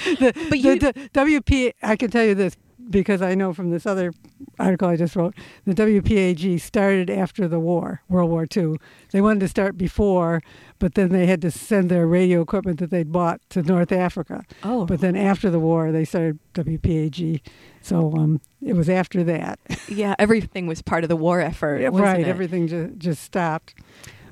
The, 0.05 0.31
But 0.35 0.49
the, 0.51 0.57
you- 0.57 0.79
the 0.79 0.93
WP, 1.13 1.73
I 1.81 1.95
can 1.95 2.11
tell 2.11 2.23
you 2.23 2.35
this 2.35 2.55
because 2.89 3.21
I 3.21 3.35
know 3.35 3.53
from 3.53 3.69
this 3.69 3.85
other 3.85 4.13
article 4.57 4.87
I 4.87 4.95
just 4.95 5.15
wrote, 5.15 5.35
the 5.65 5.73
WPAG 5.73 6.59
started 6.59 7.09
after 7.09 7.47
the 7.47 7.59
war, 7.59 8.01
World 8.09 8.29
War 8.29 8.47
II. 8.55 8.75
They 9.11 9.21
wanted 9.21 9.41
to 9.41 9.47
start 9.47 9.77
before, 9.77 10.41
but 10.79 10.95
then 10.95 11.09
they 11.09 11.25
had 11.25 11.41
to 11.41 11.51
send 11.51 11.89
their 11.89 12.07
radio 12.07 12.41
equipment 12.41 12.79
that 12.79 12.89
they'd 12.89 13.11
bought 13.11 13.41
to 13.49 13.61
North 13.61 13.91
Africa. 13.91 14.43
Oh. 14.63 14.85
But 14.85 15.01
then 15.01 15.15
after 15.15 15.49
the 15.49 15.59
war, 15.59 15.91
they 15.91 16.05
started 16.05 16.39
WPAG. 16.53 17.41
So 17.81 18.13
um, 18.15 18.41
it 18.61 18.73
was 18.73 18.89
after 18.89 19.23
that. 19.25 19.59
Yeah, 19.87 20.15
everything 20.19 20.67
was 20.67 20.81
part 20.81 21.03
of 21.03 21.09
the 21.09 21.15
war 21.15 21.41
effort. 21.41 21.81
Yeah, 21.81 21.89
right. 21.91 22.21
it? 22.21 22.27
Everything 22.27 22.67
just 22.67 22.97
just 22.97 23.23
stopped. 23.23 23.73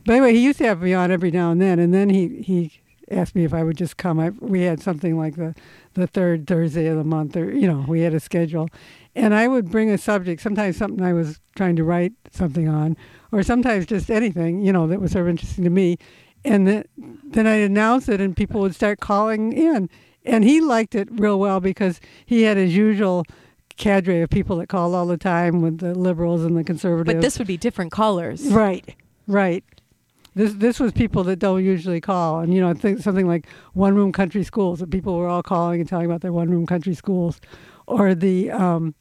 But 0.05 0.13
anyway, 0.13 0.33
he 0.33 0.43
used 0.43 0.59
to 0.59 0.65
have 0.65 0.81
me 0.81 0.93
on 0.93 1.11
every 1.11 1.31
now 1.31 1.51
and 1.51 1.61
then, 1.61 1.79
and 1.79 1.93
then 1.93 2.09
he 2.09 2.41
he 2.41 2.81
asked 3.11 3.35
me 3.35 3.43
if 3.43 3.53
I 3.53 3.63
would 3.63 3.77
just 3.77 3.97
come. 3.97 4.19
I, 4.19 4.29
we 4.29 4.61
had 4.61 4.81
something 4.81 5.17
like 5.17 5.35
the 5.35 5.55
the 5.93 6.07
third 6.07 6.47
Thursday 6.47 6.87
of 6.87 6.97
the 6.97 7.03
month, 7.03 7.35
or 7.35 7.51
you 7.51 7.67
know, 7.67 7.85
we 7.87 8.01
had 8.01 8.13
a 8.13 8.19
schedule, 8.19 8.69
and 9.15 9.33
I 9.33 9.47
would 9.47 9.71
bring 9.71 9.89
a 9.89 9.97
subject. 9.97 10.41
Sometimes 10.41 10.77
something 10.77 11.03
I 11.03 11.13
was 11.13 11.39
trying 11.55 11.75
to 11.77 11.83
write 11.83 12.13
something 12.31 12.67
on, 12.67 12.97
or 13.31 13.43
sometimes 13.43 13.85
just 13.85 14.11
anything 14.11 14.61
you 14.61 14.73
know 14.73 14.87
that 14.87 15.01
was 15.01 15.11
sort 15.11 15.23
of 15.23 15.29
interesting 15.29 15.63
to 15.63 15.69
me, 15.69 15.97
and 16.43 16.67
then 16.67 16.85
then 17.23 17.47
I'd 17.47 17.61
announce 17.61 18.09
it, 18.09 18.21
and 18.21 18.35
people 18.35 18.61
would 18.61 18.75
start 18.75 18.99
calling 18.99 19.53
in. 19.53 19.89
And 20.25 20.43
he 20.43 20.59
liked 20.59 20.93
it 20.93 21.07
real 21.09 21.39
well 21.39 21.61
because 21.61 22.01
he 22.25 22.41
had 22.41 22.57
his 22.57 22.75
usual 22.75 23.23
cadre 23.77 24.21
of 24.21 24.29
people 24.29 24.57
that 24.57 24.67
called 24.67 24.93
all 24.93 25.05
the 25.05 25.17
time 25.17 25.61
with 25.61 25.77
the 25.77 25.95
liberals 25.95 26.43
and 26.43 26.57
the 26.57 26.63
conservatives. 26.63 27.15
But 27.15 27.21
this 27.21 27.37
would 27.39 27.47
be 27.47 27.57
different 27.57 27.91
callers. 27.91 28.45
Right, 28.47 28.95
right. 29.25 29.63
This 30.37 30.53
this 30.53 30.79
was 30.79 30.91
people 30.91 31.23
that 31.25 31.39
don't 31.39 31.63
usually 31.63 31.99
call, 31.99 32.39
and 32.39 32.53
you 32.53 32.61
know, 32.61 32.71
think 32.75 32.99
something 32.99 33.27
like 33.27 33.47
one 33.73 33.95
room 33.95 34.11
country 34.11 34.43
schools 34.43 34.79
that 34.79 34.91
people 34.91 35.17
were 35.17 35.27
all 35.27 35.41
calling 35.41 35.79
and 35.79 35.89
telling 35.89 36.05
about 36.05 36.21
their 36.21 36.31
one 36.31 36.49
room 36.51 36.67
country 36.67 36.93
schools, 36.93 37.41
or 37.87 38.13
the 38.13 38.51
um, 38.51 38.93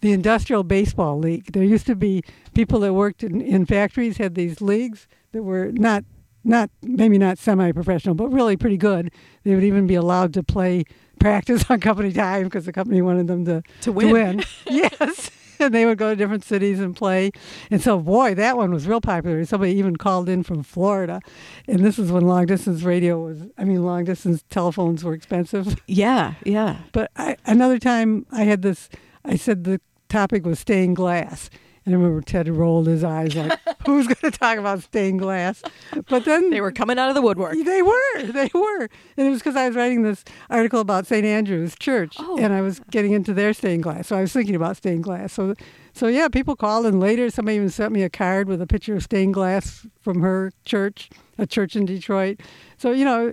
the 0.00 0.12
industrial 0.12 0.62
baseball 0.62 1.18
league. 1.18 1.52
There 1.52 1.64
used 1.64 1.86
to 1.86 1.96
be 1.96 2.22
people 2.54 2.78
that 2.80 2.94
worked 2.94 3.24
in, 3.24 3.40
in 3.40 3.66
factories 3.66 4.18
had 4.18 4.36
these 4.36 4.60
leagues 4.60 5.08
that 5.32 5.42
were 5.42 5.72
not 5.72 6.04
not 6.44 6.70
maybe 6.82 7.18
not 7.18 7.38
semi 7.38 7.72
professional, 7.72 8.14
but 8.14 8.28
really 8.28 8.56
pretty 8.56 8.76
good. 8.76 9.10
They 9.42 9.54
would 9.54 9.64
even 9.64 9.88
be 9.88 9.96
allowed 9.96 10.32
to 10.34 10.42
play 10.42 10.84
practice 11.18 11.64
on 11.70 11.80
company 11.80 12.12
time 12.12 12.44
because 12.44 12.64
the 12.64 12.72
company 12.72 13.02
wanted 13.02 13.26
them 13.26 13.44
to 13.46 13.62
To 13.82 13.92
win. 13.92 14.44
yes. 14.70 15.30
And 15.60 15.74
they 15.74 15.86
would 15.86 15.98
go 15.98 16.10
to 16.10 16.16
different 16.16 16.44
cities 16.44 16.80
and 16.80 16.94
play. 16.94 17.32
And 17.70 17.80
so, 17.80 17.98
boy, 17.98 18.34
that 18.34 18.56
one 18.56 18.72
was 18.72 18.86
real 18.86 19.00
popular. 19.00 19.44
Somebody 19.44 19.72
even 19.72 19.96
called 19.96 20.28
in 20.28 20.42
from 20.42 20.62
Florida. 20.62 21.20
And 21.66 21.84
this 21.84 21.98
is 21.98 22.12
when 22.12 22.26
long 22.26 22.46
distance 22.46 22.82
radio 22.82 23.18
was, 23.24 23.42
I 23.56 23.64
mean, 23.64 23.82
long 23.84 24.04
distance 24.04 24.44
telephones 24.50 25.02
were 25.02 25.14
expensive. 25.14 25.76
Yeah, 25.86 26.34
yeah. 26.44 26.78
But 26.92 27.10
I, 27.16 27.36
another 27.46 27.78
time 27.78 28.26
I 28.30 28.42
had 28.42 28.62
this, 28.62 28.88
I 29.24 29.36
said 29.36 29.64
the 29.64 29.80
topic 30.08 30.44
was 30.44 30.58
stained 30.58 30.96
glass. 30.96 31.48
And 31.86 31.94
I 31.94 31.98
remember 31.98 32.20
Ted 32.20 32.48
rolled 32.48 32.88
his 32.88 33.04
eyes 33.04 33.34
like, 33.36 33.58
who's 33.86 34.08
going 34.08 34.32
to 34.32 34.36
talk 34.36 34.58
about 34.58 34.82
stained 34.82 35.20
glass? 35.20 35.62
But 36.08 36.24
then 36.24 36.50
They 36.50 36.60
were 36.60 36.72
coming 36.72 36.98
out 36.98 37.08
of 37.08 37.14
the 37.14 37.22
woodwork. 37.22 37.54
they 37.64 37.80
were. 37.80 38.22
They 38.22 38.50
were. 38.52 38.88
And 39.16 39.26
it 39.28 39.30
was 39.30 39.38
because 39.38 39.54
I 39.54 39.68
was 39.68 39.76
writing 39.76 40.02
this 40.02 40.24
article 40.50 40.80
about 40.80 41.06
St. 41.06 41.24
Andrew's 41.24 41.76
Church, 41.76 42.16
Oh. 42.18 42.36
and 42.38 42.52
I 42.52 42.60
was 42.60 42.80
getting 42.90 43.12
into 43.12 43.32
their 43.32 43.52
stained 43.52 43.84
glass. 43.84 44.08
So 44.08 44.16
I 44.16 44.20
was 44.22 44.32
thinking 44.32 44.56
about 44.56 44.76
stained 44.76 45.04
glass. 45.04 45.32
So, 45.32 45.54
so 45.92 46.08
yeah, 46.08 46.26
people 46.28 46.56
called, 46.56 46.86
and 46.86 46.98
later 46.98 47.30
somebody 47.30 47.56
even 47.56 47.70
sent 47.70 47.92
me 47.92 48.02
a 48.02 48.10
card 48.10 48.48
with 48.48 48.60
a 48.60 48.66
picture 48.66 48.96
of 48.96 49.04
stained 49.04 49.34
glass 49.34 49.86
from 50.02 50.22
her 50.22 50.52
church, 50.64 51.08
a 51.38 51.46
church 51.46 51.76
in 51.76 51.86
Detroit. 51.86 52.40
So 52.78 52.90
you 52.90 53.04
know, 53.04 53.32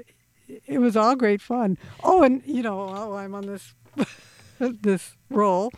it 0.67 0.77
was 0.77 0.95
all 0.95 1.15
great 1.15 1.41
fun. 1.41 1.77
Oh, 2.03 2.21
and 2.21 2.43
you 2.45 2.61
know, 2.61 2.77
while 2.85 3.13
I'm 3.13 3.33
on 3.33 3.47
this 3.47 3.73
this 4.59 5.15
roll, 5.31 5.71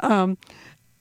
um, 0.00 0.38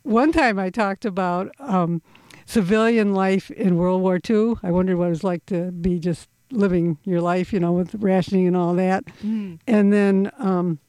one 0.04 0.32
time 0.32 0.60
I 0.60 0.70
talked 0.70 1.06
about 1.06 1.52
um, 1.60 2.02
civilian 2.46 3.14
life 3.14 3.50
in 3.52 3.78
World 3.78 4.02
War 4.02 4.20
II. 4.28 4.56
I 4.64 4.72
wondered 4.72 4.98
what 4.98 5.08
it 5.08 5.10
was 5.10 5.24
like 5.24 5.46
to 5.48 5.72
be 5.72 6.00
just 6.00 6.30
living 6.52 6.98
your 7.04 7.22
life, 7.22 7.52
you 7.52 7.60
know, 7.60 7.72
with 7.72 7.96
rationing 7.96 8.48
and 8.48 8.56
all 8.56 8.74
that. 8.76 9.06
Mm. 9.24 9.60
And 9.66 9.92
then, 9.92 10.32
um, 10.38 10.80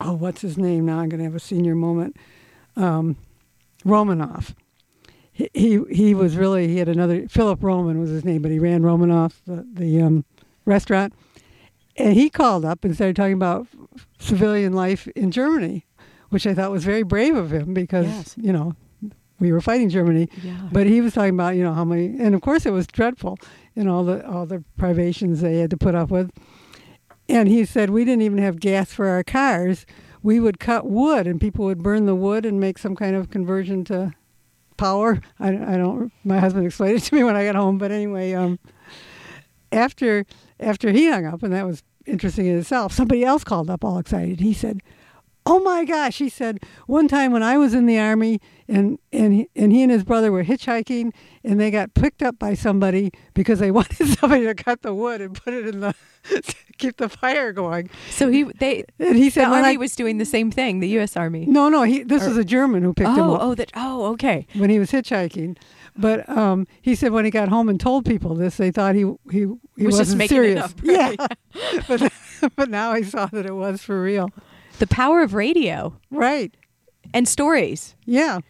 oh, 0.00 0.14
what's 0.14 0.40
his 0.40 0.56
name 0.56 0.86
now? 0.86 1.00
I'm 1.00 1.08
going 1.08 1.18
to 1.18 1.24
have 1.24 1.34
a 1.34 1.40
senior 1.40 1.74
moment. 1.74 2.16
Um, 2.76 3.16
Romanoff. 3.84 4.54
He, 5.32 5.50
he 5.52 5.80
he 5.90 6.14
was 6.14 6.36
really 6.36 6.66
he 6.68 6.78
had 6.78 6.88
another 6.88 7.28
Philip 7.28 7.62
Roman 7.62 8.00
was 8.00 8.10
his 8.10 8.24
name, 8.24 8.42
but 8.42 8.50
he 8.50 8.58
ran 8.58 8.82
Romanoff 8.82 9.42
the 9.46 9.66
the 9.70 10.00
um, 10.00 10.24
restaurant, 10.64 11.12
and 11.96 12.14
he 12.14 12.30
called 12.30 12.64
up 12.64 12.84
and 12.84 12.94
started 12.94 13.16
talking 13.16 13.34
about 13.34 13.66
civilian 14.18 14.72
life 14.72 15.06
in 15.08 15.30
Germany, 15.30 15.84
which 16.30 16.46
I 16.46 16.54
thought 16.54 16.70
was 16.70 16.84
very 16.84 17.02
brave 17.02 17.36
of 17.36 17.52
him 17.52 17.74
because 17.74 18.06
Yes. 18.06 18.34
you 18.36 18.52
know 18.52 18.74
we 19.38 19.52
were 19.52 19.60
fighting 19.60 19.88
Germany, 19.90 20.28
Yeah. 20.42 20.56
but 20.72 20.86
he 20.86 21.00
was 21.02 21.12
talking 21.14 21.34
about 21.34 21.56
you 21.56 21.62
know 21.62 21.74
how 21.74 21.84
many, 21.84 22.16
and 22.18 22.34
of 22.34 22.40
course 22.40 22.64
it 22.66 22.72
was 22.72 22.86
dreadful, 22.86 23.38
you 23.74 23.84
know 23.84 23.94
all 23.94 24.04
the 24.04 24.26
all 24.28 24.46
the 24.46 24.64
privations 24.78 25.40
they 25.40 25.58
had 25.58 25.70
to 25.70 25.76
put 25.76 25.94
up 25.94 26.10
with, 26.10 26.30
and 27.28 27.48
he 27.48 27.64
said 27.64 27.90
we 27.90 28.04
didn't 28.04 28.22
even 28.22 28.38
have 28.38 28.60
gas 28.60 28.92
for 28.92 29.08
our 29.08 29.22
cars. 29.22 29.84
We 30.22 30.40
would 30.40 30.58
cut 30.58 30.86
wood, 30.90 31.26
and 31.28 31.40
people 31.40 31.64
would 31.66 31.82
burn 31.82 32.06
the 32.06 32.14
wood 32.16 32.44
and 32.44 32.58
make 32.58 32.78
some 32.78 32.96
kind 32.96 33.14
of 33.14 33.30
conversion 33.30 33.84
to 33.84 34.12
power. 34.76 35.20
I, 35.38 35.48
I 35.50 35.76
don't. 35.76 36.10
My 36.24 36.40
husband 36.40 36.66
explained 36.66 36.96
it 36.98 37.02
to 37.04 37.14
me 37.14 37.22
when 37.22 37.36
I 37.36 37.44
got 37.44 37.54
home, 37.54 37.78
but 37.78 37.92
anyway, 37.92 38.32
um, 38.32 38.58
after 39.70 40.24
after 40.58 40.90
he 40.90 41.08
hung 41.10 41.26
up, 41.26 41.42
and 41.42 41.52
that 41.52 41.66
was 41.66 41.82
interesting 42.06 42.46
in 42.46 42.58
itself. 42.58 42.92
Somebody 42.92 43.24
else 43.24 43.44
called 43.44 43.68
up 43.70 43.84
all 43.84 43.98
excited. 43.98 44.40
He 44.40 44.52
said, 44.54 44.80
"Oh 45.46 45.60
my 45.60 45.84
gosh!" 45.84 46.18
He 46.18 46.28
said, 46.28 46.60
"One 46.86 47.08
time 47.08 47.32
when 47.32 47.42
I 47.42 47.56
was 47.56 47.72
in 47.74 47.86
the 47.86 47.98
army, 47.98 48.40
and 48.68 48.98
and 49.12 49.32
he, 49.32 49.48
and 49.56 49.72
he 49.72 49.82
and 49.82 49.90
his 49.92 50.04
brother 50.04 50.30
were 50.32 50.44
hitchhiking, 50.44 51.12
and 51.44 51.60
they 51.60 51.70
got 51.70 51.94
picked 51.94 52.22
up 52.22 52.38
by 52.38 52.54
somebody 52.54 53.12
because 53.34 53.58
they 53.60 53.70
wanted 53.78 54.06
somebody 54.18 54.44
to 54.44 54.54
cut 54.54 54.82
the 54.82 54.92
wood 54.94 55.20
and 55.20 55.34
put 55.34 55.54
it 55.54 55.66
in 55.66 55.80
the 55.80 55.94
to 56.24 56.54
keep 56.78 56.96
the 56.96 57.08
fire 57.08 57.52
going." 57.52 57.88
So 58.10 58.28
he 58.28 58.42
they 58.44 58.84
And 58.98 59.16
he 59.16 59.30
said, 59.30 59.46
the 59.46 59.50
when 59.50 59.64
army 59.64 59.76
I- 59.76 59.78
was 59.78 59.94
doing 59.96 60.18
the 60.18 60.24
same 60.24 60.50
thing. 60.50 60.80
The 60.80 60.88
U.S. 60.98 61.16
Army. 61.16 61.46
"No, 61.46 61.68
no, 61.68 61.82
he 61.84 62.02
this 62.02 62.24
Or- 62.24 62.28
was 62.30 62.36
a 62.38 62.44
German 62.44 62.82
who 62.82 62.92
picked 62.92 63.10
him 63.10 63.20
oh, 63.20 63.34
up." 63.34 63.42
oh, 63.42 63.54
that. 63.54 63.70
Oh, 63.76 64.06
okay. 64.12 64.46
when 64.54 64.70
he 64.70 64.78
was 64.78 64.90
hitchhiking. 64.90 65.56
But 65.98 66.28
um, 66.28 66.66
he 66.82 66.94
said 66.94 67.12
when 67.12 67.24
he 67.24 67.30
got 67.30 67.48
home 67.48 67.70
and 67.70 67.80
told 67.80 68.04
people 68.04 68.34
this, 68.34 68.58
they 68.58 68.70
thought 68.70 68.94
he 68.94 69.10
he 69.30 69.46
he 69.78 69.86
was 69.86 69.98
it 70.00 70.28
serious. 70.28 70.62
up, 70.64 70.72
Yeah, 70.82 71.14
but 71.88 72.12
but 72.54 72.68
now 72.68 72.92
he 72.94 73.02
saw 73.02 73.24
that 73.26 73.46
it 73.46 73.54
was 73.54 73.80
for 73.80 74.02
real. 74.02 74.28
The 74.78 74.86
power 74.86 75.22
of 75.22 75.34
radio. 75.34 75.96
Right. 76.10 76.54
And 77.14 77.26
stories. 77.28 77.94
Yeah. 78.04 78.40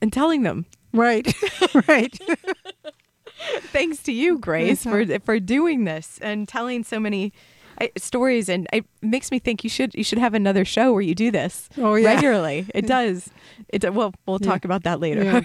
And 0.00 0.12
telling 0.12 0.42
them. 0.42 0.66
Right. 0.92 1.32
right. 1.88 2.16
Thanks 3.72 4.02
to 4.04 4.12
you, 4.12 4.38
Grace, 4.38 4.82
for 4.84 5.04
for 5.20 5.38
doing 5.40 5.84
this 5.84 6.18
and 6.22 6.46
telling 6.48 6.84
so 6.84 6.98
many 7.00 7.32
uh, 7.80 7.88
stories. 7.98 8.48
And 8.48 8.66
it 8.72 8.84
makes 9.02 9.30
me 9.30 9.38
think 9.38 9.64
you 9.64 9.70
should 9.70 9.94
you 9.94 10.04
should 10.04 10.18
have 10.18 10.34
another 10.34 10.64
show 10.64 10.92
where 10.92 11.02
you 11.02 11.14
do 11.14 11.30
this 11.30 11.68
Oh, 11.76 11.94
yeah. 11.96 12.14
regularly. 12.14 12.66
It 12.74 12.86
does. 12.86 13.28
It 13.68 13.80
do- 13.80 13.92
well, 13.92 14.14
we'll 14.26 14.38
talk 14.38 14.64
about 14.64 14.84
that 14.84 15.00
later. 15.00 15.24
Yeah. 15.24 15.42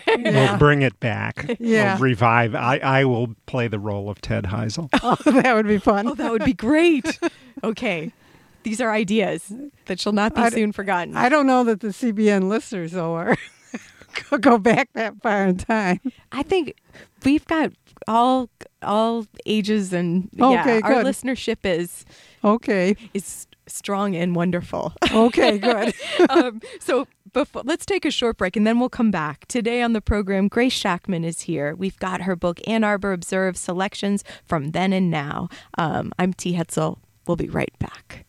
We'll 0.51 0.57
bring 0.57 0.81
it 0.81 0.99
back. 0.99 1.57
Yeah. 1.59 1.95
We'll 1.95 2.03
revive. 2.03 2.55
I, 2.55 2.77
I 2.77 3.05
will 3.05 3.35
play 3.47 3.67
the 3.67 3.79
role 3.79 4.09
of 4.09 4.21
Ted 4.21 4.45
Heusel. 4.45 4.89
oh, 5.03 5.17
that 5.31 5.55
would 5.55 5.67
be 5.67 5.79
fun. 5.79 6.07
oh, 6.07 6.15
that 6.15 6.31
would 6.31 6.45
be 6.45 6.53
great. 6.53 7.19
Okay. 7.63 8.11
These 8.69 8.81
are 8.81 8.91
ideas 8.91 9.51
that 9.85 9.99
shall 9.99 10.13
not 10.13 10.35
be 10.35 10.41
I- 10.41 10.49
soon 10.51 10.71
forgotten. 10.73 11.17
I 11.17 11.27
don't 11.27 11.47
know 11.47 11.63
that 11.63 11.79
the 11.79 11.87
CBN 11.87 12.49
listeners 12.49 12.91
though 12.91 13.15
are 13.15 13.35
go 14.41 14.59
back 14.59 14.89
that 14.93 15.19
far 15.23 15.47
in 15.47 15.57
time. 15.57 15.99
I 16.31 16.43
think 16.43 16.75
we've 17.25 17.45
got 17.47 17.71
all 18.07 18.47
all 18.83 19.25
ages 19.47 19.91
and 19.91 20.29
yeah, 20.33 20.61
Okay, 20.61 20.81
our 20.81 21.03
listenership 21.03 21.57
is 21.63 22.05
Okay. 22.43 22.95
is 23.15 23.47
strong 23.65 24.15
and 24.15 24.35
wonderful. 24.35 24.93
Okay, 25.11 25.57
good. 25.57 25.95
um, 26.29 26.61
so 26.79 27.07
before, 27.33 27.63
let's 27.65 27.87
take 27.87 28.05
a 28.05 28.11
short 28.11 28.37
break 28.37 28.55
and 28.55 28.67
then 28.67 28.79
we'll 28.79 28.87
come 28.89 29.09
back. 29.09 29.47
Today 29.47 29.81
on 29.81 29.93
the 29.93 30.01
program, 30.01 30.47
Grace 30.47 30.73
Shackman 30.73 31.23
is 31.23 31.41
here. 31.41 31.75
We've 31.75 31.97
got 31.97 32.21
her 32.21 32.35
book, 32.35 32.59
Ann 32.67 32.83
Arbor 32.83 33.13
Observed 33.13 33.57
Selections 33.57 34.23
from 34.45 34.73
Then 34.73 34.93
and 34.93 35.09
Now. 35.09 35.49
Um, 35.79 36.11
I'm 36.19 36.33
T. 36.33 36.53
Hetzel. 36.53 36.99
We'll 37.25 37.35
be 37.35 37.49
right 37.49 37.73
back. 37.79 38.25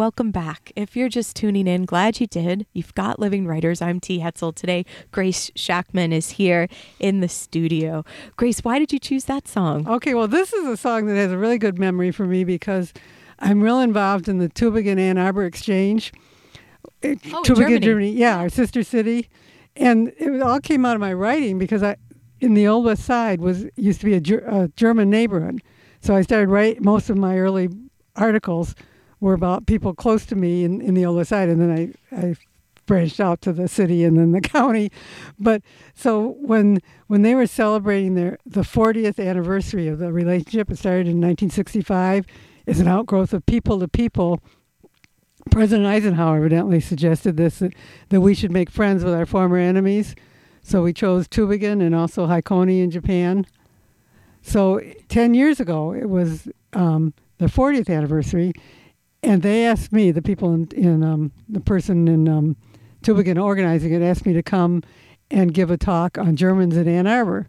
Welcome 0.00 0.30
back. 0.30 0.72
If 0.76 0.96
you're 0.96 1.10
just 1.10 1.36
tuning 1.36 1.66
in, 1.66 1.84
glad 1.84 2.20
you 2.20 2.26
did. 2.26 2.64
You've 2.72 2.94
got 2.94 3.18
Living 3.20 3.46
Writers. 3.46 3.82
I'm 3.82 4.00
T. 4.00 4.20
Hetzel. 4.20 4.54
Today, 4.54 4.86
Grace 5.12 5.50
Shackman 5.54 6.10
is 6.10 6.30
here 6.30 6.68
in 6.98 7.20
the 7.20 7.28
studio. 7.28 8.02
Grace, 8.36 8.60
why 8.60 8.78
did 8.78 8.94
you 8.94 8.98
choose 8.98 9.24
that 9.24 9.46
song? 9.46 9.86
Okay, 9.86 10.14
well, 10.14 10.26
this 10.26 10.54
is 10.54 10.66
a 10.66 10.78
song 10.78 11.04
that 11.04 11.16
has 11.16 11.30
a 11.30 11.36
really 11.36 11.58
good 11.58 11.78
memory 11.78 12.12
for 12.12 12.24
me 12.24 12.44
because 12.44 12.94
I'm 13.40 13.62
real 13.62 13.78
involved 13.78 14.26
in 14.26 14.38
the 14.38 14.48
Tübingen 14.48 14.98
Ann 14.98 15.18
Arbor 15.18 15.44
Exchange. 15.44 16.14
Oh, 17.04 17.14
Tübingen, 17.44 17.82
Germany. 17.82 18.12
Yeah, 18.12 18.38
our 18.38 18.48
sister 18.48 18.82
city. 18.82 19.28
And 19.76 20.14
it 20.16 20.40
all 20.40 20.60
came 20.60 20.86
out 20.86 20.94
of 20.94 21.00
my 21.02 21.12
writing 21.12 21.58
because 21.58 21.82
I, 21.82 21.96
in 22.40 22.54
the 22.54 22.66
Old 22.66 22.86
West 22.86 23.04
Side, 23.04 23.42
was 23.42 23.66
used 23.76 24.00
to 24.00 24.06
be 24.06 24.14
a, 24.14 24.62
a 24.62 24.68
German 24.68 25.10
neighborhood. 25.10 25.60
So 26.00 26.14
I 26.14 26.22
started 26.22 26.48
write 26.48 26.82
most 26.82 27.10
of 27.10 27.16
my 27.16 27.38
early 27.38 27.68
articles 28.16 28.74
were 29.20 29.34
about 29.34 29.66
people 29.66 29.94
close 29.94 30.24
to 30.26 30.34
me 30.34 30.64
in, 30.64 30.80
in 30.80 30.94
the 30.94 31.04
Old 31.04 31.18
West 31.18 31.30
Side, 31.30 31.48
and 31.48 31.60
then 31.60 31.94
I, 32.12 32.16
I 32.16 32.34
branched 32.86 33.20
out 33.20 33.40
to 33.42 33.52
the 33.52 33.68
city 33.68 34.02
and 34.04 34.18
then 34.18 34.32
the 34.32 34.40
county. 34.58 34.90
But 35.38 35.62
so 35.94 36.36
when 36.40 36.80
when 37.06 37.22
they 37.22 37.34
were 37.34 37.46
celebrating 37.46 38.14
their 38.14 38.38
the 38.44 38.62
40th 38.62 39.24
anniversary 39.24 39.88
of 39.88 39.98
the 39.98 40.12
relationship, 40.12 40.70
it 40.70 40.78
started 40.78 41.06
in 41.06 41.20
1965, 41.20 42.26
is 42.66 42.80
an 42.80 42.88
outgrowth 42.88 43.32
of 43.32 43.44
people 43.46 43.78
to 43.80 43.88
people. 43.88 44.42
President 45.50 45.86
Eisenhower 45.86 46.38
evidently 46.38 46.80
suggested 46.80 47.36
this 47.36 47.60
that, 47.60 47.74
that 48.08 48.20
we 48.20 48.34
should 48.34 48.52
make 48.52 48.70
friends 48.70 49.04
with 49.04 49.14
our 49.14 49.26
former 49.26 49.56
enemies. 49.56 50.14
So 50.62 50.82
we 50.82 50.92
chose 50.92 51.28
Tübingen 51.28 51.80
and 51.80 51.94
also 51.94 52.26
Hikone 52.26 52.82
in 52.82 52.90
Japan. 52.90 53.46
So 54.42 54.80
10 55.08 55.34
years 55.34 55.60
ago, 55.60 55.92
it 55.92 56.08
was 56.08 56.48
um, 56.72 57.12
the 57.38 57.46
40th 57.46 57.94
anniversary, 57.94 58.52
and 59.22 59.42
they 59.42 59.66
asked 59.66 59.92
me, 59.92 60.10
the 60.10 60.22
people 60.22 60.54
in, 60.54 60.68
in 60.72 61.02
um, 61.02 61.32
the 61.48 61.60
person 61.60 62.08
in 62.08 62.28
um, 62.28 62.56
Tübingen 63.02 63.42
organizing 63.42 63.92
it, 63.92 64.02
asked 64.02 64.26
me 64.26 64.32
to 64.32 64.42
come 64.42 64.82
and 65.30 65.54
give 65.54 65.70
a 65.70 65.76
talk 65.76 66.18
on 66.18 66.36
Germans 66.36 66.76
in 66.76 66.88
Ann 66.88 67.06
Arbor. 67.06 67.48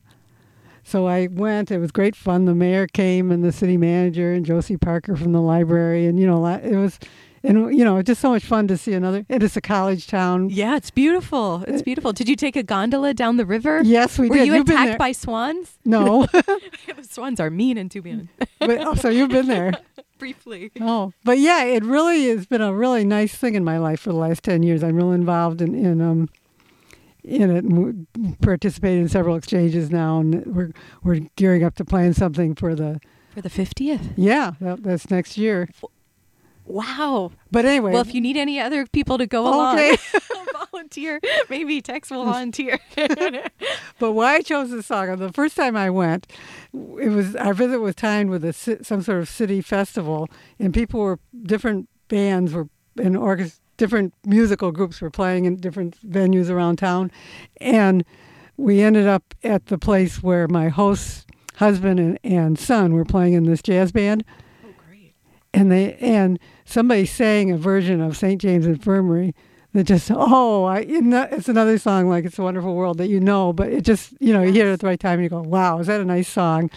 So 0.84 1.08
I 1.08 1.28
went. 1.28 1.72
It 1.72 1.78
was 1.78 1.92
great 1.92 2.16
fun. 2.16 2.46
The 2.46 2.56
mayor 2.56 2.88
came, 2.88 3.32
and 3.32 3.44
the 3.44 3.52
city 3.52 3.78
manager, 3.78 4.34
and 4.34 4.46
Josie 4.46 4.78
Parker 4.78 5.16
from 5.16 5.32
the 5.32 5.42
library, 5.42 6.08
and 6.08 6.20
you 6.20 6.26
know, 6.26 6.46
it 6.46 6.76
was, 6.76 7.00
and 7.44 7.76
you 7.78 7.84
know, 7.84 7.98
it's 7.98 8.08
just 8.08 8.22
so 8.22 8.30
much 8.30 8.44
fun 8.46 8.68
to 8.68 8.78
see 8.78 8.94
another. 8.94 9.26
And 9.30 9.42
it's 9.44 9.58
a 9.58 9.62
college 9.62 10.08
town. 10.08 10.50
Yeah, 10.50 10.76
it's 10.78 10.92
beautiful. 10.92 11.64
It's 11.68 11.82
beautiful. 11.82 12.14
Did 12.14 12.30
you 12.30 12.36
take 12.36 12.56
a 12.56 12.64
gondola 12.64 13.14
down 13.14 13.38
the 13.38 13.46
river? 13.46 13.82
Yes, 13.84 14.20
we 14.20 14.30
Were 14.30 14.38
did. 14.38 14.48
you 14.48 14.54
You've 14.56 14.70
attacked 14.70 14.98
by 15.00 15.12
swans? 15.12 15.78
No, 15.86 16.28
swans 17.02 17.40
are 17.40 17.50
mean 17.50 17.78
in 17.78 17.90
Tübingen. 17.90 18.28
but 18.60 18.80
oh, 18.82 18.96
so 18.96 19.10
you've 19.10 19.30
been 19.30 19.48
there. 19.48 19.72
Briefly. 20.20 20.70
Oh, 20.80 21.14
but 21.24 21.40
yeah, 21.40 21.64
it 21.64 21.84
really 21.84 22.28
has 22.28 22.46
been 22.46 22.62
a 22.62 22.72
really 22.74 23.04
nice 23.04 23.34
thing 23.34 23.56
in 23.56 23.64
my 23.64 23.80
life 23.80 24.00
for 24.02 24.12
the 24.12 24.18
last 24.20 24.44
ten 24.44 24.62
years. 24.62 24.84
I'm 24.84 24.96
real 24.96 25.12
involved 25.12 25.62
in 25.64 25.74
in 25.74 26.00
um 26.00 26.30
in 27.24 27.50
it, 27.50 27.64
and 27.64 28.08
participate 28.42 28.98
in 29.00 29.08
several 29.10 29.36
exchanges 29.36 29.90
now, 29.90 30.20
and 30.20 30.46
we're 30.46 30.72
we're 31.04 31.22
gearing 31.38 31.64
up 31.64 31.74
to 31.76 31.86
plan 31.86 32.14
something 32.14 32.54
for 32.54 32.76
the 32.76 33.00
For 33.34 33.42
the 33.42 33.50
50th. 33.50 34.14
yeah 34.16 34.52
that, 34.62 34.84
that's 34.84 35.10
next 35.10 35.38
year. 35.40 35.70
Wow. 36.72 37.32
But 37.52 37.66
anyway, 37.66 37.92
Well, 37.92 38.02
if 38.02 38.14
you 38.14 38.22
need 38.22 38.38
any 38.38 38.60
other 38.60 38.86
people 38.88 39.18
to 39.18 39.28
go 39.28 39.44
along, 39.48 39.78
volunteer. 40.72 41.20
Maybe 41.50 41.82
Tex 41.82 42.10
will 42.10 42.26
volunteer. 42.26 42.80
But 44.00 44.14
why 44.14 44.36
I 44.36 44.42
chose 44.42 44.72
this 44.72 44.88
song, 44.88 45.16
the 45.18 45.32
first 45.32 45.56
time 45.56 45.78
I 45.78 45.92
went, 45.92 46.26
it 46.74 47.10
was 47.10 47.36
our 47.36 47.54
visit 47.54 47.80
was 47.80 47.94
timed 47.94 48.32
with 48.32 48.44
a 48.44 48.52
some 48.84 49.04
sort 49.04 49.20
of 49.20 49.30
city 49.30 49.62
festival, 49.62 50.28
and 50.58 50.74
people 50.74 51.02
were 51.02 51.20
different 51.44 51.88
bands 52.08 52.52
were 52.52 52.68
and 52.98 53.16
orchest- 53.16 53.60
different 53.78 54.16
musical 54.26 54.72
groups 54.72 55.02
were 55.02 55.12
playing 55.12 55.46
in 55.46 55.58
different 55.58 55.98
venues 56.10 56.50
around 56.50 56.78
town, 56.78 57.12
and 57.58 58.04
we 58.58 58.82
ended 58.82 59.06
up 59.08 59.36
at 59.44 59.68
the 59.68 59.78
place 59.78 60.24
where 60.24 60.48
my 60.48 60.70
host's 60.70 61.28
husband 61.58 62.00
and, 62.00 62.20
and 62.24 62.58
son 62.58 62.94
were 62.94 63.06
playing 63.06 63.34
in 63.34 63.44
this 63.44 63.62
jazz 63.62 63.92
band. 63.92 64.24
And 65.54 65.72
they 65.72 65.96
and 65.96 66.40
somebody 66.66 67.06
sang 67.06 67.52
a 67.52 67.58
version 67.58 68.00
of 68.02 68.16
St. 68.16 68.40
James 68.42 68.66
Infirmary 68.66 69.36
that 69.74 69.84
just 69.86 70.10
oh 70.14 70.64
I 70.66 70.80
you 70.82 71.02
know, 71.02 71.28
it's 71.32 71.50
another 71.50 71.78
song 71.78 72.08
like 72.10 72.26
it's 72.26 72.40
a 72.40 72.44
wonderful 72.44 72.74
world 72.76 72.98
that 73.00 73.08
you 73.08 73.20
know 73.20 73.52
but 73.54 73.68
it 73.72 73.82
just 73.84 74.14
you 74.20 74.34
know 74.34 74.42
you 74.42 74.52
hear 74.52 74.68
it 74.70 74.74
at 74.74 74.80
the 74.80 74.88
right 74.88 75.00
time 75.00 75.16
and 75.20 75.24
you 75.24 75.30
go 75.30 75.42
wow 75.42 75.80
is 75.80 75.88
that 75.88 76.02
a 76.02 76.06
nice 76.06 76.28
song 76.28 76.70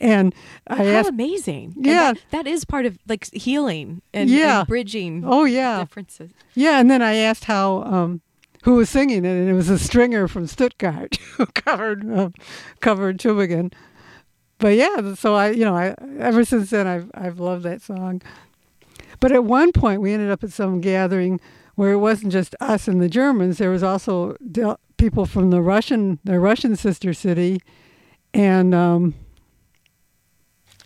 and 0.00 0.34
I 0.66 0.76
How 0.76 0.84
asked 0.84 1.08
amazing. 1.10 1.74
Yeah. 1.78 2.14
that, 2.14 2.22
that 2.30 2.46
is 2.46 2.64
part 2.64 2.84
of 2.84 2.98
like 3.08 3.32
healing 3.32 4.02
and, 4.12 4.28
Yeah. 4.28 4.60
and 4.60 4.68
bridging 4.68 5.22
oh 5.26 5.44
yeah 5.44 5.80
differences. 5.80 6.32
yeah 6.54 6.80
and 6.80 6.90
then 6.90 7.00
I 7.02 7.14
asked 7.16 7.44
how 7.44 7.82
um 7.84 8.20
who 8.64 8.74
was 8.76 8.88
singing 8.90 9.24
it 9.24 9.28
and 9.36 9.48
it 9.48 9.54
was 9.54 9.68
a 9.68 9.78
stringer 9.78 10.28
from 10.28 10.46
Stuttgart 10.46 11.16
who 11.36 11.46
covered 11.46 12.10
uh, 12.10 12.30
covered 12.80 13.18
Tübingen 13.18 13.72
but 14.64 14.76
yeah 14.76 15.14
so 15.14 15.34
I 15.34 15.50
you 15.50 15.64
know 15.66 15.76
I 15.76 15.94
ever 16.18 16.42
since 16.42 16.70
then 16.70 16.86
I've 16.86 17.10
I've 17.12 17.38
loved 17.38 17.64
that 17.64 17.82
song 17.82 18.22
but 19.20 19.30
at 19.30 19.44
one 19.44 19.72
point 19.72 20.00
we 20.00 20.12
ended 20.14 20.30
up 20.30 20.42
at 20.42 20.52
some 20.52 20.80
gathering 20.80 21.38
where 21.74 21.92
it 21.92 21.98
wasn't 21.98 22.32
just 22.32 22.54
us 22.60 22.88
and 22.88 23.00
the 23.02 23.08
Germans. 23.08 23.58
There 23.58 23.70
was 23.70 23.82
also 23.82 24.36
del- 24.50 24.78
people 24.96 25.26
from 25.26 25.50
the 25.50 25.60
Russian, 25.60 26.18
their 26.24 26.40
Russian 26.40 26.76
sister 26.76 27.12
city, 27.12 27.60
and 28.32 28.74
um, 28.74 29.14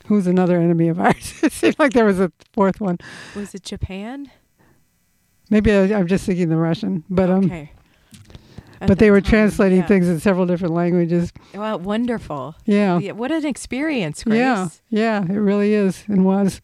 who's 0.07 0.27
another 0.27 0.59
enemy 0.59 0.89
of 0.89 0.99
ours? 1.07 1.35
it 1.43 1.53
seemed 1.53 1.79
like 1.79 1.93
there 1.93 2.05
was 2.05 2.21
a 2.21 2.33
fourth 2.53 2.81
one. 2.81 2.99
Was 3.37 3.55
it 3.55 3.63
Japan? 3.63 4.31
Maybe 5.51 5.73
I, 5.73 5.83
I'm 5.99 6.07
just 6.07 6.25
thinking 6.25 6.49
the 6.49 6.57
Russian, 6.57 7.05
but 7.11 7.31
um, 7.31 7.45
Okay. 7.45 7.73
But 8.87 8.99
they 8.99 9.11
were 9.11 9.21
time, 9.21 9.31
translating 9.31 9.79
yeah. 9.79 9.87
things 9.87 10.09
in 10.09 10.21
several 10.21 10.47
different 10.47 10.75
languages. 10.75 11.33
Well, 11.55 11.79
wonderful. 11.79 12.55
Yeah. 12.65 12.99
yeah. 12.99 13.13
What 13.13 13.31
an 13.33 13.45
experience, 13.47 14.23
Grace. 14.25 14.39
Yeah, 14.39 14.69
yeah, 14.91 15.23
it 15.23 15.37
really 15.39 15.75
is 15.75 16.05
and 16.09 16.25
was. 16.25 16.61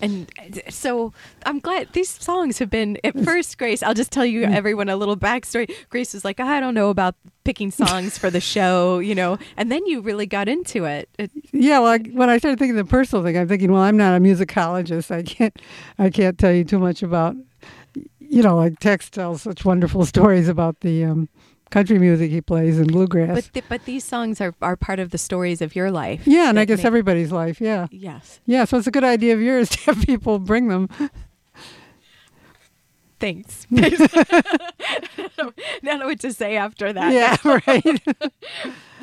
And 0.00 0.30
so 0.70 1.12
I'm 1.44 1.58
glad 1.60 1.88
these 1.92 2.08
songs 2.08 2.58
have 2.58 2.70
been 2.70 2.96
at 3.04 3.18
first, 3.22 3.58
Grace. 3.58 3.82
I'll 3.82 3.92
just 3.94 4.10
tell 4.10 4.24
Mm. 4.24 4.30
you 4.32 4.44
everyone 4.44 4.88
a 4.88 4.96
little 4.96 5.16
backstory. 5.16 5.70
Grace 5.90 6.14
was 6.14 6.24
like, 6.24 6.40
I 6.40 6.58
don't 6.58 6.72
know 6.74 6.88
about 6.88 7.14
picking 7.44 7.70
songs 7.70 8.16
for 8.16 8.30
the 8.30 8.40
show, 8.54 8.98
you 8.98 9.14
know, 9.14 9.36
and 9.58 9.70
then 9.70 9.84
you 9.86 10.00
really 10.00 10.24
got 10.26 10.48
into 10.48 10.84
it. 10.86 11.10
it 11.18 11.30
Yeah, 11.52 11.80
well, 11.80 11.92
I, 11.92 11.98
when 11.98 12.30
I 12.30 12.38
started 12.38 12.58
thinking 12.58 12.76
the 12.76 12.84
personal 12.86 13.22
thing, 13.22 13.36
I'm 13.36 13.46
thinking, 13.46 13.70
well, 13.72 13.82
I'm 13.82 13.98
not 13.98 14.16
a 14.16 14.20
musicologist. 14.20 15.10
I 15.10 15.22
can't, 15.22 15.54
I 15.98 16.08
can't 16.08 16.38
tell 16.38 16.52
you 16.52 16.64
too 16.64 16.78
much 16.78 17.02
about, 17.02 17.36
you 18.34 18.42
know, 18.42 18.56
like 18.56 18.78
Tex 18.80 19.08
tells 19.10 19.42
such 19.42 19.64
wonderful 19.64 20.04
stories 20.14 20.48
about 20.48 20.80
the 20.80 21.04
um, 21.04 21.28
country 21.70 21.98
music 21.98 22.30
he 22.30 22.40
plays 22.40 22.78
and 22.78 22.90
bluegrass. 22.92 23.34
but 23.34 23.50
th- 23.52 23.64
but 23.68 23.84
these 23.84 24.04
songs 24.04 24.40
are, 24.40 24.54
are 24.62 24.76
part 24.76 24.98
of 25.00 25.10
the 25.10 25.18
stories 25.18 25.60
of 25.62 25.74
your 25.74 25.90
life. 25.90 26.26
yeah, 26.26 26.48
and 26.48 26.58
I 26.58 26.64
guess 26.64 26.78
make- 26.78 26.86
everybody's 26.86 27.32
life. 27.32 27.60
Yeah. 27.60 27.86
Yes. 27.90 28.40
Yeah, 28.46 28.64
so 28.64 28.78
it's 28.78 28.86
a 28.86 28.90
good 28.90 29.04
idea 29.04 29.34
of 29.34 29.40
yours 29.40 29.68
to 29.74 29.78
have 29.92 30.02
people 30.04 30.38
bring 30.38 30.68
them. 30.68 30.88
Thanks. 33.20 33.66
I 33.74 34.42
don't 35.82 35.98
know 36.00 36.06
what 36.06 36.20
to 36.20 36.32
say 36.32 36.56
after 36.56 36.92
that. 36.92 37.12
Yeah, 37.12 37.36
right. 37.66 38.02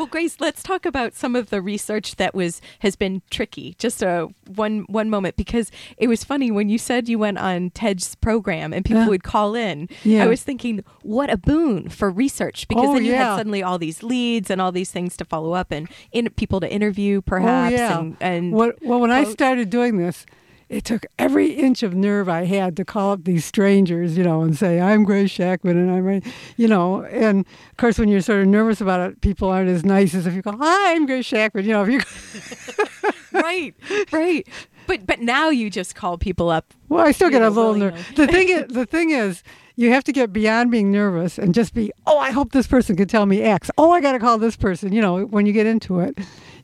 Well, 0.01 0.07
Grace, 0.07 0.37
let's 0.39 0.63
talk 0.63 0.85
about 0.87 1.13
some 1.13 1.35
of 1.35 1.51
the 1.51 1.61
research 1.61 2.15
that 2.15 2.33
was 2.33 2.59
has 2.79 2.95
been 2.95 3.21
tricky. 3.29 3.75
Just 3.77 4.01
a 4.01 4.29
one 4.47 4.85
one 4.89 5.09
moment 5.11 5.35
because 5.35 5.71
it 5.97 6.07
was 6.07 6.23
funny 6.23 6.49
when 6.49 6.69
you 6.69 6.77
said 6.79 7.07
you 7.07 7.19
went 7.19 7.37
on 7.37 7.69
Ted's 7.69 8.15
program 8.15 8.73
and 8.73 8.83
people 8.83 9.03
Yeah. 9.03 9.09
would 9.09 9.23
call 9.23 9.53
in. 9.53 9.87
Yeah. 10.03 10.23
I 10.23 10.27
was 10.27 10.41
thinking, 10.41 10.83
what 11.03 11.29
a 11.29 11.37
boon 11.37 11.87
for 11.89 12.09
research 12.09 12.67
because 12.67 12.87
Oh, 12.89 12.93
then 12.95 13.05
you 13.05 13.11
yeah. 13.11 13.29
had 13.31 13.35
suddenly 13.37 13.61
all 13.61 13.77
these 13.77 14.01
leads 14.01 14.49
and 14.49 14.59
all 14.59 14.71
these 14.71 14.89
things 14.91 15.15
to 15.17 15.25
follow 15.25 15.53
up 15.53 15.71
and 15.71 15.87
in, 16.11 16.27
people 16.31 16.59
to 16.61 16.71
interview, 16.71 17.21
perhaps. 17.21 17.73
Oh, 17.73 17.77
yeah. 17.77 17.99
And, 17.99 18.17
and 18.19 18.51
what, 18.53 18.81
well, 18.81 18.99
when 18.99 19.11
I 19.11 19.23
started 19.25 19.69
doing 19.69 19.97
this, 19.97 20.25
it 20.71 20.85
took 20.85 21.05
every 21.19 21.51
inch 21.51 21.83
of 21.83 21.93
nerve 21.93 22.29
I 22.29 22.45
had 22.45 22.77
to 22.77 22.85
call 22.85 23.11
up 23.11 23.25
these 23.25 23.43
strangers, 23.43 24.17
you 24.17 24.23
know, 24.23 24.41
and 24.41 24.57
say, 24.57 24.79
I'm 24.79 25.03
Grace 25.03 25.29
Shackman 25.29 25.77
and 25.77 25.91
I'm, 25.91 26.03
ready," 26.03 26.31
you 26.55 26.67
know, 26.67 27.03
and 27.03 27.45
of 27.69 27.77
course, 27.77 27.99
when 27.99 28.07
you're 28.07 28.21
sort 28.21 28.41
of 28.41 28.47
nervous 28.47 28.79
about 28.79 29.01
it, 29.01 29.19
people 29.19 29.49
aren't 29.49 29.69
as 29.69 29.83
nice 29.83 30.15
as 30.15 30.25
if 30.25 30.33
you 30.33 30.41
go, 30.41 30.55
Hi, 30.57 30.95
I'm 30.95 31.05
Grace 31.05 31.25
Shackman, 31.25 31.65
you 31.65 31.73
know, 31.73 31.83
if 31.85 31.89
you 31.89 33.11
right, 33.41 33.75
right. 34.11 34.47
But 34.87 35.05
but 35.05 35.19
now 35.19 35.49
you 35.49 35.69
just 35.69 35.93
call 35.93 36.17
people 36.17 36.49
up. 36.49 36.73
Well, 36.89 37.05
I 37.05 37.11
still 37.11 37.29
get 37.29 37.41
a 37.41 37.49
little 37.49 37.75
nervous. 37.75 38.07
The 38.15 38.27
thing 38.27 38.49
is, 38.57 38.67
the 38.67 38.85
thing 38.85 39.11
is, 39.11 39.43
you 39.75 39.91
have 39.91 40.03
to 40.05 40.11
get 40.13 40.31
beyond 40.31 40.71
being 40.71 40.91
nervous 40.91 41.37
and 41.37 41.53
just 41.53 41.73
be, 41.73 41.91
oh, 42.07 42.17
I 42.17 42.31
hope 42.31 42.53
this 42.53 42.67
person 42.67 42.95
can 42.95 43.07
tell 43.07 43.25
me 43.25 43.41
X. 43.41 43.69
Oh, 43.77 43.91
I 43.91 44.01
got 44.01 44.13
to 44.13 44.19
call 44.19 44.37
this 44.37 44.55
person. 44.55 44.93
You 44.93 45.01
know, 45.01 45.25
when 45.25 45.45
you 45.45 45.53
get 45.53 45.65
into 45.65 45.99
it, 45.99 46.17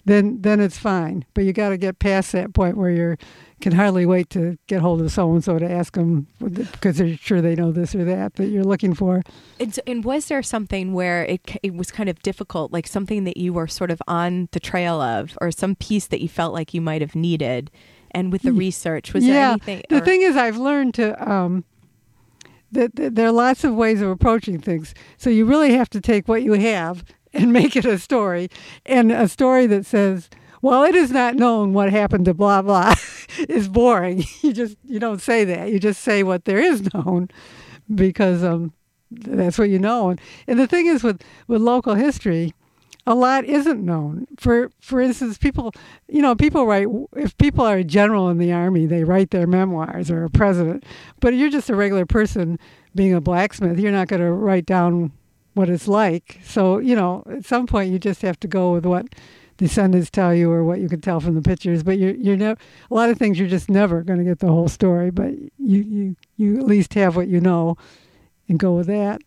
then 0.05 0.41
then 0.41 0.59
it's 0.59 0.77
fine. 0.77 1.25
But 1.33 1.43
you 1.43 1.53
got 1.53 1.69
to 1.69 1.77
get 1.77 1.99
past 1.99 2.31
that 2.31 2.53
point 2.53 2.77
where 2.77 2.89
you 2.89 3.17
can 3.61 3.73
hardly 3.73 4.05
wait 4.05 4.29
to 4.29 4.57
get 4.67 4.81
hold 4.81 5.01
of 5.01 5.11
so 5.11 5.31
and 5.33 5.43
so 5.43 5.57
to 5.57 5.69
ask 5.69 5.93
them 5.93 6.27
because 6.39 6.97
they're 6.97 7.17
sure 7.17 7.41
they 7.41 7.55
know 7.55 7.71
this 7.71 7.95
or 7.95 8.05
that 8.05 8.35
that 8.35 8.47
you're 8.47 8.63
looking 8.63 8.93
for. 8.93 9.23
And, 9.59 9.79
and 9.87 10.03
was 10.03 10.27
there 10.27 10.43
something 10.43 10.93
where 10.93 11.23
it 11.23 11.57
it 11.63 11.73
was 11.73 11.91
kind 11.91 12.09
of 12.09 12.21
difficult, 12.21 12.71
like 12.71 12.87
something 12.87 13.23
that 13.23 13.37
you 13.37 13.53
were 13.53 13.67
sort 13.67 13.91
of 13.91 14.01
on 14.07 14.49
the 14.51 14.59
trail 14.59 15.01
of, 15.01 15.37
or 15.41 15.51
some 15.51 15.75
piece 15.75 16.07
that 16.07 16.21
you 16.21 16.29
felt 16.29 16.53
like 16.53 16.73
you 16.73 16.81
might 16.81 17.01
have 17.01 17.15
needed? 17.15 17.71
And 18.11 18.31
with 18.31 18.43
the 18.43 18.53
research, 18.53 19.13
was 19.13 19.25
there 19.25 19.33
yeah. 19.33 19.51
anything? 19.51 19.83
The 19.89 19.97
or- 19.97 20.05
thing 20.05 20.21
is, 20.21 20.37
I've 20.37 20.57
learned 20.57 20.93
to 20.95 21.29
um, 21.29 21.65
that, 22.71 22.95
that 22.95 23.15
there 23.15 23.27
are 23.27 23.31
lots 23.31 23.63
of 23.63 23.75
ways 23.75 24.01
of 24.01 24.09
approaching 24.09 24.59
things. 24.59 24.93
So 25.17 25.29
you 25.29 25.45
really 25.45 25.73
have 25.73 25.89
to 25.91 26.01
take 26.01 26.27
what 26.27 26.43
you 26.43 26.53
have 26.53 27.03
and 27.33 27.51
make 27.53 27.75
it 27.75 27.85
a 27.85 27.99
story, 27.99 28.49
and 28.85 29.11
a 29.11 29.27
story 29.27 29.67
that 29.67 29.85
says, 29.85 30.29
"Well, 30.61 30.83
it 30.83 30.95
is 30.95 31.11
not 31.11 31.35
known 31.35 31.73
what 31.73 31.91
happened 31.91 32.25
to 32.25 32.33
blah 32.33 32.61
blah," 32.61 32.93
is 33.39 33.67
boring. 33.67 34.23
You 34.41 34.53
just 34.53 34.77
you 34.85 34.99
don't 34.99 35.21
say 35.21 35.43
that. 35.45 35.71
You 35.71 35.79
just 35.79 36.01
say 36.01 36.23
what 36.23 36.45
there 36.45 36.59
is 36.59 36.93
known, 36.93 37.29
because 37.93 38.43
um, 38.43 38.73
that's 39.11 39.57
what 39.57 39.69
you 39.69 39.79
know. 39.79 40.09
And, 40.09 40.21
and 40.47 40.59
the 40.59 40.67
thing 40.67 40.87
is 40.87 41.03
with 41.03 41.21
with 41.47 41.61
local 41.61 41.95
history 41.95 42.53
a 43.07 43.15
lot 43.15 43.45
isn't 43.45 43.83
known. 43.83 44.27
For 44.37 44.69
for 44.81 44.99
instance, 44.99 45.37
people, 45.37 45.71
you 46.09 46.21
know, 46.21 46.35
people 46.35 46.67
write. 46.67 46.87
If 47.15 47.37
people 47.37 47.65
are 47.65 47.77
a 47.77 47.83
general 47.83 48.29
in 48.29 48.37
the 48.37 48.51
army, 48.51 48.85
they 48.85 49.05
write 49.05 49.31
their 49.31 49.47
memoirs 49.47 50.11
or 50.11 50.25
a 50.25 50.29
president. 50.29 50.83
But 51.21 51.33
you're 51.33 51.49
just 51.49 51.69
a 51.69 51.75
regular 51.75 52.05
person 52.05 52.59
being 52.93 53.13
a 53.13 53.21
blacksmith, 53.21 53.79
you're 53.79 53.93
not 53.93 54.09
going 54.09 54.21
to 54.21 54.31
write 54.31 54.65
down 54.65 55.13
what 55.53 55.69
it's 55.69 55.87
like. 55.87 56.39
So 56.43 56.79
you 56.79 56.95
know, 56.95 57.23
at 57.31 57.45
some 57.45 57.65
point, 57.65 57.91
you 57.93 57.97
just 57.97 58.21
have 58.23 58.39
to 58.41 58.47
go 58.47 58.73
with 58.73 58.85
what 58.85 59.05
descendants 59.57 60.09
tell 60.09 60.33
you 60.33 60.51
or 60.51 60.63
what 60.63 60.79
you 60.79 60.87
can 60.87 61.01
tell 61.01 61.19
from 61.19 61.35
the 61.35 61.41
pictures. 61.41 61.83
But 61.83 61.97
you're 61.97 62.15
you're 62.15 62.37
never 62.37 62.59
a 62.89 62.93
lot 62.93 63.09
of 63.09 63.17
things 63.17 63.37
you're 63.37 63.49
just 63.49 63.69
never 63.69 64.03
going 64.03 64.19
to 64.19 64.25
get 64.25 64.39
the 64.39 64.47
whole 64.47 64.69
story. 64.69 65.11
But 65.11 65.33
you 65.57 65.81
you 65.81 66.15
you 66.37 66.57
at 66.57 66.65
least 66.65 66.93
have 66.93 67.15
what 67.15 67.27
you 67.27 67.41
know, 67.41 67.77
and 68.47 68.57
go 68.59 68.73
with 68.73 68.87
that. 68.87 69.21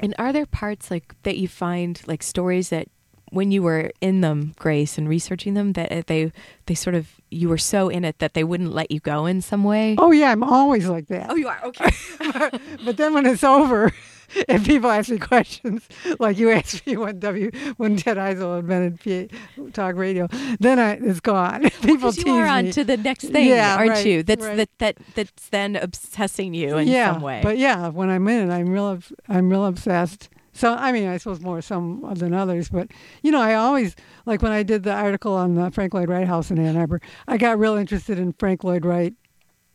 And 0.00 0.14
are 0.18 0.32
there 0.32 0.46
parts 0.46 0.90
like 0.90 1.14
that 1.22 1.38
you 1.38 1.48
find 1.48 2.00
like 2.06 2.22
stories 2.22 2.68
that 2.68 2.88
when 3.30 3.50
you 3.50 3.62
were 3.62 3.90
in 4.00 4.20
them, 4.20 4.54
Grace, 4.58 4.96
and 4.96 5.08
researching 5.08 5.54
them, 5.54 5.72
that 5.72 5.92
uh, 5.92 6.02
they 6.06 6.32
they 6.66 6.74
sort 6.74 6.94
of 6.94 7.08
you 7.30 7.48
were 7.48 7.58
so 7.58 7.88
in 7.88 8.04
it 8.04 8.18
that 8.20 8.34
they 8.34 8.44
wouldn't 8.44 8.72
let 8.72 8.90
you 8.90 9.00
go 9.00 9.26
in 9.26 9.40
some 9.42 9.64
way? 9.64 9.96
Oh 9.98 10.12
yeah, 10.12 10.30
I'm 10.30 10.42
always 10.42 10.88
like 10.88 11.08
that. 11.08 11.30
Oh, 11.30 11.36
you 11.36 11.48
are 11.48 11.60
okay. 11.64 11.90
but 12.84 12.96
then 12.96 13.14
when 13.14 13.26
it's 13.26 13.44
over 13.44 13.92
and 14.48 14.64
people 14.64 14.90
ask 14.90 15.10
me 15.10 15.18
questions 15.18 15.86
like 16.18 16.38
you 16.38 16.50
asked 16.50 16.86
me 16.86 16.96
when 16.96 17.18
W 17.18 17.50
when 17.76 17.96
Ted 17.96 18.16
Heusel 18.16 18.60
invented 18.60 19.30
PA, 19.30 19.68
talk 19.72 19.96
radio, 19.96 20.28
then 20.60 20.78
I, 20.78 20.92
it's 20.94 21.20
gone. 21.20 21.70
people 21.82 22.12
tease 22.12 22.24
you 22.24 22.34
are 22.34 22.46
on 22.46 22.66
me. 22.66 22.72
to 22.72 22.84
the 22.84 22.96
next 22.96 23.26
thing, 23.28 23.48
yeah, 23.48 23.76
aren't 23.76 23.90
right, 23.90 24.06
you? 24.06 24.22
That's 24.22 24.44
right. 24.44 24.56
that 24.56 24.70
that 24.78 24.96
that's 25.14 25.48
then 25.48 25.76
obsessing 25.76 26.54
you 26.54 26.78
in 26.78 26.88
yeah, 26.88 27.12
some 27.12 27.22
way. 27.22 27.40
But 27.42 27.58
yeah, 27.58 27.88
when 27.88 28.10
I'm 28.10 28.26
in 28.28 28.50
it, 28.50 28.54
I'm 28.54 28.68
real. 28.68 28.98
I'm 29.28 29.50
real 29.50 29.66
obsessed. 29.66 30.28
So 30.52 30.74
I 30.74 30.92
mean, 30.92 31.08
I 31.08 31.18
suppose 31.18 31.40
more 31.40 31.60
some 31.62 32.04
than 32.16 32.34
others, 32.34 32.68
but 32.68 32.90
you 33.22 33.30
know, 33.30 33.40
I 33.40 33.54
always 33.54 33.94
like 34.26 34.42
when 34.42 34.52
I 34.52 34.62
did 34.62 34.82
the 34.82 34.92
article 34.92 35.34
on 35.34 35.54
the 35.54 35.70
Frank 35.70 35.94
Lloyd 35.94 36.08
Wright 36.08 36.26
house 36.26 36.50
in 36.50 36.58
Ann 36.58 36.76
Arbor. 36.76 37.00
I 37.26 37.36
got 37.36 37.58
real 37.58 37.76
interested 37.76 38.18
in 38.18 38.32
Frank 38.32 38.64
Lloyd 38.64 38.84
Wright, 38.84 39.14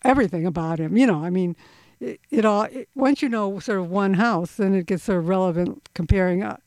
everything 0.03 0.45
about 0.45 0.79
him. 0.79 0.97
You 0.97 1.07
know, 1.07 1.23
I 1.23 1.29
mean, 1.29 1.55
it, 1.99 2.19
it 2.29 2.45
all 2.45 2.63
it, 2.63 2.89
once 2.95 3.21
you 3.21 3.29
know 3.29 3.59
sort 3.59 3.79
of 3.79 3.89
one 3.89 4.15
house, 4.15 4.55
then 4.55 4.73
it 4.73 4.85
gets 4.85 5.03
sort 5.03 5.19
of 5.19 5.27
relevant 5.27 5.89
comparing 5.93 6.43
uh, 6.43 6.57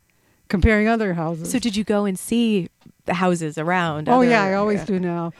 comparing 0.49 0.89
other 0.89 1.15
houses. 1.15 1.51
So 1.51 1.59
did 1.59 1.77
you 1.77 1.85
go 1.85 2.05
and 2.05 2.19
see 2.19 2.69
the 3.05 3.15
houses 3.15 3.59
around? 3.59 4.09
Oh 4.09 4.19
other- 4.19 4.31
yeah, 4.31 4.45
I 4.45 4.55
always 4.55 4.85
do 4.85 4.99
now. 4.99 5.33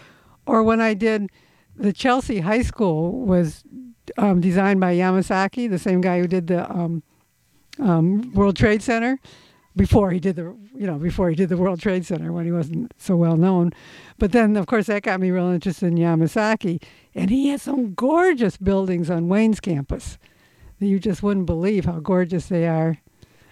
Or 0.47 0.63
when 0.63 0.81
I 0.81 0.95
did 0.95 1.31
the 1.77 1.93
Chelsea 1.93 2.41
High 2.41 2.63
School 2.63 3.13
was 3.27 3.63
um, 4.17 4.41
designed 4.41 4.81
by 4.81 4.95
Yamasaki, 4.95 5.69
the 5.69 5.79
same 5.79 6.01
guy 6.01 6.21
who 6.21 6.27
did 6.27 6.47
the 6.47 6.71
um, 6.71 7.03
um, 7.79 8.33
World 8.33 8.57
Trade 8.57 8.83
Center 8.83 9.19
before 9.77 10.11
he 10.11 10.19
did 10.19 10.37
the 10.37 10.57
you 10.75 10.87
know 10.87 10.97
before 10.99 11.29
he 11.29 11.37
did 11.37 11.49
the 11.51 11.57
World 11.57 11.81
Trade 11.81 12.07
Center 12.07 12.33
when 12.33 12.45
he 12.47 12.53
wasn't 12.53 12.93
so 12.97 13.15
well 13.17 13.37
known. 13.37 13.73
But 14.19 14.33
then 14.33 14.57
of 14.57 14.67
course 14.67 14.87
that 14.87 15.03
got 15.03 15.21
me 15.21 15.31
real 15.31 15.49
interested 15.49 15.87
in 15.87 15.97
Yamasaki, 15.97 16.83
and 17.15 17.31
he 17.31 17.49
has 17.51 17.63
some 17.63 17.95
gorgeous 17.95 18.57
buildings 18.57 19.11
on 19.11 19.29
Wayne's 19.29 19.61
campus 19.61 20.19
that 20.81 20.87
you 20.87 20.99
just 20.99 21.23
wouldn't 21.23 21.47
believe 21.47 21.85
how 21.85 22.01
gorgeous 22.01 22.47
they 22.47 22.67
are. 22.67 22.99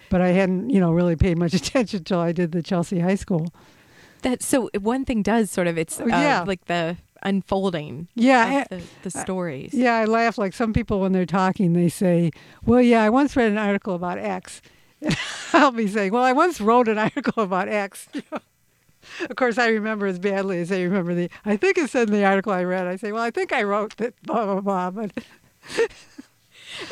But 0.09 0.21
I 0.21 0.29
hadn't 0.29 0.69
you 0.71 0.79
know 0.79 0.91
really 0.91 1.15
paid 1.15 1.37
much 1.37 1.53
attention 1.61 1.99
until 1.99 2.19
I 2.19 2.31
did 2.31 2.51
the 2.51 2.63
Chelsea 2.63 2.99
High 2.99 3.15
School. 3.15 3.47
That 4.23 4.41
so 4.41 4.69
one 4.79 5.05
thing 5.05 5.21
does 5.21 5.51
sort 5.51 5.67
of 5.67 5.77
it's 5.77 5.99
uh, 5.99 6.03
Oh, 6.05 6.07
yeah. 6.07 6.43
like 6.47 6.65
the 6.65 6.97
unfolding. 7.21 8.07
Yeah, 8.15 8.61
of 8.61 8.69
the, 8.69 8.81
the 9.03 9.11
stories. 9.11 9.73
Yeah, 9.73 9.95
I 9.97 10.05
laugh 10.05 10.37
like 10.37 10.53
some 10.53 10.73
people 10.73 10.99
when 11.01 11.11
they're 11.11 11.25
talking, 11.25 11.73
they 11.73 11.89
say, 11.89 12.31
Well, 12.65 12.81
yeah, 12.81 13.03
I 13.03 13.09
once 13.09 13.35
read 13.35 13.51
an 13.51 13.57
article 13.57 13.93
about 13.95 14.17
X. 14.17 14.61
I'll 15.53 15.71
be 15.71 15.87
saying, 15.87 16.11
Well, 16.11 16.23
I 16.23 16.33
once 16.33 16.59
wrote 16.61 16.87
an 16.87 16.97
article 17.07 17.43
about 17.43 17.67
X. 17.69 18.07
You 18.13 18.21
know? 18.31 18.39
Of 19.29 19.35
course, 19.35 19.57
I 19.57 19.67
remember 19.67 20.07
as 20.07 20.17
badly 20.17 20.59
as 20.59 20.71
I 20.71 20.81
remember 20.81 21.13
the. 21.13 21.29
I 21.45 21.57
think 21.57 21.77
it 21.77 21.89
said 21.89 22.07
in 22.09 22.13
the 22.13 22.25
article 22.25 22.51
I 22.51 22.63
read, 22.63 22.87
I 22.87 22.95
say, 22.95 23.11
Well, 23.11 23.23
I 23.23 23.31
think 23.31 23.53
I 23.53 23.63
wrote 23.63 23.97
that, 23.97 24.19
blah, 24.23 24.45
blah, 24.45 24.61
blah. 24.61 24.91
But 24.91 25.11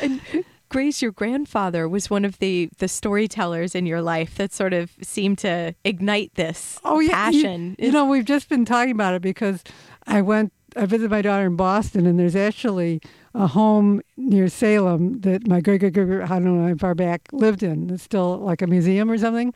And 0.00 0.20
Grace, 0.68 1.02
your 1.02 1.12
grandfather 1.12 1.88
was 1.88 2.10
one 2.10 2.24
of 2.24 2.38
the 2.38 2.68
the 2.78 2.88
storytellers 2.88 3.74
in 3.74 3.86
your 3.86 4.02
life 4.02 4.36
that 4.36 4.52
sort 4.52 4.72
of 4.72 4.92
seemed 5.02 5.38
to 5.38 5.74
ignite 5.84 6.34
this 6.34 6.80
oh, 6.84 7.00
yeah. 7.00 7.30
you- 7.30 7.42
passion. 7.42 7.76
You, 7.78 7.92
know, 7.92 8.06
we've 8.06 8.24
just 8.24 8.48
been 8.48 8.64
talking 8.64 8.90
about 8.92 9.14
it 9.14 9.22
because 9.22 9.62
I 10.06 10.20
went, 10.20 10.52
I 10.74 10.86
visited 10.86 11.10
my 11.10 11.22
daughter 11.22 11.46
in 11.46 11.56
Boston, 11.56 12.06
and 12.06 12.18
there's 12.18 12.34
actually 12.36 13.00
a 13.34 13.48
home 13.48 14.00
near 14.16 14.48
Salem 14.48 15.20
that 15.20 15.46
my 15.46 15.60
great 15.60 15.80
great 15.80 15.92
great 15.92 16.22
I 16.22 16.38
don't 16.38 16.62
know 16.62 16.68
how 16.68 16.74
far 16.76 16.94
back 16.94 17.22
lived 17.32 17.62
in. 17.62 17.90
It's 17.90 18.02
still 18.02 18.38
like 18.38 18.62
a 18.62 18.66
museum 18.66 19.10
or 19.10 19.18
something. 19.18 19.52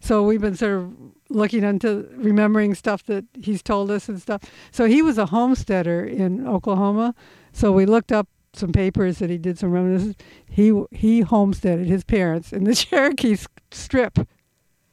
So 0.00 0.22
we've 0.24 0.40
been 0.40 0.56
sort 0.56 0.72
of 0.72 0.92
looking 1.28 1.62
into 1.62 2.08
remembering 2.16 2.74
stuff 2.74 3.04
that 3.04 3.24
he's 3.34 3.62
told 3.62 3.90
us 3.90 4.08
and 4.08 4.20
stuff. 4.20 4.42
So 4.72 4.86
he 4.86 5.00
was 5.00 5.16
a 5.18 5.26
homesteader 5.26 6.04
in 6.04 6.46
Oklahoma. 6.46 7.14
So 7.52 7.70
we 7.70 7.86
looked 7.86 8.10
up 8.10 8.28
some 8.54 8.72
papers 8.72 9.18
that 9.18 9.30
he 9.30 9.38
did 9.38 9.58
some 9.58 9.70
reminiscences. 9.70 10.16
He 10.50 10.82
he 10.90 11.20
homesteaded 11.20 11.86
his 11.86 12.04
parents 12.04 12.52
in 12.52 12.64
the 12.64 12.74
Cherokee 12.74 13.36
Strip. 13.70 14.18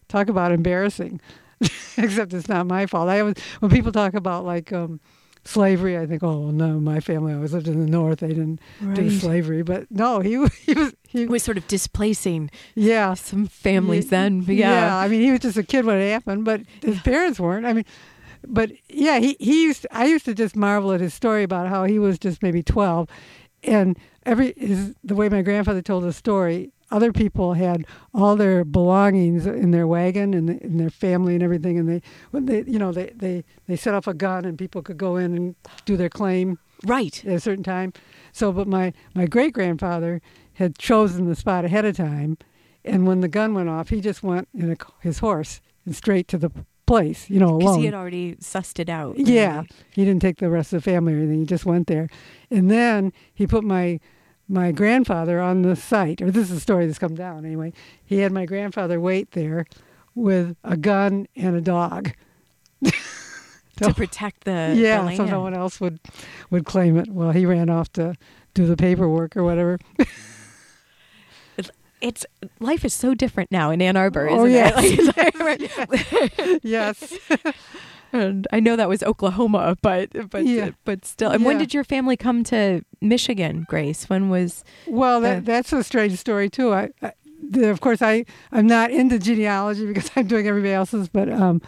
Talk 0.07 0.30
about 0.30 0.51
embarrassing. 0.51 1.22
Except 1.97 2.34
it's 2.34 2.47
not 2.47 2.67
my 2.67 2.86
fault. 2.86 3.09
I 3.09 3.24
was 3.24 3.36
when 3.59 3.72
people 3.72 3.91
talk 3.91 4.13
about 4.13 4.45
like 4.45 4.72
um, 4.72 4.99
slavery, 5.46 5.98
I 5.98 6.06
think, 6.06 6.24
oh 6.24 6.52
no, 6.52 6.80
my 6.80 7.00
family 7.00 7.34
always 7.34 7.54
lived 7.54 7.68
in 7.68 7.80
the 7.80 7.90
north. 7.90 8.20
They 8.20 8.30
didn't 8.30 8.60
do 8.94 9.10
slavery, 9.10 9.62
but 9.64 9.90
no, 9.90 10.20
he 10.20 10.32
he 10.66 10.74
was 10.74 10.94
he 11.08 11.26
was 11.26 11.44
sort 11.44 11.58
of 11.58 11.68
displacing. 11.68 12.52
Yeah, 12.76 13.14
some 13.14 13.48
families 13.48 14.06
Ye- 14.06 14.10
then. 14.10 14.46
Yeah. 14.48 14.98
I 14.98 15.08
mean, 15.08 15.22
he 15.22 15.32
was 15.32 15.42
just 15.42 15.58
a 15.58 15.64
kid 15.64 15.86
when 15.86 15.98
it 15.98 16.12
happened, 16.12 16.46
but 16.46 16.62
his 16.82 17.00
parents 17.02 17.40
weren't. 17.40 17.66
I 17.66 17.74
mean, 17.74 17.86
but 18.48 18.72
yeah, 18.90 19.20
he 19.20 19.36
he 19.40 19.64
used. 19.64 19.86
I 19.92 20.06
used 20.06 20.26
to 20.26 20.34
just 20.34 20.56
marvel 20.56 20.92
at 20.92 21.02
his 21.02 21.14
story 21.14 21.44
about 21.44 21.68
how 21.68 21.84
he 21.86 22.00
was 22.00 22.20
just 22.20 22.42
maybe 22.44 22.64
twelve, 22.64 23.10
and 23.64 23.98
every 24.26 24.54
his, 24.58 24.96
the 25.04 25.16
way 25.16 25.30
my 25.30 25.42
grandfather 25.42 25.82
told 25.82 26.04
the 26.04 26.14
story. 26.14 26.72
Other 26.92 27.12
people 27.12 27.54
had 27.54 27.86
all 28.14 28.36
their 28.36 28.64
belongings 28.64 29.46
in 29.46 29.72
their 29.72 29.86
wagon 29.86 30.34
and 30.34 30.50
in 30.50 30.78
their 30.78 30.90
family 30.90 31.36
and 31.36 31.44
everything, 31.44 31.78
and 31.78 31.88
they, 31.88 32.02
when 32.32 32.48
they, 32.48 32.64
you 32.64 32.80
know, 32.80 32.92
they, 32.92 33.12
they, 33.16 33.44
they 33.68 33.76
set 33.76 33.94
off 33.94 34.08
a 34.08 34.14
gun 34.14 34.44
and 34.44 34.58
people 34.58 34.82
could 34.82 34.98
go 34.98 35.16
in 35.16 35.36
and 35.36 35.56
do 35.86 35.96
their 35.96 36.10
claim 36.10 36.58
right 36.86 37.24
at 37.26 37.34
a 37.34 37.40
certain 37.40 37.64
time. 37.64 37.94
So, 38.32 38.52
but 38.52 38.68
my 38.68 38.94
my 39.14 39.28
great 39.28 39.54
grandfather 39.54 40.22
had 40.54 40.78
chosen 40.78 41.26
the 41.26 41.36
spot 41.36 41.64
ahead 41.64 41.86
of 41.86 41.96
time, 41.96 42.38
and 42.84 43.06
when 43.06 43.22
the 43.22 43.28
gun 43.28 43.54
went 43.54 43.70
off, 43.70 43.90
he 43.90 44.02
just 44.02 44.24
went 44.24 44.48
in 44.54 44.72
a, 44.72 44.78
his 45.02 45.20
horse 45.20 45.62
and 45.86 45.96
straight 45.96 46.28
to 46.30 46.38
the 46.38 46.52
place, 46.88 47.30
you 47.30 47.40
know, 47.40 47.50
alone. 47.50 47.60
Because 47.60 47.76
he 47.78 47.86
had 47.86 47.94
already 47.94 48.36
sussed 48.38 48.80
it 48.80 48.90
out. 48.90 49.16
Yeah, 49.18 49.64
he 49.92 50.06
didn't 50.06 50.22
take 50.22 50.38
the 50.38 50.50
rest 50.50 50.74
of 50.74 50.84
the 50.84 50.92
family 50.92 51.14
or 51.14 51.18
anything. 51.18 51.40
He 51.40 51.46
just 51.46 51.66
went 51.66 51.88
there, 51.88 52.10
and 52.50 52.72
then 52.72 53.14
he 53.34 53.46
put 53.46 53.64
my 53.64 54.00
my 54.50 54.72
grandfather 54.72 55.39
on 55.39 55.62
the 55.62 55.76
site. 55.76 56.22
Or 56.22 56.32
this 56.32 56.50
is 56.50 56.58
a 56.58 56.60
story 56.60 56.86
that's 56.88 57.00
come 57.00 57.16
down 57.16 57.45
anyway. 57.45 57.72
He 58.04 58.18
had 58.20 58.32
my 58.32 58.45
grandfather 58.45 59.00
wait 59.00 59.32
there 59.32 59.66
with 60.16 60.58
a 60.64 60.76
gun 60.76 61.28
and 61.36 61.56
a 61.56 61.62
dog. 61.62 62.12
To 63.78 63.93
protect 63.93 64.43
the 64.43 64.74
yeah, 64.78 65.04
the 65.04 65.16
so 65.16 65.26
no 65.26 65.39
one 65.39 65.54
else 65.54 65.80
would 65.80 66.00
would 66.50 66.66
claim 66.66 66.97
it. 66.97 67.08
Well, 67.10 67.32
he 67.32 67.45
ran 67.45 67.70
off 67.70 67.89
to 67.93 68.16
do 68.54 68.66
the 68.66 68.76
paperwork 68.76 69.38
or 69.38 69.43
whatever. 69.45 69.78
It's, 71.58 71.72
it's 72.02 72.26
life 72.60 72.84
is 72.84 72.93
so 72.93 73.14
different 73.14 73.52
now 73.52 73.72
in 73.72 73.82
Ann 73.82 73.95
Arbor, 73.95 74.28
oh, 74.30 74.45
isn't 74.45 74.74
Oh, 74.76 74.82
yes. 74.82 75.14
it? 75.16 75.36
Like, 76.50 76.60
yes. 76.64 77.18
And 78.12 78.47
I 78.51 78.60
know 78.60 78.76
that 78.76 78.89
was 78.89 79.03
Oklahoma, 79.03 79.78
but 79.82 80.30
but 80.30 80.45
Yeah. 80.45 80.72
but 80.86 81.05
still. 81.05 81.32
And 81.32 81.45
when 81.45 81.57
did 81.57 81.74
your 81.74 81.84
family 81.84 82.18
come 82.18 82.43
to 82.45 82.82
Michigan, 83.01 83.66
Grace? 83.70 84.10
When 84.10 84.30
was? 84.30 84.64
Well, 84.88 85.22
the- 85.22 85.28
that, 85.28 85.45
that's 85.45 85.74
a 85.74 85.84
strange 85.84 86.18
story 86.18 86.49
too. 86.49 86.74
I, 86.74 86.89
I 87.01 87.14
the, 87.41 87.70
of 87.70 87.82
course 87.82 88.01
I 88.01 88.26
I'm 88.51 88.68
not 88.68 88.91
into 88.91 89.18
genealogy 89.20 89.86
because 89.86 90.12
I'm 90.16 90.28
doing 90.28 90.47
everybody 90.47 90.74
else's, 90.74 91.07
but 91.10 91.30
um, 91.32 91.62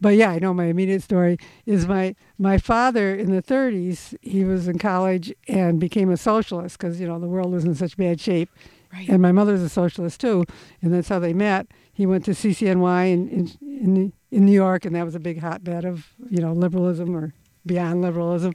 but 0.00 0.14
yeah, 0.14 0.30
I 0.30 0.38
know 0.38 0.54
my 0.54 0.66
immediate 0.66 1.02
story 1.02 1.38
is 1.66 1.86
my 1.86 2.14
my 2.38 2.56
father 2.58 3.14
in 3.14 3.30
the 3.32 3.42
30s. 3.42 4.14
He 4.22 4.44
was 4.44 4.68
in 4.68 4.78
college 4.78 5.32
and 5.48 5.78
became 5.80 6.10
a 6.10 6.16
socialist 6.16 6.78
because 6.78 7.00
you 7.00 7.06
know 7.08 7.18
the 7.18 7.26
world 7.28 7.52
was 7.52 7.64
in 7.64 7.74
such 7.74 7.96
bad 7.96 8.20
shape. 8.20 8.48
Right. 8.92 9.06
And 9.08 9.20
my 9.20 9.32
mother's 9.32 9.60
a 9.60 9.68
socialist 9.68 10.18
too, 10.20 10.44
and 10.80 10.94
that's 10.94 11.08
how 11.10 11.18
they 11.18 11.34
met. 11.34 11.66
He 11.92 12.06
went 12.06 12.24
to 12.24 12.30
CCNY 12.30 13.12
in 13.12 13.28
in 13.28 13.48
in, 13.60 14.12
in 14.30 14.44
New 14.44 14.52
York, 14.52 14.84
and 14.84 14.94
that 14.94 15.04
was 15.04 15.14
a 15.14 15.20
big 15.20 15.40
hotbed 15.40 15.84
of 15.84 16.08
you 16.30 16.40
know 16.40 16.52
liberalism 16.52 17.16
or 17.16 17.32
beyond 17.66 18.02
liberalism. 18.02 18.54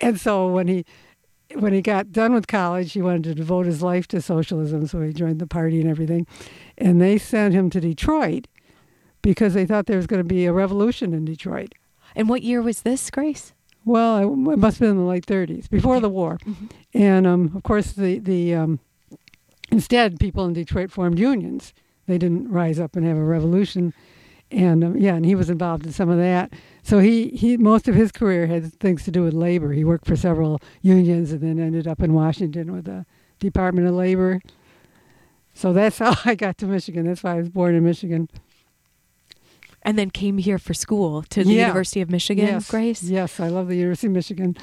And 0.00 0.20
so 0.20 0.48
when 0.48 0.68
he 0.68 0.84
when 1.54 1.72
he 1.72 1.82
got 1.82 2.12
done 2.12 2.32
with 2.32 2.46
college, 2.46 2.92
he 2.92 3.02
wanted 3.02 3.24
to 3.24 3.34
devote 3.34 3.66
his 3.66 3.82
life 3.82 4.06
to 4.08 4.20
socialism, 4.20 4.86
so 4.86 5.00
he 5.02 5.12
joined 5.12 5.38
the 5.38 5.46
party 5.46 5.80
and 5.80 5.90
everything. 5.90 6.26
And 6.78 7.00
they 7.00 7.18
sent 7.18 7.54
him 7.54 7.70
to 7.70 7.80
Detroit 7.80 8.46
because 9.20 9.54
they 9.54 9.66
thought 9.66 9.86
there 9.86 9.96
was 9.96 10.06
going 10.06 10.20
to 10.20 10.24
be 10.24 10.46
a 10.46 10.52
revolution 10.52 11.12
in 11.12 11.24
Detroit. 11.24 11.74
And 12.14 12.28
what 12.28 12.42
year 12.42 12.60
was 12.62 12.82
this, 12.82 13.10
Grace? 13.10 13.52
Well, 13.84 14.18
it 14.18 14.58
must 14.58 14.78
have 14.78 14.80
been 14.80 14.90
in 14.90 14.96
the 14.98 15.02
late 15.02 15.26
30s, 15.26 15.68
before 15.68 15.98
the 16.00 16.08
war. 16.08 16.38
And 16.94 17.26
um, 17.26 17.52
of 17.56 17.62
course, 17.64 17.92
the 17.92 18.18
the 18.18 18.54
um, 18.54 18.80
instead 19.70 20.20
people 20.20 20.44
in 20.44 20.52
Detroit 20.52 20.90
formed 20.90 21.18
unions. 21.18 21.72
They 22.06 22.18
didn't 22.18 22.50
rise 22.50 22.78
up 22.78 22.96
and 22.96 23.06
have 23.06 23.16
a 23.16 23.24
revolution. 23.24 23.94
And 24.52 24.84
um, 24.84 24.96
yeah, 24.96 25.14
and 25.14 25.24
he 25.24 25.34
was 25.34 25.48
involved 25.48 25.86
in 25.86 25.92
some 25.92 26.10
of 26.10 26.18
that. 26.18 26.52
So 26.82 26.98
he, 26.98 27.28
he 27.28 27.56
most 27.56 27.88
of 27.88 27.94
his 27.94 28.12
career 28.12 28.46
had 28.46 28.72
things 28.80 29.04
to 29.04 29.10
do 29.10 29.22
with 29.22 29.32
labor. 29.32 29.72
He 29.72 29.82
worked 29.84 30.06
for 30.06 30.14
several 30.16 30.60
unions 30.82 31.32
and 31.32 31.40
then 31.40 31.58
ended 31.58 31.86
up 31.88 32.00
in 32.02 32.12
Washington 32.12 32.72
with 32.72 32.84
the 32.84 33.06
Department 33.38 33.86
of 33.88 33.94
Labor. 33.94 34.40
So 35.54 35.72
that's 35.72 35.98
how 36.04 36.14
I 36.24 36.34
got 36.34 36.58
to 36.58 36.66
Michigan. 36.66 37.06
That's 37.06 37.22
why 37.22 37.32
I 37.32 37.36
was 37.36 37.48
born 37.48 37.74
in 37.74 37.84
Michigan. 37.84 38.28
And 39.84 39.98
then 39.98 40.10
came 40.10 40.38
here 40.38 40.58
for 40.58 40.74
school 40.74 41.22
to 41.30 41.42
the 41.42 41.52
Yeah. 41.52 41.62
University 41.68 42.00
of 42.02 42.10
Michigan, 42.10 42.46
Yes. 42.46 42.70
Grace. 42.70 43.02
Yes, 43.02 43.40
I 43.40 43.48
love 43.48 43.68
the 43.68 43.76
University 43.76 44.06
of 44.06 44.12
Michigan. 44.12 44.56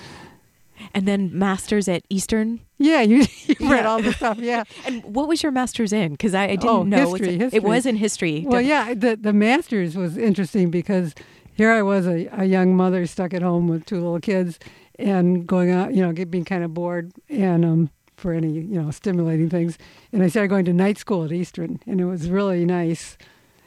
And 0.93 1.07
then 1.07 1.37
masters 1.37 1.87
at 1.87 2.03
Eastern. 2.09 2.61
Yeah, 2.77 3.01
you, 3.01 3.17
you 3.45 3.55
read 3.59 3.81
Yeah. 3.81 3.87
all 3.87 4.01
the 4.01 4.13
stuff. 4.13 4.37
Yeah. 4.39 4.63
And 4.85 5.03
what 5.03 5.27
was 5.27 5.43
your 5.43 5.51
master's 5.51 5.93
in? 5.93 6.13
Because 6.13 6.33
I, 6.33 6.43
I 6.43 6.47
didn't 6.55 6.69
oh, 6.69 6.83
know. 6.83 7.11
History, 7.13 7.37
history. 7.37 7.57
It 7.57 7.63
was 7.63 7.85
in 7.85 7.95
history. 7.95 8.43
Well, 8.47 8.61
yeah, 8.61 8.93
the 8.93 9.15
the 9.15 9.33
masters 9.33 9.95
was 9.95 10.17
interesting 10.17 10.71
because 10.71 11.13
here 11.53 11.71
I 11.71 11.81
was 11.81 12.07
a, 12.07 12.27
a 12.31 12.45
young 12.45 12.75
mother 12.75 13.05
stuck 13.05 13.33
at 13.33 13.41
home 13.41 13.67
with 13.67 13.85
two 13.85 13.97
little 13.97 14.19
kids 14.19 14.59
and 14.97 15.45
going 15.45 15.71
out, 15.71 15.93
you 15.93 16.01
know, 16.01 16.11
get, 16.11 16.29
being 16.31 16.45
kind 16.45 16.63
of 16.63 16.73
bored 16.73 17.11
and 17.29 17.65
um 17.65 17.89
for 18.17 18.33
any 18.33 18.51
you 18.51 18.81
know 18.81 18.91
stimulating 18.91 19.49
things. 19.49 19.77
And 20.13 20.23
I 20.23 20.27
started 20.27 20.49
going 20.49 20.65
to 20.65 20.73
night 20.73 20.97
school 20.97 21.23
at 21.25 21.31
Eastern, 21.31 21.79
and 21.87 21.99
it 21.99 22.05
was 22.05 22.29
really 22.29 22.65
nice. 22.65 23.17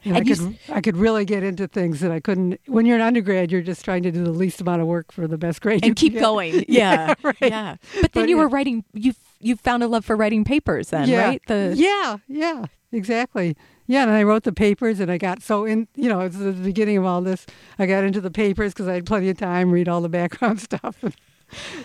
I 0.07 0.23
could 0.25 0.59
I 0.69 0.81
could 0.81 0.97
really 0.97 1.25
get 1.25 1.43
into 1.43 1.69
things 1.69 2.01
that 2.01 2.11
I 2.11 2.21
couldn't. 2.21 2.61
When 2.67 2.87
you're 2.87 2.97
an 2.97 3.03
undergrad, 3.03 3.53
you're 3.53 3.63
just 3.63 3.85
trying 3.85 4.03
to 4.03 4.11
do 4.11 4.25
the 4.25 4.33
least 4.33 4.61
amount 4.61 4.83
of 4.83 4.89
work 4.89 5.13
for 5.13 5.27
the 5.27 5.39
best 5.39 5.61
grade. 5.61 5.85
and 5.85 5.95
keep 5.97 6.19
going. 6.19 6.65
Yeah, 6.69 7.15
right. 7.23 7.37
yeah. 7.41 7.77
But 8.01 8.13
then 8.13 8.23
But, 8.25 8.29
you 8.29 8.37
yeah. 8.37 8.43
were 8.43 8.49
writing. 8.49 8.85
You 8.93 9.15
you 9.41 9.57
found 9.57 9.83
a 9.83 9.89
love 9.89 10.05
for 10.05 10.17
writing 10.17 10.45
papers 10.45 10.91
then, 10.91 11.09
yeah. 11.09 11.23
right? 11.25 11.43
The 11.47 11.75
yeah, 11.77 12.17
yeah, 12.29 12.67
exactly. 12.91 13.57
Yeah, 13.87 14.03
and 14.05 14.11
I 14.13 14.23
wrote 14.23 14.45
the 14.45 14.53
papers, 14.53 15.01
and 15.01 15.11
I 15.11 15.19
got 15.19 15.43
so 15.43 15.65
in. 15.65 15.89
You 15.95 16.09
know, 16.09 16.21
it's 16.21 16.39
the 16.39 16.53
beginning 16.53 16.97
of 16.99 17.05
all 17.05 17.21
this. 17.21 17.47
I 17.79 17.87
got 17.87 18.05
into 18.05 18.21
the 18.21 18.31
papers 18.31 18.73
because 18.73 18.89
I 18.89 18.95
had 18.95 19.07
plenty 19.07 19.29
of 19.29 19.37
time, 19.39 19.71
read 19.71 19.89
all 19.89 20.01
the 20.01 20.09
background 20.09 20.61
stuff. 20.69 20.97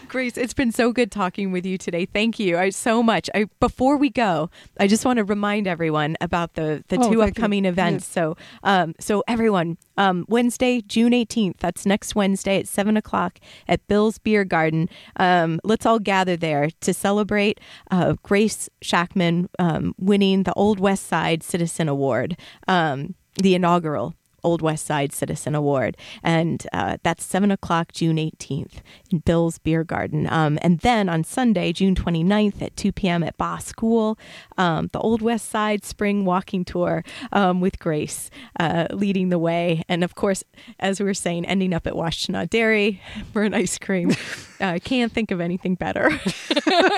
Grace, 0.07 0.37
it's 0.37 0.53
been 0.53 0.71
so 0.71 0.91
good 0.91 1.11
talking 1.11 1.51
with 1.51 1.65
you 1.65 1.77
today. 1.77 2.05
Thank 2.05 2.39
you 2.39 2.57
I, 2.57 2.69
so 2.69 3.03
much. 3.03 3.29
I, 3.35 3.45
before 3.59 3.97
we 3.97 4.09
go, 4.09 4.49
I 4.79 4.87
just 4.87 5.05
want 5.05 5.17
to 5.17 5.23
remind 5.23 5.67
everyone 5.67 6.15
about 6.21 6.53
the, 6.53 6.83
the 6.87 6.97
Oh, 6.97 6.99
two 6.99 7.03
thank 7.03 7.13
you. 7.13 7.21
upcoming 7.23 7.65
events. 7.65 8.05
So, 8.05 8.35
um, 8.63 8.95
so 8.99 9.23
everyone, 9.27 9.77
um, 9.97 10.25
Wednesday, 10.27 10.81
June 10.81 11.11
18th, 11.11 11.57
that's 11.59 11.85
next 11.85 12.15
Wednesday 12.15 12.59
at 12.59 12.67
7 12.67 12.97
o'clock 12.97 13.39
at 13.67 13.85
Bill's 13.87 14.17
Beer 14.17 14.43
Garden. 14.43 14.89
Um, 15.17 15.59
let's 15.63 15.85
all 15.85 15.99
gather 15.99 16.37
there 16.37 16.69
to 16.81 16.93
celebrate 16.93 17.59
uh, 17.91 18.15
Grace 18.23 18.69
Shackman 18.81 19.49
um, 19.59 19.93
winning 19.99 20.43
the 20.43 20.53
Old 20.53 20.79
West 20.79 21.07
Side 21.07 21.43
Citizen 21.43 21.87
Award, 21.89 22.37
um, 22.67 23.15
the 23.35 23.55
inaugural 23.55 24.15
Old 24.43 24.61
West 24.61 24.85
Side 24.85 25.11
Citizen 25.13 25.55
Award, 25.55 25.97
and 26.23 26.65
uh, 26.73 26.97
that's 27.03 27.23
seven 27.23 27.51
o'clock, 27.51 27.91
June 27.91 28.17
eighteenth, 28.17 28.81
in 29.09 29.19
Bill's 29.19 29.57
Beer 29.57 29.83
Garden. 29.83 30.27
Um, 30.31 30.57
and 30.61 30.79
then 30.79 31.09
on 31.09 31.23
Sunday, 31.23 31.73
June 31.73 31.95
29th 31.95 32.61
at 32.61 32.75
two 32.75 32.91
p.m. 32.91 33.23
at 33.23 33.37
Bach 33.37 33.61
School, 33.61 34.17
um, 34.57 34.89
the 34.93 34.99
Old 34.99 35.21
West 35.21 35.49
Side 35.49 35.83
Spring 35.83 36.25
Walking 36.25 36.63
Tour 36.63 37.03
um, 37.31 37.61
with 37.61 37.79
Grace 37.79 38.29
uh, 38.59 38.87
leading 38.91 39.29
the 39.29 39.39
way, 39.39 39.83
and 39.89 40.03
of 40.03 40.15
course, 40.15 40.43
as 40.79 40.99
we 40.99 41.05
were 41.05 41.13
saying, 41.13 41.45
ending 41.45 41.73
up 41.73 41.87
at 41.87 41.93
Washtenaw 41.93 42.49
Dairy 42.49 43.01
for 43.33 43.43
an 43.43 43.53
ice 43.53 43.77
cream. 43.77 44.11
I 44.59 44.79
can't 44.79 45.11
think 45.11 45.31
of 45.31 45.39
anything 45.39 45.75
better. 45.75 46.09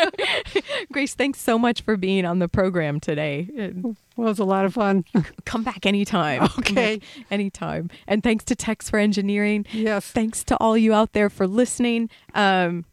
Grace, 0.92 1.14
thanks 1.14 1.42
so 1.42 1.58
much 1.60 1.82
for 1.82 1.98
being 1.98 2.26
on 2.26 2.40
the 2.40 2.48
program 2.48 3.00
today. 3.00 3.48
Well, 3.76 3.96
it 4.18 4.30
was 4.30 4.40
a 4.40 4.46
lot 4.46 4.66
of 4.66 4.74
fun. 4.74 5.06
Come 5.46 5.64
back 5.64 5.86
anytime. 5.86 6.44
Okay. 6.60 6.98
back 6.98 7.08
anytime. 7.32 7.90
And 8.08 8.24
thanks 8.24 8.44
to 8.46 8.56
Tex 8.56 8.90
for 8.90 9.00
engineering. 9.00 9.66
Yes. 9.72 10.06
Thanks 10.12 10.44
to 10.46 10.58
all 10.58 10.78
you 10.78 10.94
out 10.94 11.14
there 11.14 11.30
for 11.30 11.48
listening. 11.48 12.10
Um, 12.34 12.86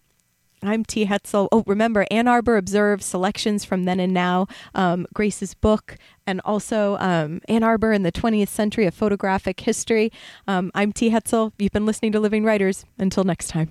I'm 0.62 0.84
T. 0.84 1.06
Hetzel. 1.06 1.48
Oh, 1.52 1.62
remember, 1.66 2.06
Ann 2.10 2.26
Arbor 2.26 2.56
Observe 2.56 3.02
selections 3.02 3.64
from 3.64 3.84
then 3.84 4.00
and 4.00 4.12
now, 4.12 4.46
um, 4.74 5.06
Grace's 5.14 5.54
book, 5.54 5.96
and 6.26 6.40
also 6.44 6.96
um, 6.98 7.40
Ann 7.48 7.62
Arbor 7.62 7.92
in 7.92 8.02
the 8.02 8.12
20th 8.12 8.48
Century 8.48 8.86
of 8.86 8.94
Photographic 8.94 9.60
History. 9.60 10.10
Um, 10.48 10.70
I'm 10.74 10.92
T. 10.92 11.10
Hetzel. 11.10 11.52
You've 11.58 11.72
been 11.72 11.86
listening 11.86 12.12
to 12.12 12.20
Living 12.20 12.44
Writers. 12.44 12.84
Until 12.98 13.24
next 13.24 13.48
time. 13.48 13.70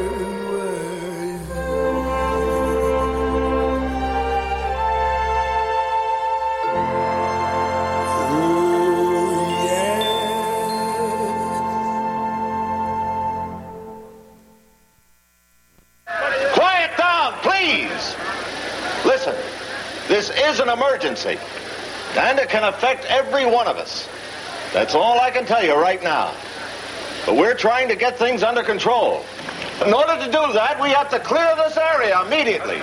emergency, 20.71 21.37
and 22.17 22.39
it 22.39 22.49
can 22.49 22.63
affect 22.63 23.05
every 23.05 23.45
one 23.45 23.67
of 23.67 23.77
us. 23.77 24.07
That's 24.73 24.95
all 24.95 25.19
I 25.19 25.31
can 25.31 25.45
tell 25.45 25.63
you 25.63 25.75
right 25.75 26.01
now. 26.01 26.33
But 27.25 27.35
we're 27.35 27.55
trying 27.55 27.87
to 27.89 27.95
get 27.95 28.17
things 28.17 28.41
under 28.41 28.63
control. 28.63 29.23
In 29.85 29.93
order 29.93 30.17
to 30.17 30.25
do 30.25 30.53
that, 30.53 30.79
we 30.81 30.89
have 30.89 31.09
to 31.09 31.19
clear 31.19 31.55
this 31.55 31.77
area 31.77 32.21
immediately. 32.21 32.79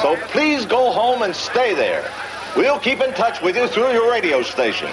So 0.00 0.16
please 0.28 0.66
go 0.66 0.92
home 0.92 1.22
and 1.22 1.34
stay 1.34 1.74
there. 1.74 2.08
We'll 2.56 2.78
keep 2.78 3.00
in 3.00 3.14
touch 3.14 3.40
with 3.40 3.56
you 3.56 3.66
through 3.68 3.92
your 3.92 4.10
radio 4.10 4.42
station. 4.42 4.90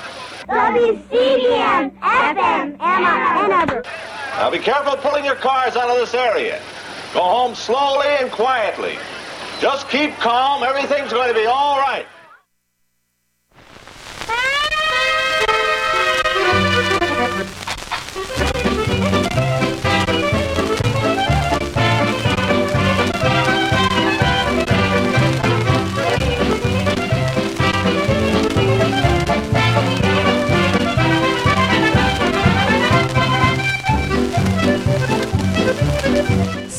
FM 2.01 2.81
Ann 2.81 3.51
Arbor. 3.51 3.83
Now 4.37 4.49
be 4.49 4.59
careful 4.59 4.95
pulling 4.97 5.25
your 5.25 5.35
cars 5.35 5.75
out 5.75 5.89
of 5.89 5.97
this 5.97 6.13
area. 6.13 6.61
Go 7.13 7.21
home 7.21 7.55
slowly 7.55 8.07
and 8.07 8.31
quietly. 8.31 8.97
Just 9.59 9.89
keep 9.89 10.15
calm. 10.17 10.63
Everything's 10.63 11.11
going 11.11 11.27
to 11.27 11.33
be 11.33 11.45
all 11.45 11.77
right. 11.79 12.05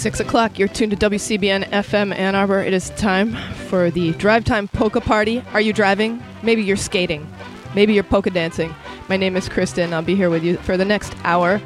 Six 0.00 0.18
o'clock, 0.18 0.58
you're 0.58 0.66
tuned 0.66 0.98
to 0.98 1.10
WCBN 1.10 1.68
FM 1.72 2.14
Ann 2.16 2.34
Arbor. 2.34 2.60
It 2.60 2.72
is 2.72 2.88
time 2.96 3.34
for 3.68 3.90
the 3.90 4.12
Drive 4.12 4.46
Time 4.46 4.66
Polka 4.66 4.98
Party. 4.98 5.44
Are 5.52 5.60
you 5.60 5.74
driving? 5.74 6.22
Maybe 6.42 6.62
you're 6.62 6.78
skating. 6.78 7.30
Maybe 7.74 7.92
you're 7.92 8.02
polka 8.02 8.30
dancing. 8.30 8.74
My 9.10 9.18
name 9.18 9.36
is 9.36 9.46
Kristen. 9.46 9.92
I'll 9.92 10.00
be 10.00 10.14
here 10.14 10.30
with 10.30 10.42
you 10.42 10.56
for 10.56 10.78
the 10.78 10.86
next 10.86 11.14
hour, 11.22 11.60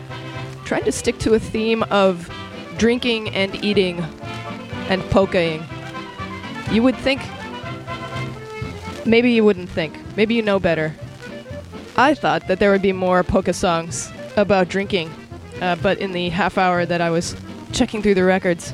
trying 0.64 0.82
to 0.82 0.90
stick 0.90 1.18
to 1.18 1.34
a 1.34 1.38
theme 1.38 1.84
of 1.92 2.28
drinking 2.76 3.32
and 3.36 3.54
eating 3.64 4.00
and 4.88 5.00
polkaing. 5.02 5.64
You 6.72 6.82
would 6.82 6.96
think, 6.96 7.22
maybe 9.06 9.30
you 9.30 9.44
wouldn't 9.44 9.70
think, 9.70 9.96
maybe 10.16 10.34
you 10.34 10.42
know 10.42 10.58
better. 10.58 10.92
I 11.96 12.14
thought 12.14 12.48
that 12.48 12.58
there 12.58 12.72
would 12.72 12.82
be 12.82 12.92
more 12.92 13.22
polka 13.22 13.52
songs 13.52 14.10
about 14.36 14.68
drinking, 14.68 15.12
uh, 15.60 15.76
but 15.76 15.98
in 15.98 16.10
the 16.10 16.30
half 16.30 16.58
hour 16.58 16.84
that 16.84 17.00
I 17.00 17.10
was 17.10 17.36
checking 17.74 18.02
through 18.02 18.14
the 18.14 18.24
records. 18.24 18.72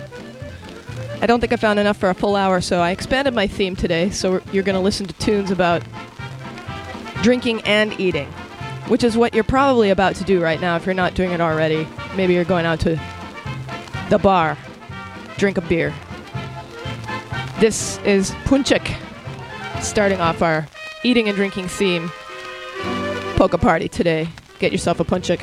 I 1.22 1.26
don't 1.26 1.40
think 1.40 1.53
I 1.53 1.57
found 1.57 1.78
enough 1.78 1.96
for 1.96 2.11
a 2.11 2.14
full 2.14 2.36
hour, 2.36 2.61
so 2.61 2.80
I 2.80 2.90
expanded 2.90 3.34
my 3.34 3.46
theme 3.46 3.76
today. 3.76 4.11
So 4.11 4.40
you're 4.53 4.62
going 4.62 4.74
to 4.74 4.80
listen 4.80 5.07
to 5.07 5.12
tunes 5.14 5.51
about 5.51 5.82
drinking 7.22 7.62
and 7.62 7.98
eating, 8.01 8.28
which 8.88 9.05
is 9.05 9.16
what 9.16 9.34
you're 9.34 9.44
probably 9.44 9.90
about 9.90 10.14
to 10.16 10.24
do 10.24 10.40
right 10.42 10.61
now 10.61 10.76
if 10.76 10.86
you're 10.86 10.94
not 10.94 11.14
doing 11.14 11.32
it 11.32 11.40
already. 11.40 11.86
Maybe 12.16 12.34
you're 12.34 12.44
going 12.44 12.66
out 12.66 12.80
to 12.80 13.01
the 14.09 14.18
bar, 14.18 14.57
drink 15.36 15.59
a 15.59 15.61
beer. 15.62 15.92
This 17.59 17.98
is 17.98 18.30
Punchik, 18.44 18.96
starting 19.82 20.20
off 20.20 20.40
our 20.40 20.66
eating 21.05 21.28
and 21.28 21.36
drinking 21.36 21.68
theme 21.68 22.11
polka 23.36 23.59
party 23.59 23.88
today. 23.88 24.28
Get 24.59 24.72
yourself 24.72 25.01
a 25.01 25.05
Punchik. 25.05 25.40